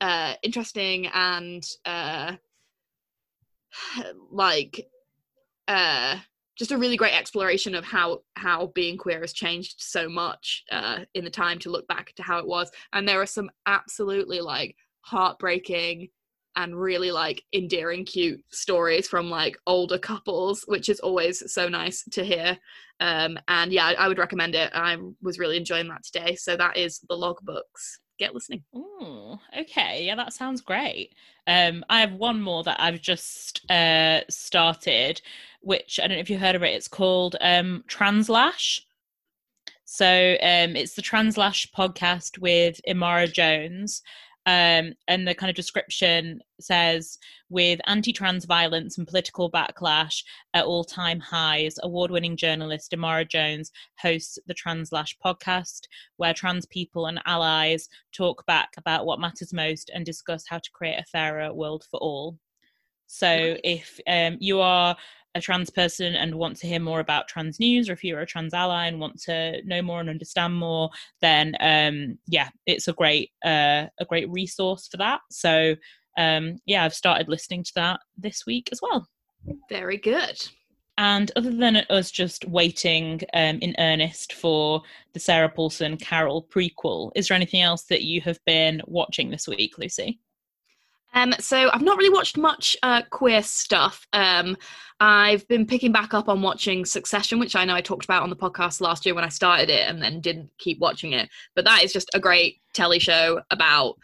uh, 0.00 0.34
interesting 0.42 1.08
and 1.08 1.62
uh, 1.84 2.36
like 4.30 4.86
uh, 5.66 6.18
just 6.56 6.70
a 6.70 6.78
really 6.78 6.96
great 6.96 7.14
exploration 7.14 7.74
of 7.74 7.84
how 7.84 8.20
how 8.36 8.68
being 8.76 8.96
queer 8.96 9.20
has 9.20 9.32
changed 9.32 9.74
so 9.78 10.08
much 10.08 10.64
uh, 10.70 11.00
in 11.14 11.24
the 11.24 11.30
time 11.30 11.58
to 11.58 11.70
look 11.70 11.86
back 11.88 12.14
to 12.14 12.22
how 12.22 12.38
it 12.38 12.46
was. 12.46 12.70
And 12.92 13.06
there 13.06 13.20
are 13.20 13.26
some 13.26 13.50
absolutely 13.66 14.40
like 14.40 14.76
heartbreaking 15.00 16.08
and 16.56 16.74
really 16.80 17.10
like 17.10 17.44
endearing 17.52 18.04
cute 18.04 18.42
stories 18.50 19.06
from 19.06 19.30
like 19.30 19.56
older 19.66 19.98
couples 19.98 20.64
which 20.66 20.88
is 20.88 21.00
always 21.00 21.52
so 21.52 21.68
nice 21.68 22.02
to 22.10 22.24
hear. 22.24 22.58
Um 23.00 23.38
and 23.46 23.72
yeah 23.72 23.92
I, 23.98 24.08
would 24.08 24.18
recommend 24.18 24.54
it. 24.54 24.70
I 24.74 24.96
was 25.22 25.38
really 25.38 25.58
enjoying 25.58 25.88
that 25.88 26.02
today. 26.02 26.34
So 26.34 26.56
that 26.56 26.76
is 26.76 27.00
the 27.08 27.14
logbooks. 27.14 27.98
Get 28.18 28.34
listening. 28.34 28.64
Oh 28.74 29.38
okay. 29.58 30.04
Yeah 30.04 30.16
that 30.16 30.32
sounds 30.32 30.62
great. 30.62 31.14
Um 31.46 31.84
i 31.90 32.00
have 32.00 32.14
one 32.14 32.40
more 32.40 32.64
that 32.64 32.80
i've 32.80 33.00
just 33.00 33.70
uh 33.70 34.20
started 34.30 35.20
which 35.60 35.98
i 35.98 36.06
don't 36.06 36.16
know 36.16 36.20
if 36.20 36.30
you 36.30 36.38
heard 36.38 36.56
of 36.56 36.62
it. 36.62 36.74
It's 36.74 36.88
called 36.88 37.36
um 37.40 37.84
translash. 37.86 38.80
So 39.84 40.06
um 40.06 40.74
it's 40.74 40.94
the 40.94 41.02
translash 41.02 41.70
podcast 41.76 42.38
with 42.38 42.80
imara 42.88 43.30
jones 43.30 44.02
um, 44.46 44.92
and 45.08 45.26
the 45.26 45.34
kind 45.34 45.50
of 45.50 45.56
description 45.56 46.40
says 46.60 47.18
with 47.50 47.80
anti 47.86 48.12
trans 48.12 48.44
violence 48.44 48.96
and 48.96 49.06
political 49.06 49.50
backlash 49.50 50.22
at 50.54 50.64
all 50.64 50.84
time 50.84 51.18
highs, 51.18 51.76
award 51.82 52.12
winning 52.12 52.36
journalist 52.36 52.92
Imara 52.92 53.28
Jones 53.28 53.72
hosts 53.98 54.38
the 54.46 54.54
Translash 54.54 55.16
podcast, 55.24 55.80
where 56.16 56.32
trans 56.32 56.64
people 56.66 57.06
and 57.06 57.20
allies 57.26 57.88
talk 58.12 58.46
back 58.46 58.70
about 58.76 59.04
what 59.04 59.18
matters 59.18 59.52
most 59.52 59.90
and 59.92 60.06
discuss 60.06 60.44
how 60.48 60.58
to 60.58 60.70
create 60.72 61.00
a 61.00 61.04
fairer 61.04 61.52
world 61.52 61.84
for 61.90 61.98
all. 61.98 62.38
So, 63.08 63.56
if 63.64 63.98
um, 64.06 64.36
you 64.38 64.60
are 64.60 64.96
a 65.36 65.40
trans 65.40 65.70
person 65.70 66.14
and 66.14 66.34
want 66.34 66.56
to 66.58 66.66
hear 66.66 66.80
more 66.80 67.00
about 67.00 67.28
trans 67.28 67.60
news, 67.60 67.88
or 67.88 67.92
if 67.92 68.02
you're 68.02 68.20
a 68.20 68.26
trans 68.26 68.54
ally 68.54 68.86
and 68.86 69.00
want 69.00 69.20
to 69.22 69.62
know 69.64 69.82
more 69.82 70.00
and 70.00 70.10
understand 70.10 70.54
more, 70.54 70.90
then 71.20 71.54
um, 71.60 72.18
yeah, 72.26 72.48
it's 72.66 72.88
a 72.88 72.92
great 72.92 73.30
uh, 73.44 73.86
a 74.00 74.04
great 74.08 74.28
resource 74.30 74.88
for 74.88 74.96
that. 74.96 75.20
So 75.30 75.76
um, 76.18 76.58
yeah, 76.66 76.84
I've 76.84 76.94
started 76.94 77.28
listening 77.28 77.62
to 77.64 77.72
that 77.76 78.00
this 78.16 78.44
week 78.46 78.68
as 78.72 78.80
well. 78.82 79.06
Very 79.68 79.98
good. 79.98 80.42
And 80.98 81.30
other 81.36 81.50
than 81.50 81.76
us 81.90 82.10
just 82.10 82.48
waiting 82.48 83.20
um, 83.34 83.58
in 83.60 83.74
earnest 83.78 84.32
for 84.32 84.82
the 85.12 85.20
Sarah 85.20 85.50
Paulson 85.50 85.98
Carol 85.98 86.48
prequel, 86.50 87.12
is 87.14 87.28
there 87.28 87.36
anything 87.36 87.60
else 87.60 87.82
that 87.84 88.02
you 88.02 88.22
have 88.22 88.38
been 88.46 88.80
watching 88.86 89.30
this 89.30 89.46
week, 89.46 89.76
Lucy? 89.76 90.20
Um, 91.16 91.32
so 91.40 91.70
I've 91.72 91.82
not 91.82 91.96
really 91.96 92.12
watched 92.12 92.36
much 92.36 92.76
uh, 92.82 93.00
queer 93.10 93.42
stuff. 93.42 94.06
Um, 94.12 94.54
I've 95.00 95.48
been 95.48 95.66
picking 95.66 95.90
back 95.90 96.12
up 96.12 96.28
on 96.28 96.42
watching 96.42 96.84
Succession, 96.84 97.38
which 97.38 97.56
I 97.56 97.64
know 97.64 97.74
I 97.74 97.80
talked 97.80 98.04
about 98.04 98.22
on 98.22 98.28
the 98.28 98.36
podcast 98.36 98.82
last 98.82 99.06
year 99.06 99.14
when 99.14 99.24
I 99.24 99.30
started 99.30 99.70
it, 99.70 99.88
and 99.88 100.00
then 100.00 100.20
didn't 100.20 100.50
keep 100.58 100.78
watching 100.78 101.12
it. 101.12 101.30
But 101.54 101.64
that 101.64 101.82
is 101.82 101.92
just 101.92 102.10
a 102.12 102.20
great 102.20 102.60
telly 102.74 102.98
show 102.98 103.40
about 103.50 103.96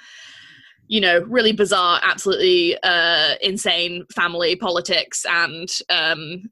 you 0.88 1.00
know, 1.00 1.20
really 1.20 1.52
bizarre, 1.52 2.00
absolutely 2.02 2.76
uh, 2.82 3.36
insane 3.40 4.04
family 4.14 4.56
politics 4.56 5.24
and 5.26 5.68
um, 5.88 6.42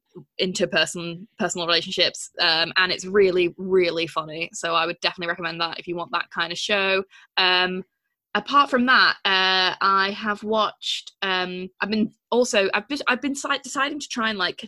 interperson 0.41 1.27
personal 1.39 1.67
relationships, 1.67 2.31
um, 2.41 2.73
and 2.77 2.91
it's 2.91 3.05
really, 3.05 3.55
really 3.59 4.07
funny. 4.07 4.49
So 4.55 4.75
I 4.75 4.87
would 4.87 4.99
definitely 5.01 5.29
recommend 5.29 5.61
that 5.61 5.79
if 5.79 5.87
you 5.87 5.95
want 5.95 6.13
that 6.13 6.31
kind 6.31 6.53
of 6.53 6.59
show. 6.59 7.03
Um, 7.37 7.85
apart 8.35 8.71
from 8.71 8.87
that, 8.87 9.17
uh, 9.25 9.75
I 9.81 10.15
have 10.17 10.43
watched. 10.43 11.13
Um, 11.23 11.69
I've 11.81 11.91
been 11.91 12.13
also 12.31 12.69
I've 12.75 12.89
been 12.89 12.99
I've 13.09 13.23
been 13.23 13.35
deciding 13.63 14.01
to 14.01 14.09
try 14.09 14.31
and 14.31 14.39
like 14.39 14.65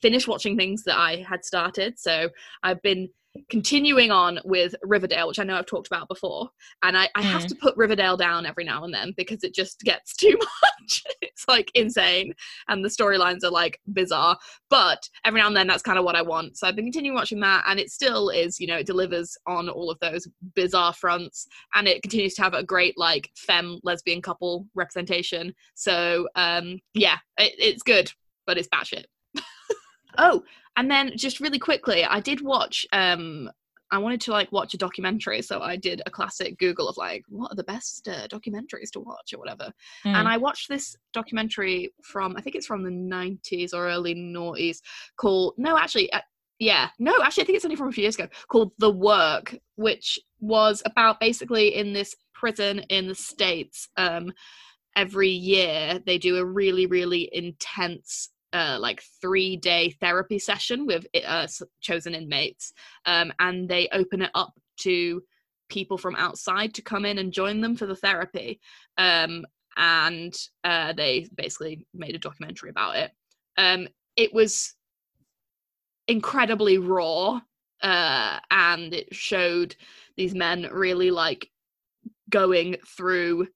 finish 0.00 0.28
watching 0.28 0.56
things 0.56 0.84
that 0.84 0.96
I 0.96 1.24
had 1.28 1.44
started. 1.44 1.98
So 1.98 2.28
I've 2.62 2.82
been 2.82 3.08
continuing 3.50 4.10
on 4.10 4.38
with 4.44 4.74
Riverdale, 4.82 5.28
which 5.28 5.38
I 5.38 5.44
know 5.44 5.56
I've 5.56 5.66
talked 5.66 5.86
about 5.86 6.08
before, 6.08 6.48
and 6.82 6.96
I, 6.96 7.08
I 7.14 7.22
mm. 7.22 7.30
have 7.30 7.46
to 7.46 7.54
put 7.54 7.76
Riverdale 7.76 8.16
down 8.16 8.46
every 8.46 8.64
now 8.64 8.84
and 8.84 8.92
then 8.92 9.14
because 9.16 9.44
it 9.44 9.54
just 9.54 9.80
gets 9.80 10.14
too 10.16 10.36
much. 10.38 11.04
it's 11.22 11.44
like 11.48 11.70
insane, 11.74 12.34
and 12.68 12.84
the 12.84 12.88
storylines 12.88 13.44
are 13.44 13.50
like 13.50 13.80
bizarre. 13.92 14.36
But 14.70 15.08
every 15.24 15.40
now 15.40 15.46
and 15.46 15.56
then, 15.56 15.66
that's 15.66 15.82
kind 15.82 15.98
of 15.98 16.04
what 16.04 16.16
I 16.16 16.22
want. 16.22 16.56
So 16.56 16.66
I've 16.66 16.76
been 16.76 16.86
continuing 16.86 17.16
watching 17.16 17.40
that, 17.40 17.64
and 17.66 17.78
it 17.78 17.90
still 17.90 18.30
is, 18.30 18.58
you 18.60 18.66
know, 18.66 18.78
it 18.78 18.86
delivers 18.86 19.36
on 19.46 19.68
all 19.68 19.90
of 19.90 19.98
those 20.00 20.26
bizarre 20.54 20.92
fronts, 20.92 21.46
and 21.74 21.88
it 21.88 22.02
continues 22.02 22.34
to 22.34 22.42
have 22.42 22.54
a 22.54 22.64
great 22.64 22.96
like 22.98 23.30
femme 23.36 23.80
lesbian 23.82 24.22
couple 24.22 24.66
representation. 24.74 25.54
So 25.74 26.28
um, 26.34 26.80
yeah, 26.94 27.18
it, 27.38 27.54
it's 27.58 27.82
good, 27.82 28.12
but 28.46 28.58
it's 28.58 28.68
batshit. 28.68 29.04
oh, 30.18 30.42
and 30.78 30.88
then 30.88 31.12
just 31.16 31.40
really 31.40 31.58
quickly, 31.58 32.04
I 32.04 32.20
did 32.20 32.40
watch. 32.40 32.86
Um, 32.92 33.50
I 33.90 33.98
wanted 33.98 34.20
to 34.22 34.30
like 34.30 34.52
watch 34.52 34.74
a 34.74 34.78
documentary, 34.78 35.42
so 35.42 35.60
I 35.60 35.74
did 35.74 36.02
a 36.06 36.10
classic 36.10 36.56
Google 36.58 36.88
of 36.88 36.96
like 36.96 37.24
what 37.28 37.50
are 37.50 37.56
the 37.56 37.64
best 37.64 38.06
uh, 38.06 38.28
documentaries 38.28 38.90
to 38.92 39.00
watch 39.00 39.32
or 39.32 39.38
whatever. 39.38 39.72
Mm. 40.04 40.14
And 40.14 40.28
I 40.28 40.36
watched 40.36 40.68
this 40.68 40.94
documentary 41.12 41.92
from 42.04 42.36
I 42.36 42.42
think 42.42 42.54
it's 42.54 42.66
from 42.66 42.84
the 42.84 42.90
'90s 42.90 43.74
or 43.74 43.88
early 43.88 44.14
noughties 44.14 44.78
called 45.16 45.54
no, 45.58 45.76
actually, 45.76 46.12
uh, 46.12 46.20
yeah, 46.60 46.90
no, 47.00 47.12
actually, 47.24 47.42
I 47.42 47.46
think 47.46 47.56
it's 47.56 47.64
only 47.64 47.76
from 47.76 47.88
a 47.88 47.92
few 47.92 48.02
years 48.02 48.14
ago 48.14 48.28
called 48.48 48.70
The 48.78 48.90
Work, 48.90 49.56
which 49.74 50.16
was 50.38 50.80
about 50.86 51.18
basically 51.18 51.74
in 51.74 51.92
this 51.92 52.14
prison 52.34 52.80
in 52.88 53.08
the 53.08 53.16
states. 53.16 53.88
Um, 53.96 54.32
every 54.96 55.30
year 55.30 56.00
they 56.06 56.18
do 56.18 56.36
a 56.36 56.44
really 56.44 56.86
really 56.86 57.30
intense 57.32 58.30
uh, 58.52 58.78
like 58.80 59.02
three 59.20 59.56
day 59.56 59.90
therapy 60.00 60.38
session 60.38 60.86
with 60.86 61.06
uh, 61.26 61.46
chosen 61.80 62.14
inmates 62.14 62.72
um, 63.06 63.32
and 63.38 63.68
they 63.68 63.88
open 63.92 64.22
it 64.22 64.30
up 64.34 64.52
to 64.78 65.22
people 65.68 65.98
from 65.98 66.16
outside 66.16 66.72
to 66.74 66.82
come 66.82 67.04
in 67.04 67.18
and 67.18 67.32
join 67.32 67.60
them 67.60 67.76
for 67.76 67.86
the 67.86 67.96
therapy 67.96 68.60
um, 68.96 69.44
and 69.76 70.34
uh, 70.64 70.92
they 70.92 71.28
basically 71.36 71.86
made 71.94 72.14
a 72.14 72.18
documentary 72.18 72.68
about 72.68 72.96
it. 72.96 73.12
Um, 73.56 73.88
it 74.16 74.34
was 74.34 74.74
incredibly 76.08 76.78
raw 76.78 77.40
uh, 77.82 78.38
and 78.50 78.92
it 78.92 79.14
showed 79.14 79.76
these 80.16 80.34
men 80.34 80.68
really 80.72 81.10
like 81.10 81.50
going 82.28 82.76
through 82.86 83.46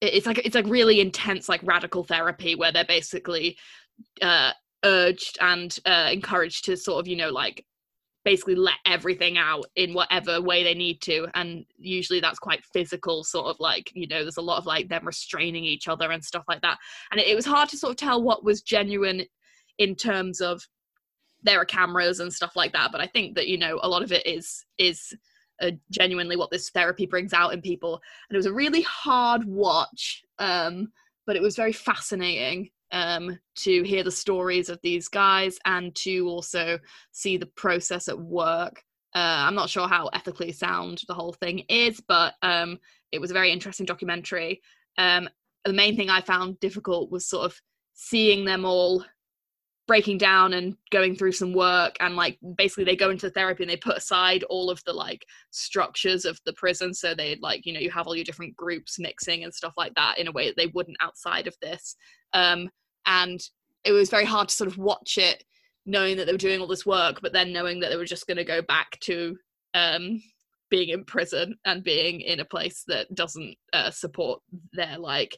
it's 0.00 0.26
like 0.26 0.38
it's 0.44 0.56
like 0.56 0.66
really 0.66 1.00
intense 1.00 1.48
like 1.48 1.60
radical 1.62 2.02
therapy 2.02 2.56
where 2.56 2.72
they're 2.72 2.84
basically 2.84 3.56
uh, 4.20 4.52
urged 4.84 5.38
and 5.40 5.76
uh, 5.86 6.10
encouraged 6.12 6.64
to 6.66 6.76
sort 6.76 7.00
of 7.00 7.08
you 7.08 7.16
know 7.16 7.30
like 7.30 7.64
basically 8.24 8.54
let 8.54 8.74
everything 8.86 9.36
out 9.36 9.64
in 9.76 9.94
whatever 9.94 10.40
way 10.40 10.62
they 10.62 10.74
need 10.74 11.00
to. 11.02 11.26
And 11.34 11.64
usually 11.76 12.20
that's 12.20 12.38
quite 12.38 12.64
physical 12.72 13.24
sort 13.24 13.46
of 13.46 13.56
like 13.58 13.90
you 13.94 14.06
know 14.06 14.22
there's 14.22 14.36
a 14.36 14.42
lot 14.42 14.58
of 14.58 14.66
like 14.66 14.88
them 14.88 15.06
restraining 15.06 15.64
each 15.64 15.88
other 15.88 16.10
and 16.10 16.24
stuff 16.24 16.44
like 16.48 16.62
that. 16.62 16.78
And 17.10 17.20
it, 17.20 17.28
it 17.28 17.34
was 17.34 17.46
hard 17.46 17.68
to 17.70 17.76
sort 17.76 17.90
of 17.90 17.96
tell 17.96 18.22
what 18.22 18.44
was 18.44 18.62
genuine 18.62 19.24
in 19.78 19.94
terms 19.94 20.40
of 20.40 20.62
there 21.42 21.60
are 21.60 21.64
cameras 21.64 22.20
and 22.20 22.32
stuff 22.32 22.52
like 22.54 22.72
that. 22.72 22.92
But 22.92 23.00
i 23.00 23.06
think 23.06 23.34
that 23.36 23.48
you 23.48 23.58
know 23.58 23.80
a 23.82 23.88
lot 23.88 24.02
of 24.02 24.12
it 24.12 24.26
is 24.26 24.64
is 24.78 25.12
uh, 25.60 25.70
genuinely 25.90 26.36
what 26.36 26.50
this 26.50 26.70
therapy 26.70 27.06
brings 27.06 27.32
out 27.32 27.52
in 27.52 27.60
people. 27.60 28.00
And 28.28 28.36
it 28.36 28.38
was 28.38 28.46
a 28.46 28.52
really 28.52 28.82
hard 28.82 29.44
watch 29.44 30.22
um 30.38 30.88
but 31.24 31.36
it 31.36 31.42
was 31.42 31.56
very 31.56 31.72
fascinating 31.72 32.68
um, 32.92 33.38
to 33.56 33.82
hear 33.82 34.04
the 34.04 34.10
stories 34.10 34.68
of 34.68 34.78
these 34.82 35.08
guys 35.08 35.58
and 35.64 35.94
to 35.96 36.28
also 36.28 36.78
see 37.10 37.36
the 37.36 37.46
process 37.46 38.08
at 38.08 38.18
work. 38.18 38.82
Uh, 39.14 39.44
I'm 39.46 39.54
not 39.54 39.70
sure 39.70 39.88
how 39.88 40.06
ethically 40.08 40.52
sound 40.52 41.02
the 41.08 41.14
whole 41.14 41.32
thing 41.32 41.60
is, 41.68 42.00
but 42.00 42.34
um, 42.42 42.78
it 43.10 43.20
was 43.20 43.30
a 43.30 43.34
very 43.34 43.50
interesting 43.50 43.86
documentary. 43.86 44.62
Um, 44.98 45.28
the 45.64 45.72
main 45.72 45.96
thing 45.96 46.10
I 46.10 46.20
found 46.20 46.60
difficult 46.60 47.10
was 47.10 47.26
sort 47.26 47.44
of 47.44 47.60
seeing 47.94 48.44
them 48.44 48.64
all 48.64 49.04
breaking 49.88 50.16
down 50.16 50.52
and 50.54 50.76
going 50.90 51.14
through 51.14 51.32
some 51.32 51.52
work 51.52 51.96
and 52.00 52.14
like 52.14 52.38
basically 52.56 52.84
they 52.84 52.94
go 52.94 53.10
into 53.10 53.28
therapy 53.28 53.64
and 53.64 53.70
they 53.70 53.76
put 53.76 53.96
aside 53.96 54.44
all 54.44 54.70
of 54.70 54.82
the 54.84 54.92
like 54.92 55.26
structures 55.50 56.24
of 56.24 56.38
the 56.46 56.52
prison 56.52 56.94
so 56.94 57.14
they 57.14 57.36
like 57.42 57.66
you 57.66 57.72
know 57.72 57.80
you 57.80 57.90
have 57.90 58.06
all 58.06 58.14
your 58.14 58.24
different 58.24 58.56
groups 58.56 58.98
mixing 59.00 59.42
and 59.42 59.52
stuff 59.52 59.74
like 59.76 59.92
that 59.94 60.18
in 60.18 60.28
a 60.28 60.32
way 60.32 60.46
that 60.46 60.56
they 60.56 60.68
wouldn't 60.68 60.96
outside 61.00 61.48
of 61.48 61.56
this 61.60 61.96
um 62.32 62.70
and 63.06 63.40
it 63.84 63.92
was 63.92 64.10
very 64.10 64.24
hard 64.24 64.48
to 64.48 64.54
sort 64.54 64.70
of 64.70 64.78
watch 64.78 65.18
it 65.18 65.44
knowing 65.84 66.16
that 66.16 66.26
they 66.26 66.32
were 66.32 66.38
doing 66.38 66.60
all 66.60 66.66
this 66.66 66.86
work 66.86 67.20
but 67.22 67.32
then 67.32 67.52
knowing 67.52 67.80
that 67.80 67.90
they 67.90 67.96
were 67.96 68.04
just 68.04 68.26
going 68.26 68.36
to 68.36 68.44
go 68.44 68.62
back 68.62 68.98
to 69.00 69.36
um, 69.74 70.22
being 70.70 70.88
in 70.88 71.04
prison 71.04 71.54
and 71.64 71.84
being 71.84 72.20
in 72.20 72.40
a 72.40 72.44
place 72.44 72.84
that 72.86 73.12
doesn't 73.14 73.54
uh, 73.72 73.90
support 73.90 74.40
their 74.72 74.98
like 74.98 75.36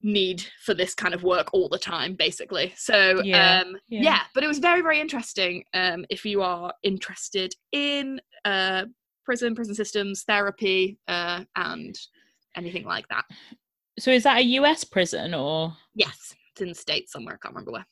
need 0.00 0.44
for 0.64 0.74
this 0.74 0.94
kind 0.94 1.12
of 1.12 1.24
work 1.24 1.48
all 1.52 1.68
the 1.68 1.78
time 1.78 2.14
basically. 2.14 2.72
So 2.76 3.20
yeah, 3.24 3.62
um 3.62 3.76
yeah. 3.88 4.02
yeah 4.02 4.20
but 4.34 4.44
it 4.44 4.46
was 4.46 4.60
very 4.60 4.80
very 4.80 5.00
interesting 5.00 5.64
um 5.74 6.04
if 6.08 6.24
you 6.24 6.40
are 6.40 6.72
interested 6.84 7.52
in 7.72 8.20
uh 8.44 8.84
prison 9.24 9.56
prison 9.56 9.74
systems 9.74 10.22
therapy 10.22 10.98
uh 11.08 11.42
and 11.56 11.98
anything 12.56 12.84
like 12.84 13.08
that. 13.08 13.24
So 13.98 14.12
is 14.12 14.22
that 14.22 14.38
a 14.38 14.44
us 14.44 14.84
prison 14.84 15.34
or? 15.34 15.76
Yes 15.96 16.36
in 16.60 16.68
the 16.68 16.74
States 16.74 17.12
somewhere. 17.12 17.34
I 17.34 17.38
can't 17.38 17.54
remember 17.54 17.72
where. 17.72 17.86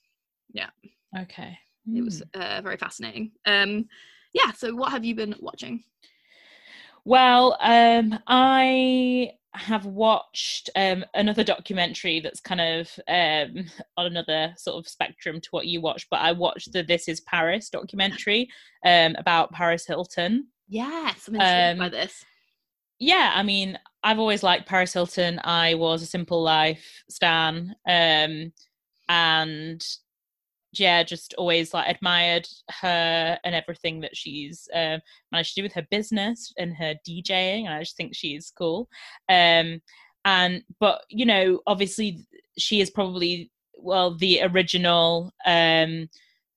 Yeah. 0.53 0.71
Okay. 1.19 1.59
Mm. 1.89 1.99
It 1.99 2.03
was 2.03 2.23
hmm. 2.35 2.41
uh, 2.41 2.61
very 2.63 2.77
fascinating. 2.77 3.33
Um, 3.47 3.87
yeah. 4.33 4.53
So, 4.53 4.75
what 4.75 4.93
have 4.93 5.05
you 5.05 5.15
been 5.15 5.35
watching? 5.41 5.85
Well, 7.05 7.57
um, 7.61 8.19
I 8.27 9.33
have 9.55 9.87
watched 9.87 10.71
um, 10.77 11.05
another 11.15 11.45
documentary 11.45 12.21
that's 12.21 12.41
kind 12.41 12.61
of 12.61 12.91
um, 13.09 13.65
on 13.97 14.07
another 14.07 14.55
sort 14.57 14.77
of 14.77 14.89
spectrum 14.89 15.41
to 15.41 15.49
what 15.51 15.67
you 15.67 15.81
watched, 15.81 16.09
but 16.11 16.21
I 16.21 16.33
watched 16.33 16.73
the 16.73 16.83
This 16.83 17.09
Is 17.09 17.21
Paris 17.21 17.71
documentary 17.71 18.49
um, 18.85 19.15
about 19.19 19.53
Paris 19.53 19.87
Hilton. 19.87 20.49
Yes, 20.69 21.29
I'm 21.29 21.37
intrigued 21.37 21.79
by 21.79 21.87
um, 21.87 21.93
this. 21.93 22.25
Yeah, 22.99 23.33
I 23.35 23.43
mean, 23.43 23.79
I've 24.07 24.21
always 24.21 24.45
liked 24.45 24.69
Paris 24.69 24.93
Hilton. 24.93 25.41
I 25.43 25.75
was 25.75 26.01
a 26.01 26.07
Simple 26.07 26.41
Life 26.41 27.03
stan, 27.11 27.75
um, 27.89 28.53
and 29.09 29.85
yeah, 30.73 31.03
just 31.03 31.35
always 31.35 31.75
like 31.75 31.89
admired 31.89 32.47
her 32.71 33.37
and 33.43 33.53
everything 33.53 33.99
that 34.03 34.17
she's 34.17 34.69
um, 34.73 35.01
managed 35.33 35.55
to 35.55 35.61
do 35.61 35.65
with 35.65 35.73
her 35.73 35.89
business 35.91 36.53
and 36.57 36.73
her 36.77 36.95
DJing. 37.05 37.65
And 37.65 37.75
I 37.75 37.81
just 37.81 37.97
think 37.97 38.15
she's 38.15 38.53
cool. 38.57 38.89
Um, 39.29 39.83
and 40.25 40.63
but 40.79 41.03
you 41.11 41.27
know, 41.27 41.59
obviously, 41.67 42.29
she 42.57 42.81
is 42.81 42.91
probably 42.91 43.51
well 43.77 44.17
the 44.17 44.41
original 44.43 45.35
um, 45.45 46.09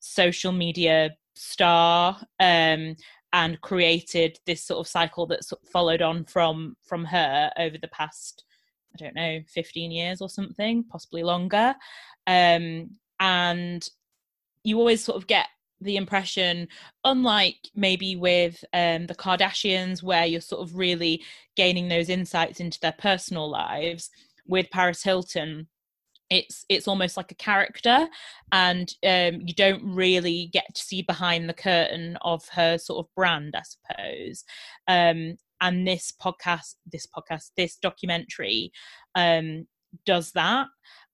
social 0.02 0.52
media 0.52 1.16
star 1.34 2.16
um, 2.40 2.96
and 3.34 3.62
created 3.62 4.40
this 4.46 4.64
sort 4.64 4.80
of 4.80 4.88
cycle 4.88 5.26
that 5.28 5.44
sort 5.44 5.62
of 5.62 5.70
followed 5.70 6.02
on 6.02 6.24
from 6.26 6.76
from 6.84 7.06
her 7.06 7.52
over 7.58 7.78
the 7.78 7.88
past 7.90 8.44
i 8.94 8.98
don't 8.98 9.16
know 9.16 9.40
15 9.48 9.92
years 9.92 10.22
or 10.22 10.30
something 10.30 10.84
possibly 10.84 11.24
longer. 11.24 11.76
Um, 12.28 12.92
and 13.20 13.88
you 14.64 14.78
always 14.78 15.04
sort 15.04 15.18
of 15.18 15.28
get 15.28 15.48
the 15.82 15.96
impression 15.96 16.68
unlike 17.06 17.58
maybe 17.74 18.16
with 18.16 18.64
um, 18.74 19.08
the 19.08 19.16
kardashians 19.16 20.04
where 20.04 20.26
you're 20.26 20.42
sort 20.42 20.62
of 20.62 20.76
really 20.76 21.24
gaining 21.56 21.88
those 21.88 22.10
insights 22.10 22.60
into 22.60 22.80
their 22.82 22.96
personal 23.00 23.50
lives 23.50 24.10
with 24.46 24.70
paris 24.72 25.02
hilton 25.02 25.68
it's 26.30 26.66
it's 26.70 26.88
almost 26.88 27.18
like 27.18 27.32
a 27.32 27.36
character 27.36 28.08
and 28.52 28.94
um, 29.06 29.42
you 29.46 29.54
don't 29.54 29.82
really 29.84 30.50
get 30.54 30.74
to 30.74 30.82
see 30.82 31.02
behind 31.02 31.50
the 31.50 31.54
curtain 31.54 32.18
of 32.22 32.48
her 32.50 32.78
sort 32.78 33.06
of 33.06 33.16
brand 33.16 33.56
i 33.56 33.62
suppose. 33.64 34.44
Um, 34.88 35.38
and 35.62 35.86
this 35.86 36.12
podcast 36.12 36.76
this 36.90 37.06
podcast 37.06 37.52
this 37.58 37.76
documentary 37.76 38.72
um, 39.16 39.68
does 40.06 40.32
that 40.34 40.68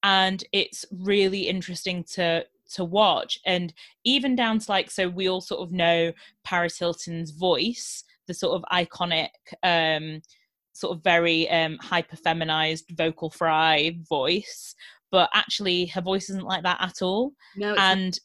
and 0.04 0.44
it's 0.52 0.86
really 0.92 1.48
interesting 1.48 2.04
to 2.04 2.46
to 2.74 2.84
watch. 2.84 3.40
And 3.46 3.74
even 4.04 4.36
down 4.36 4.60
to 4.60 4.72
like 4.72 4.92
so 4.92 5.08
we 5.08 5.30
all 5.30 5.42
sort 5.42 5.62
of 5.62 5.72
know 5.72 6.12
paris 6.44 6.80
hilton's 6.80 7.32
voice 7.32 8.04
the 8.28 8.34
sort 8.34 8.56
of 8.56 8.66
iconic 8.72 9.30
um 9.62 10.22
sort 10.76 10.98
of 10.98 11.04
very 11.04 11.50
um, 11.50 11.78
hyper 11.82 12.18
feminized 12.18 12.92
vocal 12.92 13.30
fry 13.30 13.98
voice, 14.08 14.76
but 15.12 15.30
actually 15.34 15.86
her 15.88 16.02
voice 16.02 16.30
isn't 16.30 16.46
like 16.46 16.64
that 16.64 16.82
at 16.82 17.02
all. 17.02 17.34
No, 17.56 17.76
and 17.76 18.18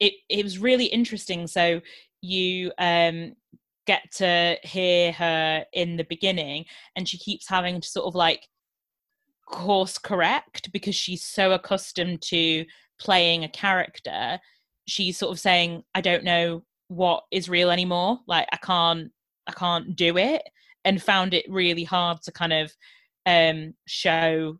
it 0.00 0.14
it 0.28 0.42
was 0.44 0.58
really 0.58 0.86
interesting. 0.86 1.46
So 1.46 1.80
you 2.20 2.72
um 2.78 3.34
get 3.86 4.02
to 4.16 4.56
hear 4.62 5.12
her 5.12 5.64
in 5.72 5.96
the 5.96 6.04
beginning, 6.04 6.64
and 6.96 7.08
she 7.08 7.18
keeps 7.18 7.48
having 7.48 7.80
to 7.80 7.88
sort 7.88 8.06
of 8.06 8.14
like 8.14 8.46
course 9.46 9.98
correct 9.98 10.72
because 10.72 10.94
she's 10.94 11.24
so 11.24 11.52
accustomed 11.52 12.22
to 12.22 12.64
playing 12.98 13.44
a 13.44 13.48
character. 13.48 14.38
She's 14.86 15.18
sort 15.18 15.32
of 15.32 15.40
saying, 15.40 15.84
"I 15.94 16.00
don't 16.00 16.24
know 16.24 16.64
what 16.88 17.24
is 17.30 17.48
real 17.48 17.70
anymore. 17.70 18.20
Like 18.26 18.48
I 18.52 18.56
can't, 18.58 19.10
I 19.46 19.52
can't 19.52 19.96
do 19.96 20.18
it." 20.18 20.42
and 20.84 21.02
found 21.02 21.34
it 21.34 21.46
really 21.48 21.84
hard 21.84 22.22
to 22.22 22.32
kind 22.32 22.52
of 22.52 22.72
um, 23.26 23.74
show 23.86 24.58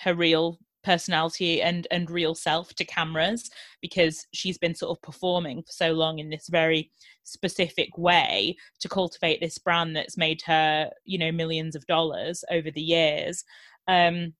her 0.00 0.14
real 0.14 0.58
personality 0.82 1.62
and 1.62 1.86
and 1.90 2.10
real 2.10 2.34
self 2.34 2.74
to 2.74 2.84
cameras 2.84 3.50
because 3.80 4.26
she's 4.32 4.58
been 4.58 4.74
sort 4.74 4.96
of 4.96 5.02
performing 5.02 5.62
for 5.62 5.72
so 5.72 5.92
long 5.92 6.18
in 6.18 6.30
this 6.30 6.48
very 6.48 6.90
specific 7.24 7.96
way 7.96 8.56
to 8.80 8.88
cultivate 8.88 9.40
this 9.40 9.58
brand 9.58 9.94
that's 9.94 10.16
made 10.16 10.42
her 10.42 10.90
you 11.04 11.18
know 11.18 11.32
millions 11.32 11.74
of 11.74 11.86
dollars 11.86 12.44
over 12.50 12.70
the 12.70 12.82
years. 12.82 13.44
Um, 13.88 14.34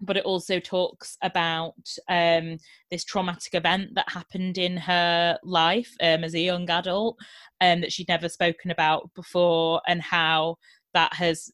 but 0.00 0.16
it 0.16 0.24
also 0.24 0.60
talks 0.60 1.16
about 1.22 1.74
um, 2.08 2.58
this 2.90 3.04
traumatic 3.04 3.54
event 3.54 3.94
that 3.94 4.08
happened 4.08 4.56
in 4.56 4.76
her 4.76 5.38
life 5.42 5.92
um, 6.00 6.22
as 6.22 6.34
a 6.34 6.40
young 6.40 6.68
adult 6.70 7.16
um, 7.60 7.80
that 7.80 7.92
she'd 7.92 8.08
never 8.08 8.28
spoken 8.28 8.70
about 8.70 9.12
before 9.14 9.80
and 9.88 10.00
how 10.00 10.56
that 10.94 11.12
has 11.14 11.50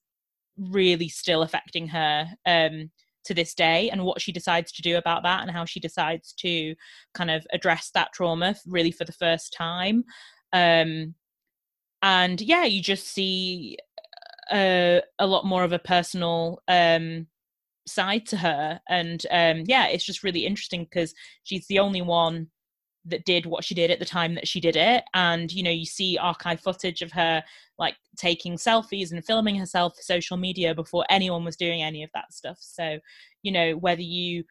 really 0.59 1.09
still 1.09 1.43
affecting 1.43 1.89
her 1.89 2.27
um, 2.47 2.91
to 3.25 3.35
this 3.35 3.55
day 3.55 3.91
and 3.91 4.05
what 4.05 4.21
she 4.21 4.33
decides 4.33 4.73
to 4.73 4.83
do 4.83 4.97
about 4.97 5.23
that 5.23 5.43
and 5.43 5.51
how 5.51 5.65
she 5.65 5.81
decides 5.81 6.33
to 6.33 6.75
kind 7.15 7.31
of 7.31 7.47
address 7.53 7.91
that 7.95 8.13
trauma 8.13 8.55
really 8.67 8.91
for 8.91 9.05
the 9.05 9.13
first 9.13 9.53
time. 9.53 10.05
Um, 10.53 11.15
and 12.03 12.41
yeah 12.41 12.65
you 12.65 12.83
just 12.83 13.09
see 13.09 13.79
a, 14.53 14.99
uh, 14.99 15.01
a 15.19 15.27
lot 15.27 15.47
more 15.47 15.65
of 15.65 15.73
a 15.73 15.79
personal 15.79 16.63
um, 16.69 17.27
side 17.87 18.27
to 18.27 18.37
her. 18.37 18.81
And 18.89 19.25
um, 19.31 19.65
yeah 19.67 19.87
it's 19.87 20.05
just 20.05 20.23
really 20.23 20.47
interesting 20.47 20.85
because 20.85 21.15
she's 21.45 21.67
the 21.67 21.79
only 21.79 22.03
one 22.03 22.49
that 23.07 23.25
did 23.25 23.47
what 23.47 23.65
she 23.65 23.75
did 23.75 23.91
at 23.91 23.99
the 23.99 24.05
time 24.05 24.35
that 24.35 24.49
she 24.49 24.61
did 24.61 24.77
it. 24.77 25.05
And 25.15 25.53
you 25.53 25.63
know 25.63 25.71
you 25.71 25.87
see 25.87 26.19
archive 26.19 26.61
footage 26.61 27.03
of 27.03 27.13
her 27.13 27.43
like 27.79 27.97
taking 28.17 28.57
selfies 28.57 29.13
and 29.13 29.25
filming 29.25 29.57
herself 29.57 29.97
for 29.97 30.03
social 30.03 30.37
media 30.37 30.75
before 30.75 31.05
anyone 31.11 31.45
was 31.45 31.57
doing 31.57 31.83
any 31.83 32.03
of 32.03 32.11
that 32.15 32.33
stuff. 32.33 32.59
So 32.61 32.99
you 33.43 33.53
know 33.53 33.77
whether 33.77 34.03
you 34.03 34.45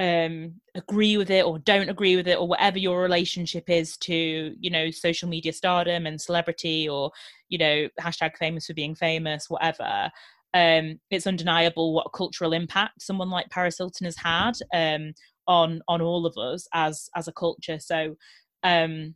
um 0.00 0.52
agree 0.74 1.16
with 1.16 1.30
it 1.30 1.44
or 1.44 1.58
don't 1.60 1.88
agree 1.88 2.16
with 2.16 2.26
it 2.26 2.36
or 2.36 2.48
whatever 2.48 2.78
your 2.78 3.00
relationship 3.00 3.70
is 3.70 3.96
to 3.98 4.54
you 4.58 4.68
know 4.68 4.90
social 4.90 5.28
media 5.28 5.52
stardom 5.52 6.06
and 6.06 6.20
celebrity 6.20 6.88
or 6.88 7.12
you 7.48 7.58
know 7.58 7.88
hashtag 8.00 8.36
famous 8.36 8.66
for 8.66 8.74
being 8.74 8.96
famous 8.96 9.48
whatever 9.48 10.10
um 10.52 10.98
it's 11.10 11.28
undeniable 11.28 11.94
what 11.94 12.12
cultural 12.12 12.52
impact 12.52 13.02
someone 13.02 13.30
like 13.30 13.48
paris 13.50 13.78
hilton 13.78 14.04
has 14.04 14.16
had. 14.16 14.52
Um 14.74 15.14
on 15.46 15.82
on 15.88 16.00
all 16.00 16.26
of 16.26 16.36
us 16.38 16.66
as 16.72 17.08
as 17.16 17.28
a 17.28 17.32
culture 17.32 17.78
so 17.78 18.16
um 18.62 19.14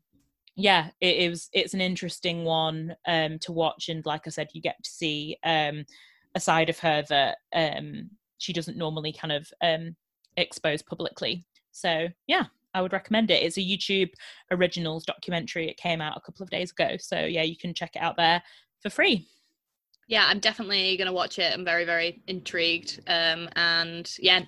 yeah 0.56 0.88
it, 1.00 1.16
it 1.16 1.30
was 1.30 1.48
it's 1.52 1.74
an 1.74 1.80
interesting 1.80 2.44
one 2.44 2.94
um 3.06 3.38
to 3.38 3.52
watch 3.52 3.88
and 3.88 4.04
like 4.06 4.22
i 4.26 4.30
said 4.30 4.48
you 4.52 4.60
get 4.60 4.76
to 4.82 4.90
see 4.90 5.36
um 5.44 5.84
a 6.34 6.40
side 6.40 6.68
of 6.68 6.78
her 6.78 7.02
that 7.08 7.38
um 7.54 8.10
she 8.38 8.52
doesn't 8.52 8.76
normally 8.76 9.12
kind 9.12 9.32
of 9.32 9.50
um 9.62 9.94
expose 10.36 10.82
publicly 10.82 11.44
so 11.72 12.08
yeah 12.26 12.44
I 12.74 12.82
would 12.82 12.92
recommend 12.92 13.30
it. 13.30 13.42
It's 13.42 13.56
a 13.56 13.60
YouTube 13.60 14.10
originals 14.50 15.04
documentary. 15.04 15.68
It 15.68 15.76
came 15.78 16.00
out 16.00 16.16
a 16.16 16.20
couple 16.20 16.44
of 16.44 16.50
days 16.50 16.70
ago. 16.70 16.96
So 16.98 17.18
yeah, 17.18 17.42
you 17.42 17.56
can 17.56 17.74
check 17.74 17.96
it 17.96 18.02
out 18.02 18.16
there 18.16 18.42
for 18.82 18.90
free. 18.90 19.26
Yeah, 20.08 20.24
I'm 20.26 20.40
definitely 20.40 20.96
going 20.96 21.06
to 21.06 21.12
watch 21.12 21.38
it. 21.38 21.52
I'm 21.52 21.64
very, 21.64 21.84
very 21.84 22.20
intrigued. 22.26 23.00
Um, 23.06 23.48
and 23.56 24.10
yeah, 24.18 24.40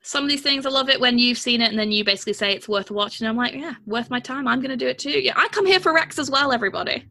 some 0.00 0.24
of 0.24 0.30
these 0.30 0.42
things 0.42 0.66
I 0.66 0.70
love 0.70 0.88
it 0.88 1.00
when 1.00 1.18
you've 1.18 1.38
seen 1.38 1.60
it 1.60 1.70
and 1.70 1.78
then 1.78 1.92
you 1.92 2.04
basically 2.04 2.32
say 2.32 2.52
it's 2.52 2.68
worth 2.68 2.90
watching. 2.90 3.26
I'm 3.26 3.36
like, 3.36 3.54
yeah, 3.54 3.74
worth 3.86 4.10
my 4.10 4.18
time. 4.18 4.48
I'm 4.48 4.60
going 4.60 4.70
to 4.70 4.76
do 4.76 4.88
it 4.88 4.98
too. 4.98 5.10
Yeah, 5.10 5.34
I 5.36 5.48
come 5.48 5.66
here 5.66 5.80
for 5.80 5.94
Rex 5.94 6.18
as 6.18 6.30
well, 6.30 6.52
everybody. 6.52 7.06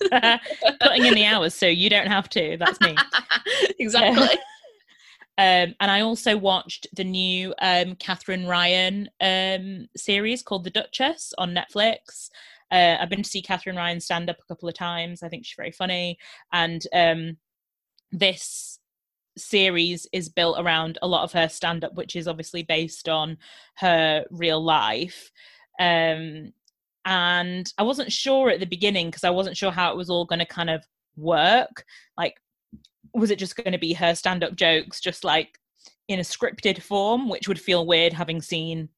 Putting 0.00 1.06
in 1.06 1.14
the 1.14 1.26
hours 1.26 1.54
so 1.54 1.66
you 1.66 1.90
don't 1.90 2.06
have 2.06 2.28
to. 2.30 2.56
That's 2.58 2.80
me. 2.80 2.96
exactly. 3.78 4.38
Um, 5.38 5.74
and 5.80 5.90
I 5.90 6.02
also 6.02 6.36
watched 6.36 6.86
the 6.94 7.04
new 7.04 7.54
um, 7.62 7.94
Katherine 7.96 8.46
Ryan 8.46 9.08
um, 9.20 9.88
series 9.96 10.42
called 10.42 10.64
The 10.64 10.70
Duchess 10.70 11.32
on 11.38 11.54
Netflix. 11.54 12.28
Uh, 12.70 12.96
I've 13.00 13.10
been 13.10 13.22
to 13.22 13.28
see 13.28 13.42
Katherine 13.42 13.76
Ryan 13.76 14.00
stand 14.00 14.30
up 14.30 14.38
a 14.40 14.46
couple 14.46 14.68
of 14.68 14.74
times. 14.74 15.22
I 15.22 15.28
think 15.28 15.44
she's 15.44 15.56
very 15.56 15.72
funny. 15.72 16.18
And 16.52 16.82
um, 16.92 17.36
this 18.12 18.78
series 19.36 20.06
is 20.12 20.28
built 20.28 20.56
around 20.58 20.98
a 21.02 21.08
lot 21.08 21.24
of 21.24 21.32
her 21.32 21.48
stand 21.48 21.84
up, 21.84 21.94
which 21.94 22.16
is 22.16 22.28
obviously 22.28 22.62
based 22.62 23.08
on 23.08 23.38
her 23.76 24.24
real 24.30 24.62
life. 24.62 25.30
Um, 25.78 26.52
and 27.04 27.72
I 27.78 27.82
wasn't 27.82 28.12
sure 28.12 28.50
at 28.50 28.60
the 28.60 28.66
beginning 28.66 29.08
because 29.08 29.24
I 29.24 29.30
wasn't 29.30 29.56
sure 29.56 29.70
how 29.70 29.90
it 29.90 29.96
was 29.96 30.10
all 30.10 30.26
going 30.26 30.40
to 30.40 30.46
kind 30.46 30.70
of 30.70 30.84
work. 31.16 31.84
Like, 32.16 32.34
was 33.14 33.30
it 33.30 33.38
just 33.38 33.56
going 33.56 33.72
to 33.72 33.78
be 33.78 33.92
her 33.94 34.14
stand 34.14 34.44
up 34.44 34.54
jokes, 34.54 35.00
just 35.00 35.24
like 35.24 35.58
in 36.08 36.18
a 36.18 36.22
scripted 36.22 36.82
form, 36.82 37.28
which 37.28 37.48
would 37.48 37.60
feel 37.60 37.86
weird 37.86 38.12
having 38.12 38.42
seen 38.42 38.88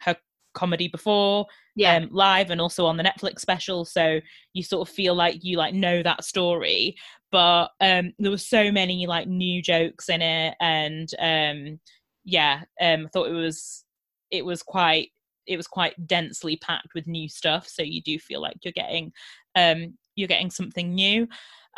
her 0.00 0.16
comedy 0.54 0.88
before 0.88 1.46
yeah. 1.78 1.96
Um, 1.96 2.08
live 2.10 2.50
and 2.50 2.60
also 2.60 2.86
on 2.86 2.96
the 2.96 3.04
netflix 3.04 3.40
special 3.40 3.84
so 3.84 4.20
you 4.52 4.62
sort 4.62 4.88
of 4.88 4.92
feel 4.92 5.14
like 5.14 5.44
you 5.44 5.56
like 5.56 5.74
know 5.74 6.02
that 6.02 6.24
story 6.24 6.96
but 7.30 7.68
um 7.80 8.12
there 8.18 8.30
were 8.30 8.36
so 8.38 8.72
many 8.72 9.06
like 9.06 9.28
new 9.28 9.62
jokes 9.62 10.08
in 10.08 10.20
it 10.20 10.56
and 10.60 11.10
um 11.20 11.78
yeah 12.24 12.62
um 12.80 13.06
i 13.06 13.08
thought 13.12 13.28
it 13.28 13.32
was 13.32 13.84
it 14.30 14.44
was 14.44 14.62
quite 14.62 15.10
it 15.46 15.56
was 15.56 15.68
quite 15.68 15.94
densely 16.06 16.56
packed 16.56 16.94
with 16.94 17.06
new 17.06 17.28
stuff 17.28 17.68
so 17.68 17.82
you 17.82 18.02
do 18.02 18.18
feel 18.18 18.42
like 18.42 18.56
you're 18.62 18.72
getting 18.72 19.12
um 19.54 19.94
you're 20.18 20.28
getting 20.28 20.50
something 20.50 20.94
new. 20.94 21.28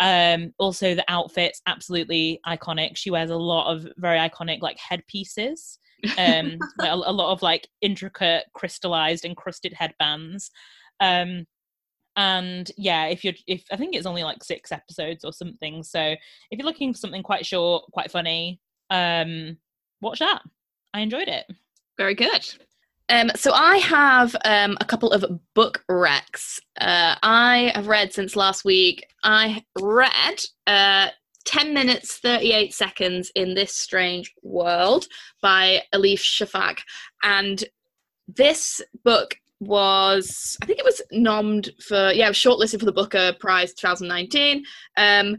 Um 0.01 0.53
also 0.59 0.95
the 0.95 1.05
outfits 1.09 1.61
absolutely 1.67 2.41
iconic. 2.47 2.97
She 2.97 3.11
wears 3.11 3.31
a 3.31 3.37
lot 3.37 3.73
of 3.73 3.87
very 3.99 4.19
iconic 4.19 4.63
like 4.63 4.79
headpieces 4.79 5.79
um 6.17 6.59
a, 6.81 6.95
a, 6.95 7.13
lot 7.13 7.31
of 7.33 7.43
like 7.43 7.69
intricate 7.83 8.45
crystallized 8.55 9.25
encrusted 9.25 9.75
headbands. 9.75 10.51
Um 11.01 11.47
and 12.17 12.73
yeah 12.77 13.07
if 13.07 13.23
you're 13.23 13.35
if 13.47 13.63
i 13.71 13.77
think 13.77 13.95
it's 13.95 14.05
only 14.05 14.25
like 14.25 14.43
six 14.43 14.73
episodes 14.73 15.25
or 15.25 15.33
something 15.33 15.81
so 15.85 16.01
if 16.01 16.59
you're 16.59 16.67
looking 16.67 16.93
for 16.93 16.99
something 16.99 17.23
quite 17.23 17.47
short 17.47 17.85
quite 17.93 18.11
funny 18.11 18.61
um 18.91 19.57
watch 20.01 20.19
that. 20.19 20.43
I 20.93 21.01
enjoyed 21.01 21.29
it. 21.29 21.47
Very 21.97 22.15
good 22.15 22.55
um, 23.11 23.31
so 23.35 23.53
I 23.53 23.77
have 23.79 24.37
um, 24.45 24.77
a 24.81 24.85
couple 24.85 25.11
of 25.11 25.25
book 25.55 25.85
recs. 25.91 26.61
Uh, 26.81 27.17
I 27.23 27.73
have 27.75 27.89
read 27.89 28.13
since 28.13 28.37
last 28.37 28.65
week. 28.65 29.05
I 29.25 29.65
read 29.79 30.41
uh, 30.67 31.09
10 31.45 31.75
minutes 31.75 32.19
38 32.19 32.73
seconds 32.73 33.33
in 33.35 33.55
this 33.55 33.75
strange 33.75 34.33
world 34.43 35.07
by 35.43 35.83
elif 35.95 36.21
shafak 36.21 36.79
and 37.23 37.65
this 38.29 38.81
book 39.05 39.35
was 39.59 40.57
i 40.63 40.67
think 40.67 40.79
it 40.79 40.85
was 40.85 41.03
nommed 41.13 41.71
for 41.83 42.13
yeah 42.13 42.31
shortlisted 42.31 42.79
for 42.79 42.87
the 42.87 42.93
booker 42.93 43.35
prize 43.41 43.75
2019 43.75 44.65
um 44.97 45.37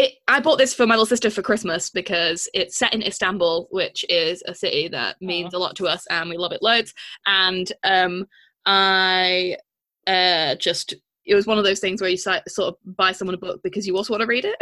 it 0.00 0.14
i 0.28 0.40
bought 0.40 0.58
this 0.58 0.74
for 0.74 0.86
my 0.86 0.94
little 0.94 1.06
sister 1.06 1.30
for 1.30 1.42
christmas 1.42 1.90
because 1.90 2.48
it's 2.54 2.78
set 2.78 2.94
in 2.94 3.02
istanbul 3.02 3.68
which 3.70 4.04
is 4.08 4.42
a 4.46 4.54
city 4.54 4.88
that 4.88 5.16
means 5.20 5.54
a 5.54 5.58
lot 5.58 5.76
to 5.76 5.86
us 5.86 6.06
and 6.10 6.28
we 6.28 6.36
love 6.36 6.52
it 6.52 6.62
loads 6.62 6.92
and 7.26 7.72
um 7.84 8.24
i 8.66 9.56
uh 10.06 10.54
just 10.56 10.94
it 11.30 11.34
was 11.34 11.46
one 11.46 11.58
of 11.58 11.64
those 11.64 11.80
things 11.80 12.00
where 12.00 12.10
you 12.10 12.16
sort 12.16 12.42
of 12.58 12.74
buy 12.96 13.12
someone 13.12 13.34
a 13.34 13.38
book 13.38 13.60
because 13.62 13.86
you 13.86 13.96
also 13.96 14.12
want 14.12 14.20
to 14.20 14.26
read 14.26 14.44
it. 14.44 14.56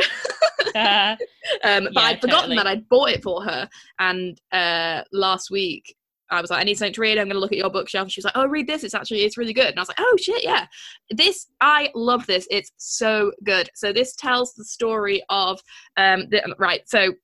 uh, 0.77 1.17
um, 1.65 1.85
but 1.85 1.95
yeah, 1.95 2.01
I'd 2.01 2.21
forgotten 2.21 2.51
totally. 2.51 2.57
that 2.57 2.67
I'd 2.67 2.89
bought 2.89 3.11
it 3.11 3.23
for 3.23 3.43
her. 3.43 3.69
And 3.99 4.39
uh, 4.53 5.03
last 5.13 5.51
week, 5.51 5.97
I 6.31 6.41
was 6.41 6.51
like, 6.51 6.61
I 6.61 6.65
need 6.65 6.77
something 6.77 6.95
to 6.95 7.01
read. 7.01 7.19
I'm 7.19 7.27
going 7.27 7.35
to 7.35 7.41
look 7.41 7.53
at 7.53 7.59
your 7.59 7.71
bookshelf. 7.71 8.11
She 8.11 8.19
was 8.19 8.25
like, 8.25 8.37
Oh, 8.37 8.47
read 8.47 8.67
this. 8.67 8.85
It's 8.85 8.95
actually 8.95 9.23
it's 9.23 9.39
really 9.39 9.53
good. 9.53 9.67
And 9.67 9.79
I 9.79 9.83
was 9.83 9.89
like, 9.89 10.01
Oh 10.01 10.17
shit, 10.21 10.45
yeah. 10.45 10.67
This 11.11 11.47
I 11.61 11.91
love 11.95 12.27
this. 12.27 12.47
It's 12.51 12.73
so 12.77 13.33
good. 13.45 13.71
So 13.75 13.93
this 13.93 14.15
tells 14.15 14.55
the 14.55 14.65
story 14.65 15.23
of 15.29 15.61
um 15.97 16.29
the, 16.31 16.55
right. 16.59 16.89
So 16.89 17.15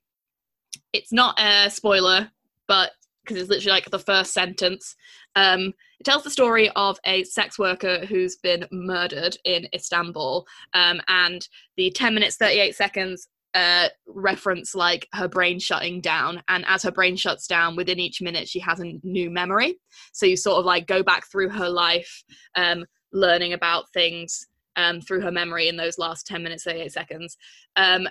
it's 0.92 1.12
not 1.12 1.38
a 1.40 1.70
spoiler, 1.70 2.30
but 2.68 2.92
because 3.24 3.40
it's 3.40 3.50
literally 3.50 3.72
like 3.72 3.90
the 3.90 3.98
first 3.98 4.32
sentence. 4.32 4.94
Um, 5.34 5.72
it 5.98 6.04
tells 6.04 6.24
the 6.24 6.30
story 6.30 6.70
of 6.76 6.98
a 7.06 7.24
sex 7.24 7.58
worker 7.58 8.04
who's 8.06 8.36
been 8.36 8.66
murdered 8.70 9.36
in 9.44 9.66
Istanbul, 9.74 10.46
um, 10.74 11.00
and 11.08 11.46
the 11.76 11.90
10 11.90 12.14
minutes 12.14 12.36
38 12.36 12.76
seconds 12.76 13.28
uh, 13.54 13.88
reference 14.06 14.74
like 14.74 15.08
her 15.12 15.28
brain 15.28 15.58
shutting 15.58 16.00
down. 16.00 16.42
And 16.48 16.64
as 16.66 16.82
her 16.82 16.90
brain 16.90 17.16
shuts 17.16 17.46
down, 17.46 17.76
within 17.76 18.00
each 18.00 18.20
minute, 18.20 18.48
she 18.48 18.58
has 18.60 18.80
a 18.80 18.98
new 19.02 19.30
memory. 19.30 19.78
So 20.12 20.26
you 20.26 20.36
sort 20.36 20.58
of 20.58 20.64
like 20.64 20.86
go 20.86 21.02
back 21.02 21.30
through 21.30 21.50
her 21.50 21.68
life, 21.68 22.24
um, 22.56 22.84
learning 23.12 23.52
about 23.52 23.92
things 23.92 24.46
um, 24.76 25.00
through 25.00 25.20
her 25.20 25.30
memory 25.30 25.68
in 25.68 25.76
those 25.76 25.98
last 25.98 26.26
10 26.26 26.42
minutes, 26.42 26.64
38 26.64 26.92
seconds. 26.92 27.36
Um, 27.76 28.08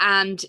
and 0.00 0.44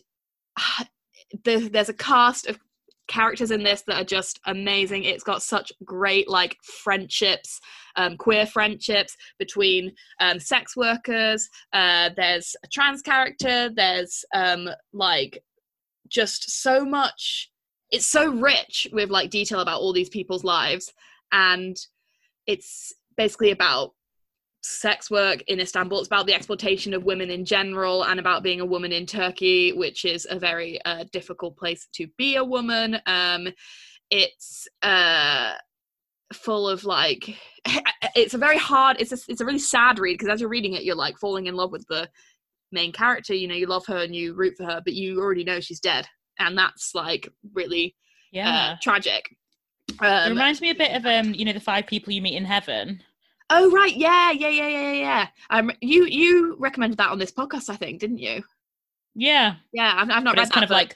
the, 1.43 1.69
there's 1.71 1.89
a 1.89 1.93
cast 1.93 2.47
of 2.47 2.59
characters 3.07 3.51
in 3.51 3.63
this 3.63 3.83
that 3.87 4.01
are 4.01 4.05
just 4.05 4.39
amazing. 4.45 5.03
It's 5.03 5.23
got 5.23 5.43
such 5.43 5.71
great 5.83 6.29
like 6.29 6.57
friendships, 6.63 7.59
um, 7.95 8.17
queer 8.17 8.45
friendships 8.45 9.15
between 9.39 9.93
um, 10.19 10.39
sex 10.39 10.75
workers. 10.75 11.49
Uh, 11.73 12.09
there's 12.15 12.55
a 12.63 12.67
trans 12.67 13.01
character. 13.01 13.69
There's 13.75 14.23
um, 14.33 14.69
like 14.93 15.43
just 16.07 16.61
so 16.61 16.85
much. 16.85 17.49
It's 17.91 18.07
so 18.07 18.31
rich 18.31 18.87
with 18.91 19.09
like 19.09 19.29
detail 19.29 19.59
about 19.59 19.81
all 19.81 19.93
these 19.93 20.09
people's 20.09 20.43
lives, 20.43 20.91
and 21.31 21.77
it's 22.47 22.93
basically 23.17 23.51
about 23.51 23.91
sex 24.64 25.11
work 25.11 25.41
in 25.47 25.59
Istanbul. 25.59 25.99
It's 25.99 26.07
about 26.07 26.26
the 26.26 26.34
exploitation 26.34 26.93
of 26.93 27.03
women 27.03 27.30
in 27.30 27.45
general 27.45 28.03
and 28.05 28.20
about 28.20 28.43
being 28.43 28.61
a 28.61 28.66
woman 28.66 28.91
in 28.91 29.05
Turkey, 29.05 29.74
which 29.74 30.05
is 30.05 30.26
a 30.30 30.39
very 30.39 30.80
uh, 30.86 31.03
difficult 31.11 31.57
place 31.57 31.88
to 31.93 32.07
be 32.18 32.38
a 32.38 32.43
woman. 32.43 32.97
Um, 33.05 33.49
it's 34.09 34.68
uh, 34.82 35.53
full 36.34 36.70
of 36.70 36.86
like, 36.86 37.38
it's 38.16 38.34
a 38.34 38.38
very 38.38 38.57
hard. 38.57 38.97
It's 38.99 39.11
a, 39.11 39.18
it's 39.28 39.41
a 39.41 39.45
really 39.45 39.59
sad 39.59 39.99
read 39.99 40.14
because 40.18 40.30
as 40.30 40.39
you're 40.39 40.49
reading 40.49 40.74
it, 40.74 40.84
you're 40.84 40.95
like 40.95 41.18
falling 41.18 41.47
in 41.47 41.55
love 41.55 41.72
with 41.72 41.86
the 41.89 42.09
main 42.72 42.91
character. 42.91 43.34
You 43.34 43.47
know, 43.49 43.55
you 43.55 43.68
love 43.68 43.86
her 43.88 43.97
and 43.97 44.16
you 44.16 44.34
root 44.34 44.55
for 44.57 44.66
her, 44.66 44.82
but 44.84 44.93
you 44.93 45.20
already 45.20 45.43
know 45.43 45.59
she's 45.59 45.80
dead, 45.80 46.07
and 46.39 46.57
that's 46.57 46.95
like 46.95 47.28
really 47.53 47.95
uh, 48.34 48.38
Yeah. 48.38 48.72
uh, 48.74 48.76
tragic. 48.82 49.36
it 49.89 50.01
Um, 50.01 50.30
reminds 50.30 50.61
me 50.61 50.70
a 50.70 50.76
bit 50.76 50.93
of 50.95 51.05
um, 51.05 51.34
you 51.34 51.43
know, 51.45 51.53
the 51.53 51.59
five 51.59 51.86
people 51.86 52.14
you 52.14 52.22
meet 52.22 52.36
in 52.38 52.45
heaven. 52.45 53.03
Oh 53.55 53.69
right, 53.71 53.95
yeah, 53.95 54.31
yeah, 54.31 54.49
yeah, 54.49 54.67
yeah, 54.67 54.79
yeah, 54.79 54.93
yeah. 54.93 55.27
Um, 55.51 55.71
you 55.79 56.05
you 56.05 56.55
recommended 56.59 56.97
that 56.97 57.11
on 57.11 57.19
this 57.19 57.31
podcast, 57.31 57.69
I 57.69 57.75
think, 57.75 57.99
didn't 57.99 58.17
you? 58.17 58.43
Yeah. 59.15 59.55
Yeah, 59.71 59.93
I've, 59.95 60.09
I've 60.09 60.23
not 60.23 60.35
But 60.35 60.37
read 60.37 60.41
it's 60.43 60.49
that. 60.49 60.53
kind 60.55 60.63
of 60.63 60.71
like 60.71 60.95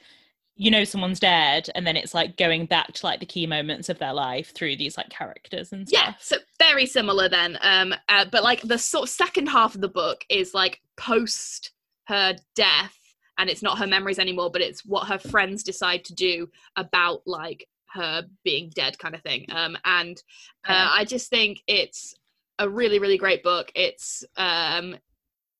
you 0.56 0.72
know 0.72 0.82
someone's 0.82 1.20
dead 1.20 1.70
and 1.76 1.86
then 1.86 1.96
it's 1.96 2.14
like 2.14 2.36
going 2.36 2.66
back 2.66 2.92
to 2.92 3.06
like 3.06 3.20
the 3.20 3.26
key 3.26 3.46
moments 3.46 3.88
of 3.88 4.00
their 4.00 4.12
life 4.12 4.52
through 4.54 4.76
these 4.76 4.96
like 4.96 5.08
characters 5.08 5.72
and 5.72 5.88
stuff. 5.88 6.02
yeah, 6.04 6.14
so 6.18 6.36
very 6.58 6.84
similar 6.84 7.28
then. 7.28 7.56
Um, 7.62 7.94
uh, 8.08 8.24
but 8.32 8.42
like 8.42 8.62
the 8.62 8.76
sort 8.76 9.04
of 9.04 9.08
second 9.10 9.46
half 9.46 9.76
of 9.76 9.80
the 9.80 9.88
book 9.88 10.24
is 10.28 10.54
like 10.54 10.80
post 10.96 11.70
her 12.08 12.34
death, 12.56 12.98
and 13.38 13.48
it's 13.48 13.62
not 13.62 13.78
her 13.78 13.86
memories 13.86 14.18
anymore, 14.18 14.50
but 14.50 14.62
it's 14.62 14.84
what 14.84 15.06
her 15.06 15.18
friends 15.18 15.62
decide 15.62 16.04
to 16.06 16.14
do 16.14 16.48
about 16.74 17.22
like 17.24 17.68
her 17.92 18.24
being 18.42 18.70
dead, 18.74 18.98
kind 18.98 19.14
of 19.14 19.22
thing. 19.22 19.46
Um, 19.50 19.78
and 19.84 20.20
uh, 20.66 20.88
I 20.90 21.04
just 21.04 21.30
think 21.30 21.60
it's 21.68 22.16
a 22.58 22.68
really, 22.68 22.98
really 22.98 23.18
great 23.18 23.42
book. 23.42 23.70
It's 23.74 24.24
um, 24.36 24.96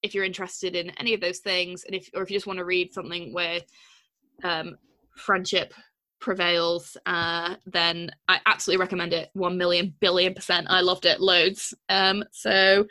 if 0.03 0.15
you're 0.15 0.25
interested 0.25 0.77
in 0.77 0.91
any 0.99 1.15
of 1.15 1.21
those 1.21 1.39
things, 1.39 1.85
and 1.85 1.95
if 1.95 2.09
or 2.15 2.23
if 2.23 2.31
you 2.31 2.37
just 2.37 2.47
want 2.47 2.59
to 2.59 2.65
read 2.65 2.93
something 2.93 3.33
where 3.33 3.61
um, 4.43 4.77
friendship 5.17 5.75
prevails, 6.21 6.97
uh, 7.07 7.55
then 7.67 8.11
I 8.27 8.41
absolutely 8.47 8.81
recommend 8.81 9.13
it. 9.13 9.31
One 9.35 9.57
million 9.57 9.95
billion 10.01 10.35
percent. 10.35 10.67
I 10.69 10.81
loved 10.81 11.07
it 11.07 11.21
loads. 11.21 11.75
Um, 11.89 12.25
so 12.33 12.87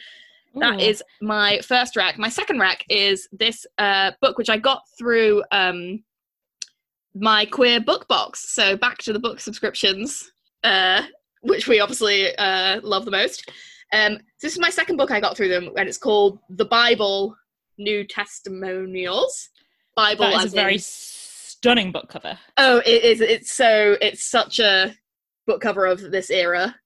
that 0.55 0.75
Ooh. 0.75 0.83
is 0.83 1.03
my 1.21 1.59
first 1.61 1.95
rack. 1.95 2.17
My 2.17 2.29
second 2.29 2.59
rack 2.59 2.85
is 2.89 3.27
this 3.31 3.65
uh, 3.77 4.11
book, 4.21 4.37
which 4.37 4.49
I 4.49 4.57
got 4.57 4.83
through 4.97 5.43
um, 5.51 6.03
my 7.13 7.45
queer 7.45 7.79
book 7.79 8.07
box. 8.07 8.53
So 8.53 8.77
back 8.77 8.97
to 8.99 9.13
the 9.13 9.19
book 9.19 9.39
subscriptions, 9.39 10.31
uh, 10.63 11.03
which 11.41 11.67
we 11.67 11.79
obviously 11.79 12.35
uh, 12.37 12.81
love 12.81 13.05
the 13.05 13.11
most. 13.11 13.49
Um, 13.93 14.19
this 14.41 14.53
is 14.53 14.59
my 14.59 14.69
second 14.69 14.97
book 14.97 15.11
I 15.11 15.19
got 15.19 15.37
through 15.37 15.49
them, 15.49 15.71
and 15.77 15.87
it's 15.87 15.97
called 15.97 16.39
The 16.49 16.65
Bi-ble 16.65 17.35
New 17.77 18.05
Testimonials. 18.05 19.49
Bible 19.95 20.25
that 20.25 20.45
is 20.45 20.53
a 20.53 20.55
very 20.55 20.75
in- 20.75 20.79
stunning 20.79 21.91
book 21.91 22.07
cover. 22.07 22.37
oh, 22.57 22.81
it 22.85 23.03
is. 23.03 23.21
It's 23.21 23.51
so. 23.51 23.97
It's 24.01 24.23
such 24.23 24.59
a 24.59 24.93
book 25.47 25.61
cover 25.61 25.85
of 25.85 26.11
this 26.11 26.29
era. 26.29 26.75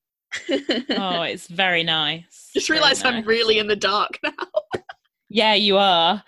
Oh, 0.49 1.23
it's 1.23 1.47
very 1.47 1.83
nice. 1.83 2.51
Just 2.53 2.69
realised 2.69 3.05
I'm 3.05 3.25
really 3.25 3.59
in 3.59 3.67
the 3.67 3.75
dark 3.75 4.17
now. 4.23 4.31
Yeah, 5.29 5.55
you 5.55 5.77
are. 5.77 6.23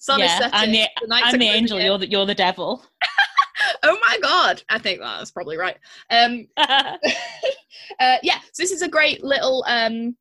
Sun 0.00 0.18
yeah, 0.18 0.24
is 0.26 0.32
setting. 0.32 0.50
I'm 0.52 0.72
the, 0.72 0.88
the 1.00 1.14
I'm 1.14 1.38
the 1.38 1.46
angel. 1.46 1.80
You're 1.80 1.98
the 1.98 2.10
you're 2.10 2.26
the 2.26 2.34
devil. 2.34 2.84
oh 3.82 3.98
my 4.06 4.18
god. 4.22 4.62
I 4.68 4.78
think 4.78 5.00
that's 5.00 5.30
probably 5.30 5.56
right. 5.56 5.76
Um 6.10 6.46
uh, 6.56 8.16
yeah 8.22 8.38
so 8.52 8.62
this 8.62 8.72
is 8.72 8.82
a 8.82 8.88
great 8.88 9.22
little 9.24 9.64
um 9.66 10.16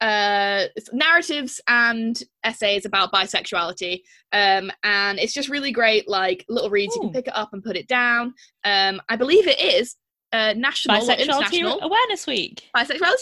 uh 0.00 0.64
narratives 0.92 1.60
and 1.68 2.22
essays 2.44 2.84
about 2.86 3.12
bisexuality. 3.12 4.02
Um 4.32 4.70
and 4.82 5.18
it's 5.18 5.34
just 5.34 5.48
really 5.48 5.72
great 5.72 6.08
like 6.08 6.44
little 6.48 6.70
reads. 6.70 6.94
You 6.96 7.02
can 7.02 7.12
pick 7.12 7.26
it 7.28 7.36
up 7.36 7.50
and 7.52 7.62
put 7.62 7.76
it 7.76 7.86
down. 7.88 8.34
Um 8.64 9.00
i 9.08 9.16
believe 9.16 9.46
it 9.46 9.60
is 9.60 9.96
uh 10.32 10.54
national 10.56 11.00
Bisexuality 11.00 11.80
Awareness 11.80 12.26
Week. 12.26 12.68
bisexuality 12.74 13.16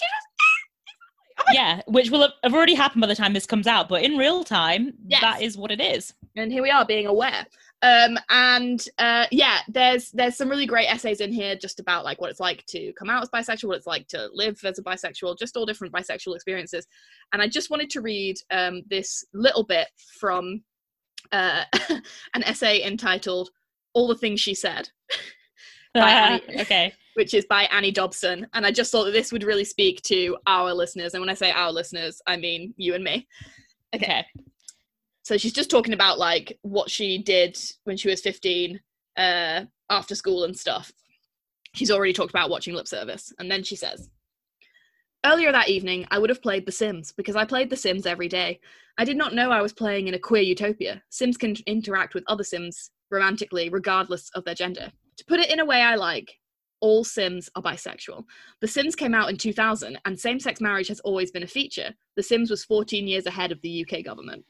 Yeah, 1.53 1.80
which 1.86 2.11
will 2.11 2.20
have- 2.22 2.32
have 2.45 2.53
already 2.55 2.74
happened 2.74 3.01
by 3.01 3.07
the 3.07 3.14
time 3.14 3.32
this 3.32 3.47
comes 3.47 3.66
out, 3.66 3.89
but 3.89 4.03
in 4.03 4.16
real 4.18 4.45
time, 4.45 4.93
Yes. 5.07 5.20
that 5.22 5.41
is 5.41 5.57
what 5.57 5.70
it 5.70 5.80
is. 5.80 6.12
and 6.36 6.53
here 6.53 6.62
we 6.62 6.70
are 6.70 6.84
being 6.84 7.07
aware 7.07 7.47
um 7.83 8.18
and 8.29 8.87
uh 8.99 9.26
yeah 9.31 9.59
there's 9.68 10.11
there's 10.11 10.37
some 10.37 10.49
really 10.49 10.66
great 10.66 10.91
essays 10.93 11.20
in 11.20 11.33
here 11.33 11.55
just 11.55 11.79
about 11.79 12.05
like 12.05 12.20
what 12.20 12.31
it's 12.31 12.41
like 12.41 12.64
to 12.66 12.93
come 12.99 13.09
out 13.09 13.22
as 13.22 13.29
bisexual 13.29 13.68
what 13.68 13.76
it's 13.76 13.87
like 13.87 14.07
to 14.09 14.29
live 14.33 14.59
as 14.64 14.79
a 14.79 14.83
bisexual 14.83 15.39
just 15.39 15.57
all 15.57 15.64
different 15.64 15.93
bisexual 15.93 16.35
experiences 16.35 16.87
and 17.33 17.41
i 17.41 17.47
just 17.47 17.70
wanted 17.70 17.89
to 17.89 18.01
read 18.01 18.37
um 18.51 18.83
this 18.91 19.24
little 19.33 19.62
bit 19.62 19.87
from 20.18 20.61
uh 21.31 21.62
an 22.35 22.43
essay 22.43 22.83
entitled 22.83 23.51
all 23.95 24.09
the 24.09 24.16
things 24.16 24.41
she 24.41 24.55
said 24.55 24.89
Annie. 25.95 26.43
okay. 26.61 26.93
which 27.14 27.35
is 27.35 27.47
by 27.47 27.64
Annie 27.64 27.91
Dobson. 27.91 28.47
And 28.55 28.64
I 28.66 28.70
just 28.70 28.93
thought 28.93 29.05
that 29.05 29.12
this 29.12 29.33
would 29.33 29.43
really 29.43 29.64
speak 29.64 30.03
to 30.03 30.37
our 30.47 30.72
listeners. 30.72 31.14
And 31.14 31.20
when 31.20 31.31
I 31.31 31.35
say 31.35 31.51
our 31.51 31.72
listeners, 31.72 32.20
I 32.26 32.37
mean 32.37 32.74
you 32.76 32.95
and 32.95 33.05
me. 33.05 33.26
Okay. 33.95 34.05
Okay. 34.05 34.26
So 35.29 35.37
she's 35.37 35.53
just 35.53 35.68
talking 35.70 35.93
about 35.93 36.18
like 36.18 36.59
what 36.62 36.91
she 36.91 37.18
did 37.18 37.59
when 37.85 37.99
she 37.99 38.09
was 38.09 38.22
15 38.22 38.81
uh, 39.18 39.64
after 39.91 40.14
school 40.14 40.45
and 40.45 40.59
stuff. 40.59 40.91
She's 41.74 41.91
already 41.91 42.14
talked 42.14 42.31
about 42.31 42.49
watching 42.49 42.72
lip 42.72 42.89
service. 42.89 43.31
And 43.39 43.51
then 43.51 43.62
she 43.62 43.76
says, 43.76 44.09
Earlier 45.26 45.53
that 45.53 45.68
evening, 45.68 46.07
I 46.11 46.18
would 46.18 46.31
have 46.31 46.41
played 46.41 46.64
The 46.64 46.72
Sims 46.72 47.12
because 47.12 47.37
I 47.37 47.45
played 47.45 47.68
The 47.68 47.76
Sims 47.76 48.07
every 48.07 48.29
day. 48.29 48.59
I 48.97 49.05
did 49.05 49.18
not 49.18 49.35
know 49.35 49.51
I 49.51 49.61
was 49.61 49.74
playing 49.74 50.09
in 50.09 50.14
a 50.14 50.18
queer 50.18 50.41
utopia. 50.41 51.03
Sims 51.11 51.37
can 51.37 51.57
interact 51.66 52.14
with 52.14 52.24
other 52.26 52.43
Sims 52.43 52.91
romantically, 53.11 53.68
regardless 53.68 54.31
of 54.31 54.47
their 54.47 54.55
gender. 54.55 54.91
To 55.18 55.24
put 55.26 55.41
it 55.41 55.51
in 55.51 55.61
a 55.61 55.66
way 55.66 55.83
I 55.83 55.97
like, 55.97 56.33
all 56.81 57.05
Sims 57.05 57.51
are 57.55 57.62
bisexual. 57.62 58.24
The 58.62 58.68
Sims 58.68 58.97
came 58.97 59.12
out 59.12 59.29
in 59.29 59.37
2000, 59.37 59.99
and 60.07 60.18
same 60.18 60.41
sex 60.41 60.62
marriage 60.62 60.89
has 60.89 61.01
always 61.01 61.31
been 61.31 61.43
a 61.43 61.47
feature. 61.47 61.93
The 62.16 62.22
Sims 62.22 62.49
was 62.49 62.64
14 62.64 63.07
years 63.07 63.26
ahead 63.26 63.53
of 63.53 63.61
the 63.61 63.87
UK 63.87 64.03
government. 64.07 64.47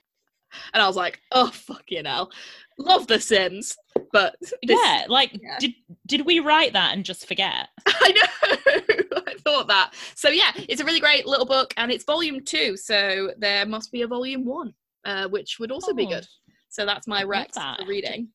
And 0.73 0.83
I 0.83 0.87
was 0.87 0.97
like, 0.97 1.21
oh, 1.33 1.49
fucking 1.51 2.05
hell. 2.05 2.31
Love 2.79 3.07
The 3.07 3.21
Sims. 3.21 3.77
But 4.13 4.37
this, 4.41 4.53
yeah, 4.63 5.05
like 5.09 5.39
yeah. 5.43 5.57
did 5.59 5.75
did 6.07 6.25
we 6.25 6.41
write 6.41 6.73
that 6.73 6.95
and 6.95 7.05
just 7.05 7.27
forget? 7.27 7.69
I 7.87 8.13
know. 8.13 9.23
I 9.27 9.35
thought 9.41 9.67
that. 9.69 9.93
So 10.15 10.29
yeah, 10.31 10.53
it's 10.55 10.81
a 10.81 10.85
really 10.85 11.01
great 11.01 11.27
little 11.27 11.45
book, 11.45 11.75
and 11.77 11.91
it's 11.91 12.05
volume 12.05 12.45
two. 12.45 12.77
So 12.77 13.33
there 13.39 13.67
must 13.67 13.93
be 13.93 14.03
a 14.03 14.07
volume 14.07 14.45
one, 14.45 14.73
uh, 15.05 15.29
which 15.29 15.59
would 15.59 15.71
also 15.73 15.93
be 15.93 16.07
Oh, 16.07 16.11
good. 16.11 16.27
So 16.71 16.87
that's 16.87 17.07
my 17.07 17.23
Rex 17.25 17.55
that. 17.57 17.81
for 17.81 17.87
reading. 17.87 18.29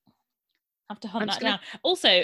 Have 0.89 0.99
to 0.99 1.07
hunt 1.07 1.23
I'm 1.23 1.27
that 1.29 1.39
gonna- 1.39 1.51
down. 1.53 1.79
Also, 1.81 2.23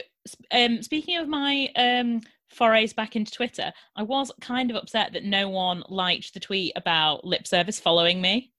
um, 0.52 0.84
speaking 0.84 1.18
of 1.18 1.28
my 1.28 1.70
um 1.76 2.22
forays 2.50 2.94
back 2.94 3.16
into 3.16 3.32
Twitter, 3.32 3.72
I 3.96 4.04
was 4.04 4.32
kind 4.42 4.70
of 4.70 4.76
upset 4.76 5.14
that 5.14 5.24
no 5.24 5.50
one 5.50 5.84
liked 5.88 6.34
the 6.34 6.40
tweet 6.40 6.74
about 6.76 7.24
lip 7.26 7.48
service 7.48 7.80
following 7.80 8.22
me. 8.22 8.52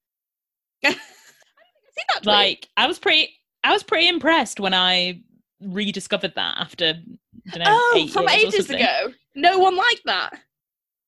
See 2.00 2.04
that 2.14 2.22
tweet? 2.22 2.32
Like, 2.34 2.68
I 2.76 2.86
was 2.86 2.98
pretty, 2.98 3.30
I 3.62 3.72
was 3.72 3.82
pretty 3.82 4.08
impressed 4.08 4.60
when 4.60 4.74
I 4.74 5.20
rediscovered 5.60 6.34
that 6.36 6.56
after. 6.58 6.94
Know, 7.56 7.64
oh, 7.66 7.94
eight 7.96 8.10
from 8.10 8.28
years 8.28 8.54
ages 8.54 8.70
ago. 8.70 9.12
No 9.34 9.58
one 9.58 9.76
liked 9.76 10.02
that. 10.06 10.38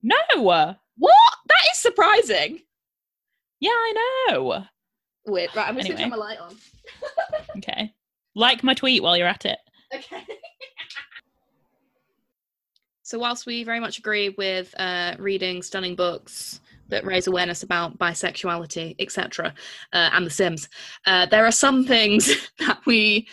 No, 0.02 0.16
What? 0.36 0.76
That 0.98 1.62
is 1.72 1.78
surprising. 1.78 2.60
yeah, 3.60 3.70
I 3.70 3.94
know. 4.28 4.64
Weird. 5.26 5.50
Right, 5.54 5.68
I'm 5.68 5.76
just 5.76 5.88
gonna 5.88 6.00
turn 6.00 6.10
my 6.10 6.16
light 6.16 6.38
on. 6.38 6.56
Okay, 7.58 7.92
like 8.34 8.64
my 8.64 8.74
tweet 8.74 9.02
while 9.02 9.16
you're 9.16 9.26
at 9.26 9.44
it. 9.44 9.58
Okay. 9.94 10.24
so 13.02 13.18
whilst 13.18 13.46
we 13.46 13.62
very 13.62 13.78
much 13.78 13.98
agree 13.98 14.30
with 14.30 14.74
uh, 14.80 15.14
reading 15.18 15.62
stunning 15.62 15.94
books 15.94 16.60
that 16.92 17.04
raise 17.04 17.26
awareness 17.26 17.62
about 17.62 17.98
bisexuality, 17.98 18.94
etc., 18.98 19.52
uh, 19.92 20.10
and 20.12 20.24
The 20.24 20.30
Sims. 20.30 20.68
Uh, 21.06 21.26
there 21.26 21.44
are 21.44 21.52
some 21.52 21.84
things 21.84 22.50
that 22.58 22.80
we 22.86 23.26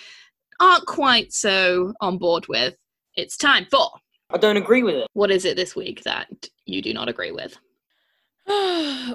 aren't 0.60 0.86
quite 0.86 1.32
so 1.32 1.94
on 2.02 2.18
board 2.18 2.48
with. 2.48 2.76
It's 3.16 3.38
time 3.38 3.68
for. 3.70 3.90
I 4.32 4.38
don't 4.38 4.58
agree 4.58 4.84
with 4.84 4.96
it. 4.96 5.08
What 5.14 5.32
is 5.32 5.46
it 5.46 5.56
this 5.56 5.76
week 5.76 6.04
that 6.04 6.28
you 6.66 6.82
do 6.82 6.94
not 6.94 7.10
agree 7.10 7.32
with? 7.32 7.58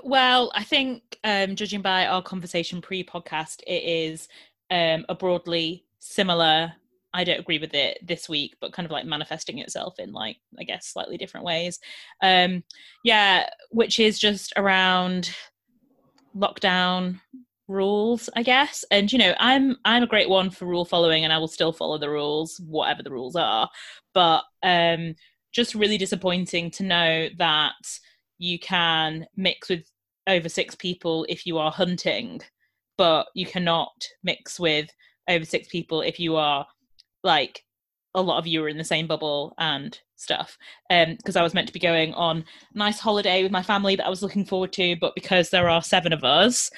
well, 0.05 0.53
I 0.55 0.65
think, 0.65 1.19
um, 1.25 1.57
judging 1.57 1.83
by 1.83 2.07
our 2.07 2.23
conversation 2.23 2.81
pre 2.81 3.05
podcast, 3.05 3.63
it 3.67 3.83
is 3.83 4.29
um, 4.71 5.05
a 5.09 5.15
broadly 5.15 5.85
similar. 5.99 6.73
I 7.15 7.25
don't 7.25 7.41
agree 7.41 7.59
with 7.59 7.75
it 7.75 7.99
this 8.07 8.29
week, 8.29 8.57
but 8.61 8.73
kind 8.73 8.85
of 8.85 8.93
like 8.93 9.07
manifesting 9.07 9.59
itself 9.59 9.99
in 9.99 10.13
like, 10.13 10.37
I 10.59 10.65
guess, 10.65 10.89
slightly 10.89 11.17
different 11.17 11.47
ways. 11.47 11.79
Um, 12.23 12.65
yeah, 13.05 13.49
which 13.71 14.01
is 14.01 14.19
just 14.19 14.53
around 14.57 15.35
lockdown 16.37 17.21
rules 17.67 18.29
i 18.37 18.43
guess 18.43 18.85
and 18.91 19.11
you 19.11 19.19
know 19.19 19.35
i'm 19.39 19.77
i'm 19.87 20.03
a 20.03 20.07
great 20.07 20.29
one 20.29 20.51
for 20.51 20.67
rule 20.67 20.85
following 20.85 21.25
and 21.25 21.33
i 21.33 21.39
will 21.39 21.49
still 21.49 21.73
follow 21.73 21.97
the 21.97 22.11
rules 22.11 22.61
whatever 22.67 23.03
the 23.03 23.11
rules 23.11 23.37
are 23.37 23.71
but 24.13 24.43
um 24.63 25.15
just 25.51 25.75
really 25.75 25.97
disappointing 25.97 26.71
to 26.71 26.83
know 26.83 27.29
that 27.39 27.73
you 28.39 28.59
can 28.59 29.25
mix 29.37 29.71
with 29.71 29.91
over 30.27 30.49
six 30.49 30.75
people 30.75 31.25
if 31.29 31.47
you 31.47 31.57
are 31.57 31.71
hunting 31.71 32.39
but 32.99 33.29
you 33.35 33.47
cannot 33.47 33.95
mix 34.23 34.61
with 34.61 34.91
over 35.29 35.45
six 35.45 35.67
people 35.69 36.03
if 36.03 36.21
you 36.21 36.37
are 36.37 36.67
like 37.25 37.65
a 38.15 38.23
lot 38.23 38.39
of 38.39 38.47
you 38.47 38.63
are 38.63 38.69
in 38.69 38.79
the 38.79 38.85
same 38.85 39.09
bubble 39.09 39.55
and 39.59 39.99
stuff 40.15 40.57
um 40.91 41.17
because 41.17 41.35
i 41.35 41.43
was 41.43 41.55
meant 41.55 41.67
to 41.67 41.73
be 41.73 41.81
going 41.81 42.15
on 42.15 42.45
a 42.75 42.79
nice 42.79 43.01
holiday 43.01 43.43
with 43.43 43.51
my 43.51 43.63
family 43.63 43.97
that 43.97 44.07
i 44.07 44.11
was 44.11 44.23
looking 44.23 44.45
forward 44.45 44.73
to 44.73 44.95
but 45.01 45.15
because 45.17 45.51
there 45.51 45.69
are 45.69 45.83
seven 45.83 46.13
of 46.13 46.23
us 46.23 46.71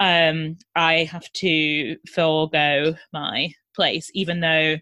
um, 0.00 0.58
I 0.74 1.04
have 1.04 1.30
to 1.34 1.96
forego 2.12 2.94
my 3.12 3.52
place, 3.74 4.10
even 4.14 4.40
though 4.40 4.76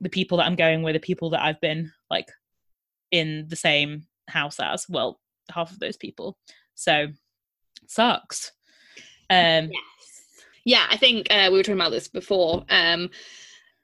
the 0.00 0.08
people 0.08 0.38
that 0.38 0.46
I'm 0.46 0.56
going 0.56 0.82
with 0.82 0.96
are 0.96 1.00
people 1.00 1.30
that 1.30 1.42
I've 1.42 1.60
been 1.60 1.92
like 2.10 2.28
in 3.10 3.46
the 3.48 3.56
same 3.56 4.06
house 4.28 4.58
as. 4.58 4.86
Well, 4.88 5.20
half 5.50 5.72
of 5.72 5.78
those 5.78 5.96
people. 5.96 6.38
So 6.74 7.08
sucks. 7.86 8.52
Um, 9.28 9.70
yes. 9.70 9.72
Yeah, 10.64 10.86
I 10.90 10.96
think 10.96 11.26
uh, 11.30 11.48
we 11.50 11.58
were 11.58 11.62
talking 11.62 11.80
about 11.80 11.90
this 11.90 12.08
before. 12.08 12.64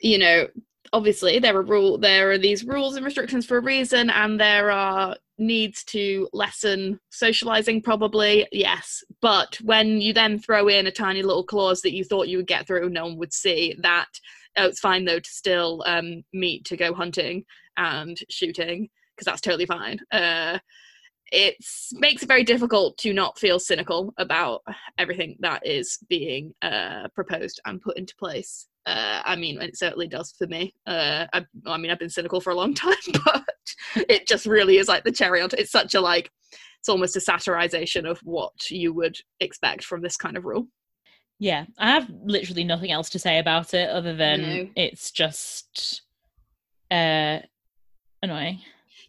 You 0.01 0.18
know, 0.18 0.49
obviously 0.92 1.38
there 1.38 1.57
are 1.57 1.62
rule 1.62 1.99
there 1.99 2.30
are 2.30 2.38
these 2.38 2.64
rules 2.64 2.97
and 2.97 3.05
restrictions 3.05 3.47
for 3.47 3.59
a 3.59 3.62
reason, 3.62 4.11
and 4.11 4.40
there 4.40 4.70
are 4.70 5.16
needs 5.38 5.84
to 5.84 6.28
lessen 6.32 6.99
socializing 7.11 7.82
probably 7.82 8.47
yes. 8.53 9.05
But 9.20 9.59
when 9.62 10.01
you 10.01 10.12
then 10.12 10.38
throw 10.38 10.68
in 10.68 10.86
a 10.86 10.92
tiny 10.92 11.22
little 11.22 11.44
clause 11.44 11.82
that 11.82 11.92
you 11.92 12.05
thought 12.05 12.28
you 12.28 12.38
would 12.38 12.47
get 12.47 12.66
through 12.66 12.88
no 12.88 13.05
one 13.05 13.18
would 13.18 13.32
see 13.32 13.76
that 13.82 14.09
oh, 14.57 14.66
it's 14.66 14.80
fine 14.80 15.05
though 15.05 15.20
to 15.20 15.30
still 15.30 15.82
um, 15.86 16.22
meet 16.32 16.64
to 16.66 16.76
go 16.76 16.94
hunting 16.94 17.44
and 17.76 18.18
shooting 18.30 18.88
because 19.14 19.26
that's 19.26 19.40
totally 19.40 19.66
fine. 19.66 19.99
Uh, 20.12 20.59
it 21.32 21.57
makes 21.92 22.22
it 22.22 22.28
very 22.28 22.44
difficult 22.44 22.97
to 22.99 23.12
not 23.12 23.38
feel 23.38 23.59
cynical 23.59 24.14
about 24.16 24.62
everything 24.97 25.36
that 25.40 25.66
is 25.66 25.99
being 26.09 26.55
uh, 26.62 27.09
proposed 27.14 27.61
and 27.66 27.82
put 27.82 27.97
into 27.99 28.14
place 28.16 28.66
uh, 28.87 29.20
I 29.24 29.34
mean, 29.34 29.61
it 29.61 29.76
certainly 29.76 30.07
does 30.07 30.32
for 30.39 30.47
me. 30.47 30.72
Uh, 30.87 31.26
I, 31.32 31.45
I, 31.66 31.76
mean, 31.76 31.91
I've 31.91 31.99
been 31.99 32.09
cynical 32.09 32.41
for 32.41 32.51
a 32.51 32.55
long 32.55 32.72
time, 32.74 32.95
but 33.24 33.45
it 34.09 34.28
just 34.28 34.47
really 34.47 34.78
is 34.78 34.89
like 34.89 35.05
the 35.05 35.12
cherry 35.12 35.43
on 35.43 35.49
top. 35.49 35.59
It's 35.61 35.72
such 35.72 35.95
a 35.95 36.01
like, 36.01 36.30
it's 36.78 36.89
almost 36.89 37.16
a 37.16 37.20
satirization 37.20 38.09
of 38.09 38.20
what 38.20 38.70
you 38.70 38.93
would 38.93 39.16
expect 39.41 39.84
from 39.84 40.03
this 40.03 40.16
kind 40.16 40.37
of 40.37 40.45
rule. 40.45 40.68
Yeah, 41.39 41.66
I 41.78 41.91
have 41.91 42.09
literally 42.24 42.64
nothing 42.64 42.93
else 42.93 43.11
to 43.11 43.18
say 43.18 43.39
about 43.39 43.74
it 43.74 43.91
other 43.91 44.14
than 44.14 44.41
no. 44.41 44.68
it's 44.74 45.11
just 45.11 46.03
uh, 46.91 47.41
annoying. 48.22 48.61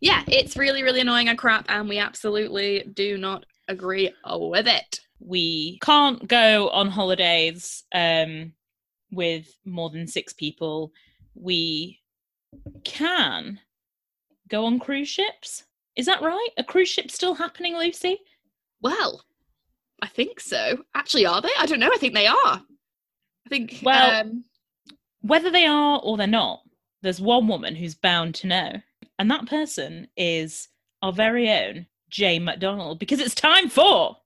Yeah, 0.02 0.24
it's 0.28 0.58
really, 0.58 0.84
really 0.84 1.02
annoying 1.02 1.30
and 1.30 1.38
crap, 1.38 1.66
and 1.70 1.88
we 1.88 2.00
absolutely 2.00 2.84
do 2.94 3.18
not 3.18 3.46
agree 3.68 4.12
with 4.26 4.68
it. 4.68 5.00
We 5.20 5.80
can't 5.82 6.28
go 6.28 6.70
on 6.70 6.90
holidays 6.90 7.84
um, 7.94 8.54
with 9.12 9.58
more 9.66 9.90
than 9.90 10.08
six 10.08 10.34
people, 10.34 10.92
we 11.36 12.00
can 12.84 13.60
go 14.50 14.66
on 14.66 14.80
cruise 14.80 15.10
ships. 15.10 15.64
Is 15.96 16.06
that 16.06 16.22
right? 16.22 16.50
A 16.58 16.64
cruise 16.64 16.90
ship 16.90 17.12
still 17.12 17.34
happening, 17.34 17.76
Lucy? 17.76 18.20
Well, 18.82 19.24
I 20.02 20.08
think 20.08 20.40
so. 20.40 20.84
Actually, 20.94 21.26
are 21.26 21.42
they? 21.42 21.50
I 21.58 21.66
don't 21.66 21.80
know. 21.80 21.92
I 21.94 21.98
think 21.98 22.14
they 22.14 22.28
are. 22.28 22.36
I 22.46 23.50
think. 23.50 23.80
Well, 23.84 24.22
um... 24.22 24.44
whether 25.22 25.50
they 25.50 25.66
are 25.66 26.00
or 26.04 26.18
they're 26.18 26.28
not, 26.28 26.62
there's 27.02 27.22
one 27.22 27.48
woman 27.48 27.76
who's 27.76 27.96
bound 27.96 28.36
to 28.36 28.48
know, 28.48 28.74
and 29.18 29.32
that 29.32 29.48
person 29.48 30.08
is 30.16 30.68
our 31.02 31.14
very 31.14 31.50
own 31.50 31.88
Jane 32.10 32.44
McDonald, 32.44 33.00
because 33.00 33.20
it's 33.20 33.36
time 33.36 33.70
for 33.70 34.18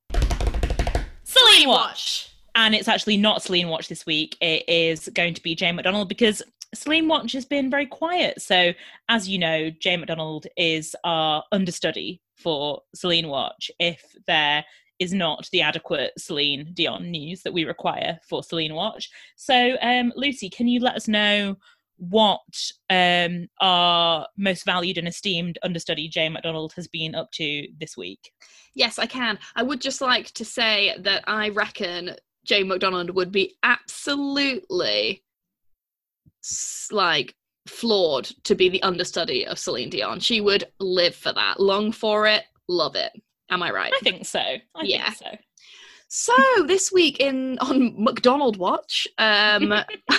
Celine 1.24 1.70
Watch 1.70 2.31
and 2.56 2.76
it's 2.76 2.88
actually 2.88 3.18
not 3.18 3.42
Celine 3.42 3.70
Watch 3.70 3.88
this 3.88 4.06
week. 4.06 4.38
It 4.42 4.68
is 4.68 5.10
going 5.14 5.34
to 5.34 5.42
be 5.42 5.56
Jane 5.56 5.76
McDonald 5.76 6.10
because 6.10 6.42
Celine 6.74 7.08
Watch 7.08 7.34
has 7.34 7.46
been 7.46 7.70
very 7.70 7.86
quiet. 7.86 8.42
So, 8.42 8.74
as 9.10 9.28
you 9.28 9.40
know, 9.40 9.70
Jane 9.70 10.00
McDonald 10.00 10.48
is 10.58 10.96
our 11.04 11.44
understudy 11.52 12.22
for 12.36 12.82
Celine 12.96 13.28
Watch 13.28 13.72
if 13.80 14.04
there 14.28 14.64
is 15.00 15.14
not 15.14 15.50
the 15.52 15.62
adequate 15.62 16.12
Celine 16.18 16.72
Dion 16.74 17.10
news 17.10 17.42
that 17.42 17.54
we 17.54 17.66
require 17.66 18.20
for 18.28 18.44
Celine 18.44 18.76
Watch. 18.76 19.10
So, 19.36 19.76
um, 19.82 20.14
Lucy, 20.16 20.50
can 20.50 20.68
you 20.68 20.80
let 20.80 20.96
us 20.96 21.08
know 21.08 21.58
what 21.98 22.42
um, 22.90 23.48
our 23.60 24.28
most 24.38 24.66
valued 24.66 24.98
and 24.98 25.08
esteemed 25.08 25.60
understudy, 25.64 26.08
Jane 26.08 26.34
McDonald, 26.34 26.74
has 26.74 26.88
been 26.88 27.16
up 27.16 27.32
to 27.34 27.68
this 27.80 27.98
week? 27.98 28.32
Yes, 28.74 28.98
I 28.98 29.06
can. 29.06 29.38
I 29.56 29.64
would 29.64 29.82
just 29.82 30.02
like 30.02 30.32
to 30.32 30.46
say 30.46 30.96
that 31.00 31.24
I 31.28 31.50
reckon 31.50 32.16
Jane 32.46 32.68
McDonald 32.68 33.12
would 33.12 33.32
be 33.32 33.56
absolutely 33.64 35.24
like 36.92 37.36
flawed 37.68 38.26
to 38.44 38.56
be 38.56 38.70
the 38.70 38.82
understudy 38.84 39.46
of 39.46 39.60
Celine 39.60 39.90
Dion. 39.90 40.20
She 40.20 40.42
would 40.42 40.66
live 40.80 41.16
for 41.16 41.32
that, 41.34 41.60
long 41.60 41.92
for 41.92 42.28
it, 42.28 42.44
love 42.68 42.96
it. 42.96 43.12
Am 43.50 43.62
I 43.62 43.72
right? 43.72 43.94
I 43.94 44.00
think 44.00 44.26
so. 44.26 44.40
I 44.40 44.62
yeah. 44.84 45.10
Think 45.12 45.18
so. 45.18 45.38
So 46.08 46.64
this 46.66 46.92
week 46.92 47.20
in 47.20 47.58
on 47.60 47.94
McDonald 47.98 48.58
Watch, 48.58 49.08
um, 49.18 49.72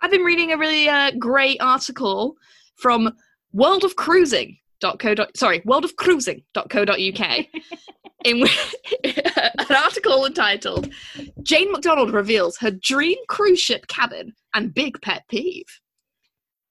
I've 0.00 0.10
been 0.10 0.22
reading 0.22 0.52
a 0.52 0.58
really 0.58 0.88
uh, 0.88 1.12
great 1.18 1.58
article 1.60 2.36
from 2.74 3.12
World 3.52 3.84
of 3.84 3.94
Cruising. 3.94 4.58
Co. 4.98 5.14
Sorry, 5.36 5.60
worldofcruising.co.uk 5.60 7.46
in 8.24 8.46
an 9.04 9.76
article 9.76 10.26
entitled 10.26 10.92
Jane 11.42 11.72
McDonald 11.72 12.12
reveals 12.12 12.56
her 12.58 12.70
dream 12.70 13.18
cruise 13.28 13.60
ship 13.60 13.86
cabin 13.88 14.34
and 14.54 14.74
big 14.74 15.00
pet 15.02 15.22
peeve. 15.28 15.66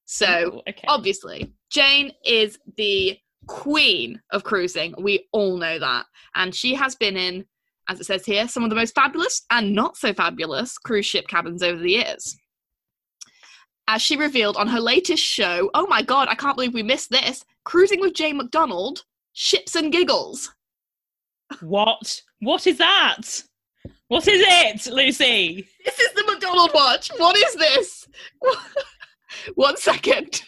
So, 0.05 0.55
Ooh, 0.55 0.62
okay. 0.70 0.86
obviously, 0.88 1.53
Jane 1.70 2.12
is 2.26 2.59
the 2.78 3.18
queen 3.47 4.22
of 4.32 4.43
cruising. 4.43 4.93
We 4.99 5.28
all 5.32 5.57
know 5.57 5.80
that. 5.80 6.05
And 6.36 6.53
she 6.53 6.76
has 6.76 6.95
been 6.95 7.16
in, 7.16 7.45
as 7.89 7.99
it 7.99 8.05
says 8.05 8.26
here, 8.26 8.47
some 8.47 8.64
of 8.64 8.70
the 8.70 8.76
most 8.76 8.93
fabulous 8.93 9.43
and 9.49 9.74
not 9.74 9.97
so 9.97 10.14
fabulous 10.14 10.78
cruise 10.78 11.05
ship 11.05 11.28
cabins 11.28 11.64
over 11.64 11.80
the 11.80 11.91
years. 11.91 12.36
As 13.94 14.02
she 14.02 14.16
revealed 14.16 14.56
on 14.56 14.70
her 14.70 14.80
latest 14.80 15.22
show, 15.22 15.70
oh 15.74 15.86
my 15.86 16.02
god, 16.02 16.30
I 16.30 16.36
can't 16.36 16.56
believe 16.56 16.74
we 16.74 16.82
missed 16.82 17.10
this 17.10 17.44
Cruising 17.66 18.00
with 18.00 18.14
Jane 18.14 18.38
McDonald, 18.38 19.04
Ships 19.34 19.76
and 19.76 19.92
Giggles. 19.92 20.50
What? 21.60 22.22
What 22.39 22.66
is 22.68 22.78
that? 22.78 23.44
What 24.08 24.26
is 24.30 24.42
it, 24.42 24.94
Lucy? 24.94 25.68
This 25.84 26.00
is 26.00 26.14
the 26.14 26.24
McDonald 26.26 26.72
watch. 26.74 27.12
What 27.18 27.36
is 27.36 27.54
this? 27.56 28.08
One 29.56 29.76
second. 29.76 30.42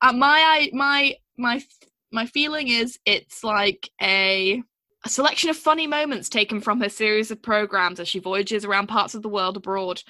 Uh, 0.00 0.12
my 0.12 0.70
my 0.72 1.16
my 1.36 1.60
my 2.12 2.24
feeling 2.24 2.68
is 2.68 3.00
it's 3.04 3.42
like 3.42 3.90
a 4.00 4.62
a 5.04 5.08
selection 5.08 5.50
of 5.50 5.56
funny 5.56 5.88
moments 5.88 6.28
taken 6.28 6.60
from 6.60 6.80
her 6.80 6.88
series 6.88 7.32
of 7.32 7.42
programs 7.42 7.98
as 7.98 8.06
she 8.06 8.20
voyages 8.20 8.64
around 8.64 8.86
parts 8.86 9.16
of 9.16 9.22
the 9.22 9.28
world 9.28 9.56
abroad 9.56 10.04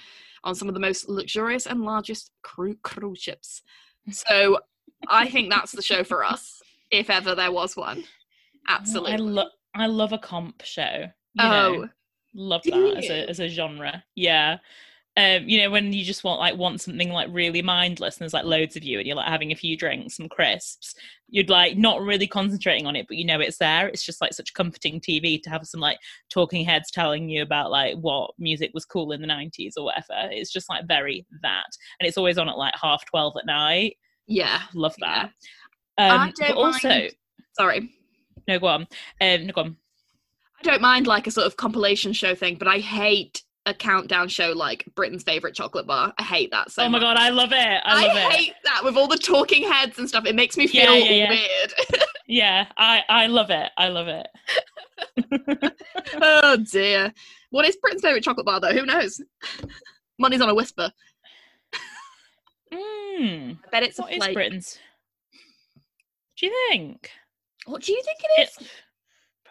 on 0.45 0.55
some 0.55 0.69
of 0.69 0.75
the 0.75 0.81
most 0.81 1.09
luxurious 1.09 1.67
and 1.67 1.83
largest 1.83 2.31
cru- 2.43 2.79
cruise 2.83 3.19
ships. 3.21 3.63
So 4.11 4.59
I 5.09 5.31
think 5.31 5.49
that's 5.49 5.73
the 5.73 5.81
show 5.81 6.05
for 6.05 6.23
us, 6.23 6.61
if 6.91 7.09
ever 7.09 7.35
there 7.35 7.51
was 7.51 7.75
one. 7.75 8.05
Absolutely. 8.69 9.13
I, 9.15 9.17
lo- 9.17 9.51
I 9.75 9.87
love 9.87 10.13
a 10.13 10.19
comp 10.19 10.63
show. 10.63 11.07
You 11.33 11.45
oh, 11.45 11.49
know, 11.49 11.89
love 12.35 12.61
that 12.65 12.97
as 12.99 13.09
a 13.09 13.31
as 13.31 13.41
a 13.41 13.49
genre. 13.49 14.05
Yeah. 14.15 14.59
Um, 15.17 15.49
you 15.49 15.61
know, 15.61 15.71
when 15.71 15.93
you 15.93 16.03
just 16.05 16.25
want 16.25 16.41
like 16.41 16.57
want 16.57 16.81
something 16.81 17.11
like 17.11 17.29
really 17.31 17.63
mindless, 17.63 18.17
and 18.17 18.23
there's 18.23 18.35
like 18.35 18.45
loads 18.45 18.75
of 18.75 18.83
you, 18.83 18.99
and 18.99 19.07
you're 19.07 19.15
like 19.17 19.29
having 19.29 19.53
a 19.53 19.57
few 19.57 19.77
drinks, 19.77 20.17
some 20.17 20.29
crisps. 20.29 20.93
You'd 21.29 21.51
like 21.51 21.77
not 21.77 22.01
really 22.03 22.27
concentrating 22.27 22.87
on 22.87 22.97
it, 22.97 23.07
but 23.09 23.17
you 23.17 23.25
know 23.25 23.39
it's 23.39 23.59
there. 23.59 23.87
It's 23.89 24.05
just 24.05 24.21
like 24.21 24.33
such 24.33 24.53
comforting 24.55 25.01
TV 25.01 25.41
to 25.43 25.51
have 25.51 25.67
some 25.67 25.81
like 25.81 25.99
talking 26.31 26.65
heads 26.65 26.91
telling 26.91 27.29
you 27.29 27.43
about 27.43 27.71
like 27.71 27.95
what 27.99 28.33
music 28.41 28.73
was 28.75 28.85
cool 28.85 29.13
in 29.13 29.21
the 29.21 29.29
'90s 29.29 29.75
or 29.77 29.85
whatever. 29.85 30.31
It's 30.33 30.53
just 30.53 30.69
like 30.69 30.87
very 30.89 31.25
that, 31.43 31.67
and 32.01 32.09
it's 32.09 32.19
always 32.19 32.37
on 32.37 32.49
at 32.49 32.59
like 32.59 32.75
half 32.83 33.05
twelve 33.07 33.35
at 33.39 33.47
night. 33.47 33.97
Yeah, 34.27 34.63
Love 34.75 34.97
that. 34.99 35.31
I 35.97 36.09
Um, 36.09 36.33
don't 36.37 36.49
but 36.49 36.57
also, 36.57 36.89
mind- 36.89 37.13
sorry. 37.57 37.91
no, 38.49 38.59
go 38.59 38.67
on. 38.67 38.89
Um, 39.21 39.47
no, 39.47 39.53
go 39.53 39.61
on. 39.61 39.77
I 40.59 40.63
don't 40.65 40.83
mind 40.83 41.07
like 41.07 41.29
a 41.29 41.31
sort 41.31 41.47
of 41.47 41.57
compilation 41.57 42.13
show 42.13 42.35
thing, 42.35 42.57
but 42.57 42.67
I 42.67 42.79
hate 42.79 43.44
a 43.67 43.73
countdown 43.75 44.29
show 44.29 44.53
like 44.53 44.85
Britain's 44.95 45.23
favorite 45.23 45.55
chocolate 45.55 45.87
bar. 45.87 46.13
I 46.19 46.23
hate 46.23 46.51
that 46.51 46.71
so 46.71 46.83
oh 46.83 46.87
my 46.89 46.93
much. 46.93 47.03
god, 47.03 47.17
I 47.17 47.31
love 47.31 47.53
it. 47.53 47.59
I 47.59 47.81
I, 47.85 48.07
love 48.07 48.17
it. 48.17 48.33
hate 48.33 48.53
that 48.65 48.85
with 48.85 48.97
all 48.97 49.09
the 49.09 49.17
talking 49.17 49.63
heads 49.63 49.99
and 49.99 50.09
stuff. 50.09 50.27
It 50.27 50.35
makes 50.35 50.57
me 50.57 50.67
feel 50.67 50.95
yeah, 50.95 51.11
yeah. 51.11 51.29
weird. 51.31 51.75
Yeah, 52.27 52.67
I 52.79 53.03
I 53.11 53.27
love 53.27 53.51
it. 53.51 53.71
I 53.77 53.89
love 53.89 54.09
it. 54.09 54.27
oh 56.23 56.57
dear. 56.73 57.13
What 57.51 57.67
is 57.69 57.77
Britain's 57.77 58.01
favorite 58.01 58.25
chocolate 58.25 58.47
bar 58.47 58.61
though? 58.61 58.73
Who 58.73 58.87
knows? 58.87 59.21
Money's 60.19 60.41
on 60.41 60.49
a 60.49 60.55
whisper. 60.55 60.91
Mm, 62.73 63.59
I 63.67 63.71
bet 63.71 63.83
it's 63.83 63.99
what 63.99 64.11
a 64.11 64.15
is 64.15 64.19
flake. 64.25 64.35
Britain's? 64.35 64.79
Do 66.39 66.47
you 66.47 66.53
think? 66.71 67.11
What 67.67 67.83
do 67.83 67.93
you 67.93 68.03
think 68.03 68.19
it 68.23 68.43
is? 68.43 68.57
It's 68.59 68.69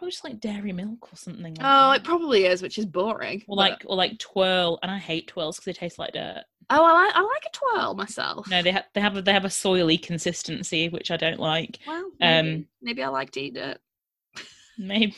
probably 0.03 0.11
just 0.11 0.23
like 0.23 0.39
dairy 0.39 0.73
milk 0.73 1.11
or 1.11 1.15
something. 1.15 1.43
Like 1.55 1.57
oh, 1.59 1.91
that. 1.91 1.97
it 2.01 2.03
probably 2.03 2.45
is, 2.45 2.61
which 2.61 2.77
is 2.77 2.85
boring. 2.85 3.43
or 3.47 3.55
but- 3.55 3.61
like 3.71 3.83
or 3.85 3.95
like 3.95 4.19
twirl, 4.19 4.79
and 4.81 4.91
I 4.91 4.97
hate 4.97 5.27
twirls 5.27 5.57
because 5.57 5.65
they 5.65 5.79
taste 5.79 5.97
like 5.99 6.13
dirt. 6.13 6.43
oh, 6.69 6.83
I 6.83 7.05
like 7.05 7.15
I 7.15 7.21
like 7.21 7.45
a 7.45 7.57
twirl 7.57 7.93
myself. 7.95 8.47
No, 8.49 8.61
they 8.61 8.71
have 8.71 8.85
they 8.93 9.01
have 9.01 9.17
a, 9.17 9.21
they 9.21 9.33
have 9.33 9.45
a 9.45 9.49
soily 9.49 10.01
consistency, 10.01 10.89
which 10.89 11.11
I 11.11 11.17
don't 11.17 11.39
like. 11.39 11.79
Well, 11.87 12.11
maybe, 12.19 12.49
Um, 12.55 12.65
maybe 12.81 13.03
I 13.03 13.07
like 13.07 13.31
to 13.31 13.41
eat 13.41 13.57
it. 13.57 13.79
Maybe 14.77 15.15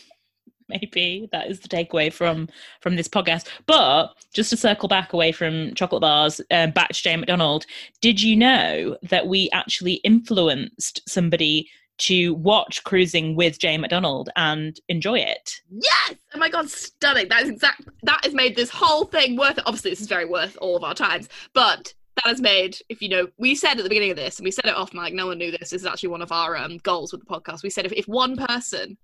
maybe 0.68 1.30
that 1.32 1.48
is 1.50 1.60
the 1.60 1.68
takeaway 1.70 2.12
from 2.12 2.50
from 2.82 2.96
this 2.96 3.08
podcast. 3.08 3.48
But 3.68 4.14
just 4.34 4.50
to 4.50 4.58
circle 4.58 4.90
back 4.90 5.14
away 5.14 5.32
from 5.32 5.74
chocolate 5.76 6.02
bars, 6.02 6.42
um, 6.52 6.72
back 6.72 6.90
to 6.90 7.02
Jane 7.02 7.20
McDonald. 7.22 7.66
Did 8.02 8.22
you 8.22 8.36
know 8.36 8.98
that 9.04 9.28
we 9.28 9.50
actually 9.54 9.94
influenced 10.04 11.08
somebody 11.08 11.70
to 11.98 12.34
watch 12.36 12.84
Cruising 12.84 13.36
with 13.36 13.60
Jane 13.60 13.82
McDonald 13.82 14.30
and 14.36 14.80
enjoy 14.90 15.20
it? 15.20 15.62
Yes! 15.70 16.16
Oh 16.34 16.38
my 16.40 16.50
god, 16.50 16.70
stunning. 16.70 17.28
That 17.30 17.44
is 17.44 17.50
exact 17.50 17.82
that 18.04 18.24
has 18.24 18.34
made 18.34 18.56
this 18.56 18.70
whole 18.70 19.06
thing 19.06 19.38
worth 19.38 19.58
it. 19.58 19.64
Obviously, 19.66 19.92
this 19.92 20.02
is 20.02 20.08
very 20.08 20.26
worth 20.26 20.58
all 20.62 20.76
of 20.76 20.84
our 20.84 20.94
times, 20.94 21.30
but 21.54 21.94
that 22.18 22.28
has 22.28 22.40
made, 22.42 22.78
if 22.90 23.02
you 23.02 23.10
know, 23.10 23.28
we 23.38 23.56
said 23.56 23.78
at 23.78 23.84
the 23.84 23.90
beginning 23.90 24.12
of 24.12 24.18
this, 24.18 24.38
and 24.40 24.46
we 24.46 24.52
said 24.52 24.66
it 24.66 24.76
off 24.76 24.94
mic, 24.94 25.14
no 25.14 25.28
one 25.28 25.38
knew 25.38 25.52
this. 25.52 25.72
This 25.72 25.82
is 25.82 25.86
actually 25.86 26.10
one 26.10 26.22
of 26.22 26.32
our 26.32 26.56
um, 26.56 26.78
goals 26.78 27.12
with 27.12 27.22
the 27.22 27.28
podcast. 27.28 27.62
We 27.64 27.70
said 27.70 27.86
if, 27.86 27.92
if 27.92 28.08
one 28.08 28.38
person 28.38 28.98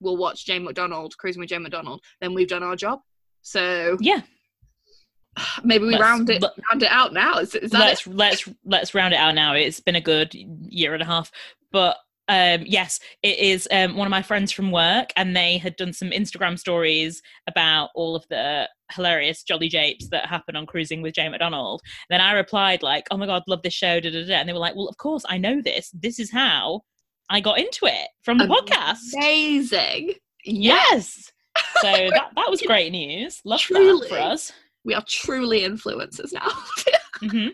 will 0.00 0.16
watch 0.16 0.46
Jane 0.46 0.64
McDonald, 0.64 1.16
Cruising 1.18 1.40
with 1.40 1.50
Jane 1.50 1.62
McDonald, 1.62 2.02
then 2.20 2.32
we've 2.34 2.48
done 2.48 2.62
our 2.62 2.74
job. 2.76 3.00
So 3.42 3.98
Yeah, 4.00 4.22
maybe 5.64 5.84
we 5.84 5.90
Let's- 5.92 6.02
round 6.02 6.30
it 6.30 6.42
let- 6.42 6.52
round 6.70 6.82
it 6.82 6.90
out 6.90 7.12
now. 7.12 7.38
Is, 7.38 7.54
is 7.54 7.72
let's 7.72 8.06
it? 8.06 8.14
let's 8.14 8.48
let's 8.64 8.94
round 8.94 9.12
it 9.14 9.18
out 9.18 9.34
now. 9.34 9.54
It's 9.54 9.80
been 9.80 9.96
a 9.96 10.00
good 10.00 10.34
year 10.34 10.94
and 10.94 11.02
a 11.02 11.06
half, 11.06 11.30
but 11.72 11.96
um 12.28 12.62
yes 12.64 13.00
it 13.22 13.38
is 13.38 13.68
um 13.70 13.96
one 13.96 14.06
of 14.06 14.10
my 14.10 14.22
friends 14.22 14.50
from 14.50 14.70
work 14.70 15.10
and 15.16 15.36
they 15.36 15.58
had 15.58 15.76
done 15.76 15.92
some 15.92 16.10
instagram 16.10 16.58
stories 16.58 17.20
about 17.48 17.90
all 17.94 18.16
of 18.16 18.24
the 18.30 18.66
hilarious 18.92 19.42
jolly 19.42 19.68
japes 19.68 20.08
that 20.08 20.26
happen 20.26 20.56
on 20.56 20.64
cruising 20.66 21.02
with 21.02 21.14
Jane 21.14 21.32
mcdonald. 21.32 21.82
Then 22.08 22.20
i 22.22 22.32
replied 22.32 22.82
like 22.82 23.06
oh 23.10 23.16
my 23.18 23.26
god 23.26 23.42
love 23.46 23.60
this 23.62 23.74
show 23.74 24.00
da, 24.00 24.10
da, 24.10 24.24
da. 24.26 24.34
and 24.36 24.48
they 24.48 24.52
were 24.54 24.58
like 24.58 24.74
well 24.74 24.88
of 24.88 24.96
course 24.96 25.24
i 25.28 25.36
know 25.38 25.60
this. 25.60 25.90
This 25.90 26.18
is 26.18 26.30
how 26.30 26.80
i 27.30 27.40
got 27.40 27.58
into 27.58 27.86
it 27.86 28.08
from 28.22 28.38
the 28.38 28.44
podcast. 28.44 29.14
Amazing. 29.14 30.14
yes. 30.44 31.30
So 31.80 31.88
that, 31.92 32.30
that 32.34 32.50
was 32.50 32.62
great 32.62 32.90
news. 32.90 33.40
Love 33.44 33.60
that 33.70 34.06
for 34.08 34.18
us. 34.18 34.50
We 34.84 34.92
are 34.94 35.04
truly 35.08 35.60
influencers 35.60 36.32
now. 36.32 36.48
hmm 37.20 37.36
um, 37.46 37.50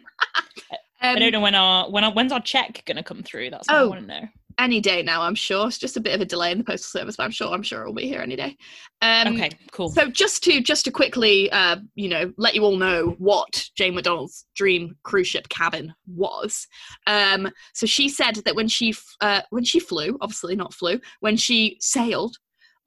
i 1.03 1.19
don't 1.19 1.33
know 1.33 1.41
when 1.41 1.55
our 1.55 1.91
when 1.91 2.05
our 2.05 2.13
when's 2.13 2.33
our 2.33 2.41
check 2.41 2.83
gonna 2.87 3.03
come 3.03 3.23
through? 3.23 3.51
That's 3.51 3.69
what 3.69 3.77
i 3.77 3.81
Oh. 3.81 3.89
want 3.89 4.01
to 4.01 4.07
know 4.07 4.29
any 4.61 4.81
day 4.81 5.03
now, 5.03 5.23
I'm 5.23 5.35
sure. 5.35 5.67
It's 5.67 5.79
just 5.79 5.97
a 5.97 6.01
bit 6.01 6.15
of 6.15 6.21
a 6.21 6.25
delay 6.25 6.53
in 6.53 6.59
the 6.59 6.65
postal 6.65 7.01
service, 7.01 7.17
but 7.17 7.25
I'm 7.25 7.31
sure 7.31 7.53
I'm 7.53 7.63
sure 7.63 7.81
it'll 7.81 7.95
be 7.95 8.07
here 8.07 8.21
any 8.21 8.37
day. 8.37 8.57
Um, 9.03 9.35
okay 9.35 9.51
cool 9.73 9.91
So 9.91 10.09
just 10.09 10.43
to 10.45 10.61
just 10.61 10.85
to 10.85 10.91
quickly, 10.91 11.51
uh, 11.51 11.77
you 11.95 12.09
know, 12.09 12.33
let 12.37 12.55
you 12.55 12.63
all 12.63 12.77
know 12.77 13.17
what 13.19 13.69
Jane 13.77 13.95
McDonald's 13.95 14.47
dream 14.55 14.97
cruise 15.03 15.29
ship 15.29 15.49
cabin 15.49 15.93
was. 16.07 16.67
Um, 17.07 17.51
so 17.75 17.87
she 17.87 18.09
said 18.09 18.37
that 18.45 18.55
when 18.55 18.69
she 18.69 18.91
f- 18.91 19.17
uh, 19.21 19.43
when 19.51 19.65
she 19.65 19.81
flew, 19.81 20.17
obviously 20.21 20.55
not 20.55 20.75
flew, 20.75 21.01
when 21.21 21.37
she 21.37 21.79
sailed 21.81 22.37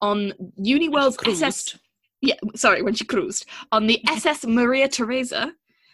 on 0.01 0.33
Uniworld's 0.57 1.17
SS 1.25 1.77
yeah, 2.23 2.35
sorry, 2.55 2.81
when 2.81 2.93
she 2.93 3.03
cruised 3.03 3.45
on 3.73 3.85
the 3.85 4.01
SS 4.09 4.45
Maria 4.45 4.87
Theresa, 4.87 5.51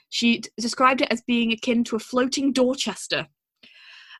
she 0.09 0.43
described 0.57 1.01
it 1.01 1.11
as 1.11 1.23
being 1.23 1.51
akin 1.51 1.83
to 1.85 1.95
a 1.95 1.99
floating 1.99 2.53
Dorchester, 2.53 3.27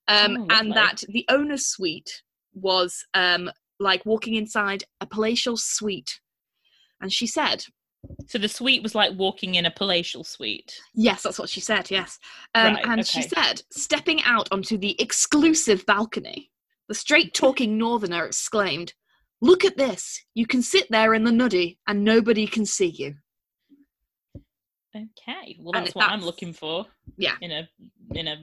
um, 0.10 0.38
Oh, 0.38 0.47
and 0.49 0.74
that 0.74 1.03
the 1.07 1.26
owner's 1.30 1.68
suite 1.68 2.24
was 2.53 3.05
um, 3.14 3.49
like 3.80 4.05
walking 4.05 4.36
inside 4.36 4.84
a 4.99 5.05
palatial 5.05 5.55
suite. 5.55 6.20
And 7.01 7.14
she 7.14 7.28
said, 7.28 7.64
So 8.28 8.38
the 8.38 8.49
suite 8.49 8.84
was 8.84 8.95
like 8.95 9.14
walking 9.18 9.55
in 9.55 9.66
a 9.66 9.72
palatial 9.72 10.24
suite. 10.24 10.74
yes, 10.93 11.24
that's 11.24 11.39
what 11.39 11.49
she 11.49 11.62
said, 11.62 11.89
yes. 11.89 12.20
Um, 12.55 12.74
Right, 12.76 12.86
and 12.86 13.07
she 13.07 13.22
said, 13.22 13.62
stepping 13.72 14.22
out 14.24 14.49
onto 14.51 14.78
the 14.78 14.99
exclusive 15.01 15.86
balcony, 15.86 16.51
the 16.89 16.95
straight 16.95 17.34
talking 17.34 17.78
northerner 17.78 18.26
exclaimed, 18.26 18.93
Look 19.41 19.64
at 19.64 19.78
this. 19.78 20.22
You 20.34 20.45
can 20.45 20.62
sit 20.62 20.88
there 20.89 21.14
in 21.14 21.24
the 21.24 21.32
nuddy 21.32 21.80
and 21.88 22.03
nobody 22.03 22.45
can 22.45 22.66
see 22.66 22.88
you. 22.88 23.16
Okay, 24.93 25.55
well 25.60 25.76
And 25.76 25.86
that's 25.86 25.95
what 25.95 26.10
I'm 26.10 26.22
looking 26.22 26.51
for. 26.51 26.86
Yeah. 27.18 27.36
In 27.41 27.51
a 27.51 27.70
in 28.16 28.28
a 28.28 28.38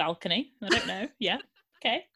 balcony. 0.00 0.50
I 0.62 0.68
don't 0.68 0.86
know. 0.86 1.06
Yeah. 1.18 1.36
Okay. 1.76 2.06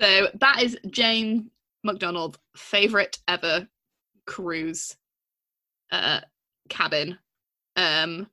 So 0.00 0.28
that 0.34 0.62
is 0.62 0.78
Jane 0.88 1.50
McDonald's 1.82 2.38
favorite 2.56 3.18
ever 3.26 3.66
cruise 4.24 4.96
uh, 5.90 6.20
cabin. 6.68 7.18
Um, 7.74 8.28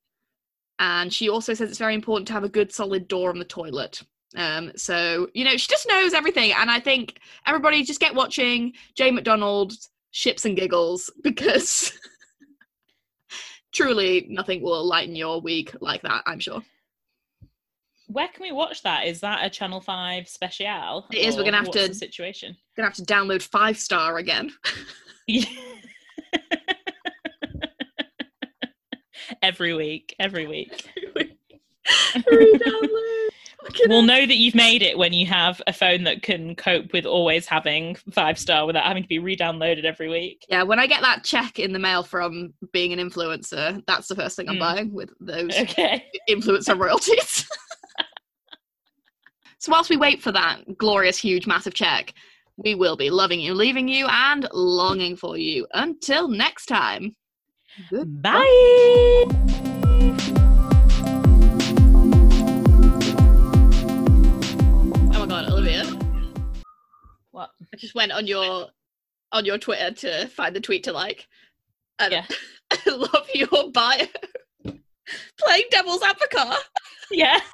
and 0.78 1.12
she 1.12 1.30
also 1.30 1.56
says 1.56 1.70
it's 1.70 1.80
very 1.80 1.96
important 1.96 2.28
to 2.28 2.34
have 2.34 2.44
a 2.44 2.50
good 2.50 2.72
solid 2.72 3.08
door 3.08 3.32
on 3.32 3.40
the 3.40 3.46
toilet. 3.46 4.04
Um, 4.36 4.72
so 4.76 5.28
you 5.34 5.44
know 5.44 5.58
she 5.58 5.68
just 5.68 5.88
knows 5.88 6.14
everything, 6.14 6.54
and 6.54 6.70
I 6.70 6.80
think 6.80 7.20
everybody 7.48 7.84
just 7.84 8.00
get 8.00 8.14
watching 8.14 8.74
Jane 8.94 9.16
McDonald's 9.16 9.90
Ships 10.12 10.46
and 10.46 10.56
Giggles 10.56 11.10
because 11.24 11.92
truly 13.74 14.28
nothing 14.30 14.62
will 14.62 14.86
lighten 14.86 15.16
your 15.16 15.42
week 15.42 15.74
like 15.82 16.04
that. 16.04 16.22
I'm 16.28 16.40
sure 16.40 16.62
Where 18.12 18.28
can 18.28 18.42
we 18.42 18.52
watch 18.52 18.82
that? 18.84 19.06
Is 19.06 19.20
that 19.22 19.46
a 19.46 19.50
Channel 19.52 19.82
Five 19.82 20.28
special? 20.28 21.06
It 21.12 21.20
is, 21.20 21.38
we're 21.38 21.44
gonna 21.44 21.58
have 21.58 21.70
to- 21.72 21.88
the 21.90 21.94
situation. 21.94 22.58
gonna 22.76 22.88
have 22.90 22.96
to 22.96 23.04
download 23.04 23.44
Five 23.44 23.78
Star 23.78 24.18
again. 24.18 24.52
every 29.44 29.74
week. 29.74 30.16
Every 30.20 30.48
week. 30.48 30.90
Re-download. 31.16 32.88
We'll 33.88 34.02
know 34.04 34.26
that 34.26 34.38
you've 34.38 34.56
made 34.56 34.82
it 34.82 34.98
when 34.98 35.12
you 35.14 35.26
have 35.28 35.62
a 35.68 35.74
phone 35.74 36.04
that 36.06 36.24
can 36.24 36.56
cope 36.56 36.92
with 36.94 37.06
always 37.06 37.46
having 37.46 37.96
five 38.12 38.40
star 38.40 38.66
without 38.66 38.86
having 38.86 39.04
to 39.04 39.10
be 39.10 39.20
re-downloaded 39.20 39.84
every 39.84 40.10
week. 40.10 40.44
Yeah, 40.50 40.64
when 40.64 40.80
I 40.80 40.88
get 40.88 41.02
that 41.02 41.24
check 41.24 41.60
in 41.60 41.72
the 41.74 41.78
mail 41.78 42.02
from 42.02 42.54
being 42.72 42.94
an 42.94 43.00
influencer, 43.00 43.84
that's 43.86 44.08
the 44.08 44.16
first 44.16 44.38
thing 44.38 44.48
I'm 44.50 44.56
Mm. 44.56 44.60
buying 44.60 44.94
with 44.94 45.12
those 45.20 45.56
Okay. 45.56 46.06
influencer 46.28 46.80
royalties. 46.80 47.48
So 49.60 49.72
whilst 49.74 49.90
we 49.90 49.98
wait 49.98 50.22
for 50.22 50.32
that 50.32 50.78
glorious, 50.78 51.18
huge, 51.18 51.46
massive 51.46 51.74
check, 51.74 52.14
we 52.58 52.76
will 52.76 52.96
be 52.96 53.10
loving 53.10 53.40
you, 53.42 53.54
leaving 53.54 53.88
you, 53.88 54.08
and 54.10 54.48
longing 54.54 55.16
for 55.18 55.38
you. 55.38 55.68
Until 55.74 56.28
next 56.30 56.66
time. 56.68 57.16
Good. 57.90 58.22
Bye. 58.22 59.26
Oh 65.12 65.20
my 65.20 65.26
god, 65.28 65.50
Olivia. 65.50 65.86
What? 67.32 67.52
I 67.74 67.78
just 67.78 67.96
went 67.96 68.12
on 68.12 68.28
your 68.28 68.68
on 69.32 69.46
your 69.46 69.58
Twitter 69.58 69.92
to 69.92 70.28
find 70.28 70.56
the 70.56 70.60
tweet 70.62 70.84
to 70.86 70.92
like. 70.92 71.28
And 72.00 72.12
Yeah. 72.14 72.26
I 72.72 72.78
love 72.90 73.28
your 73.34 73.72
bio. 73.72 74.06
Playing 75.38 75.64
devil's 75.72 76.02
advocate. 76.04 76.58
Yeah. 77.12 77.40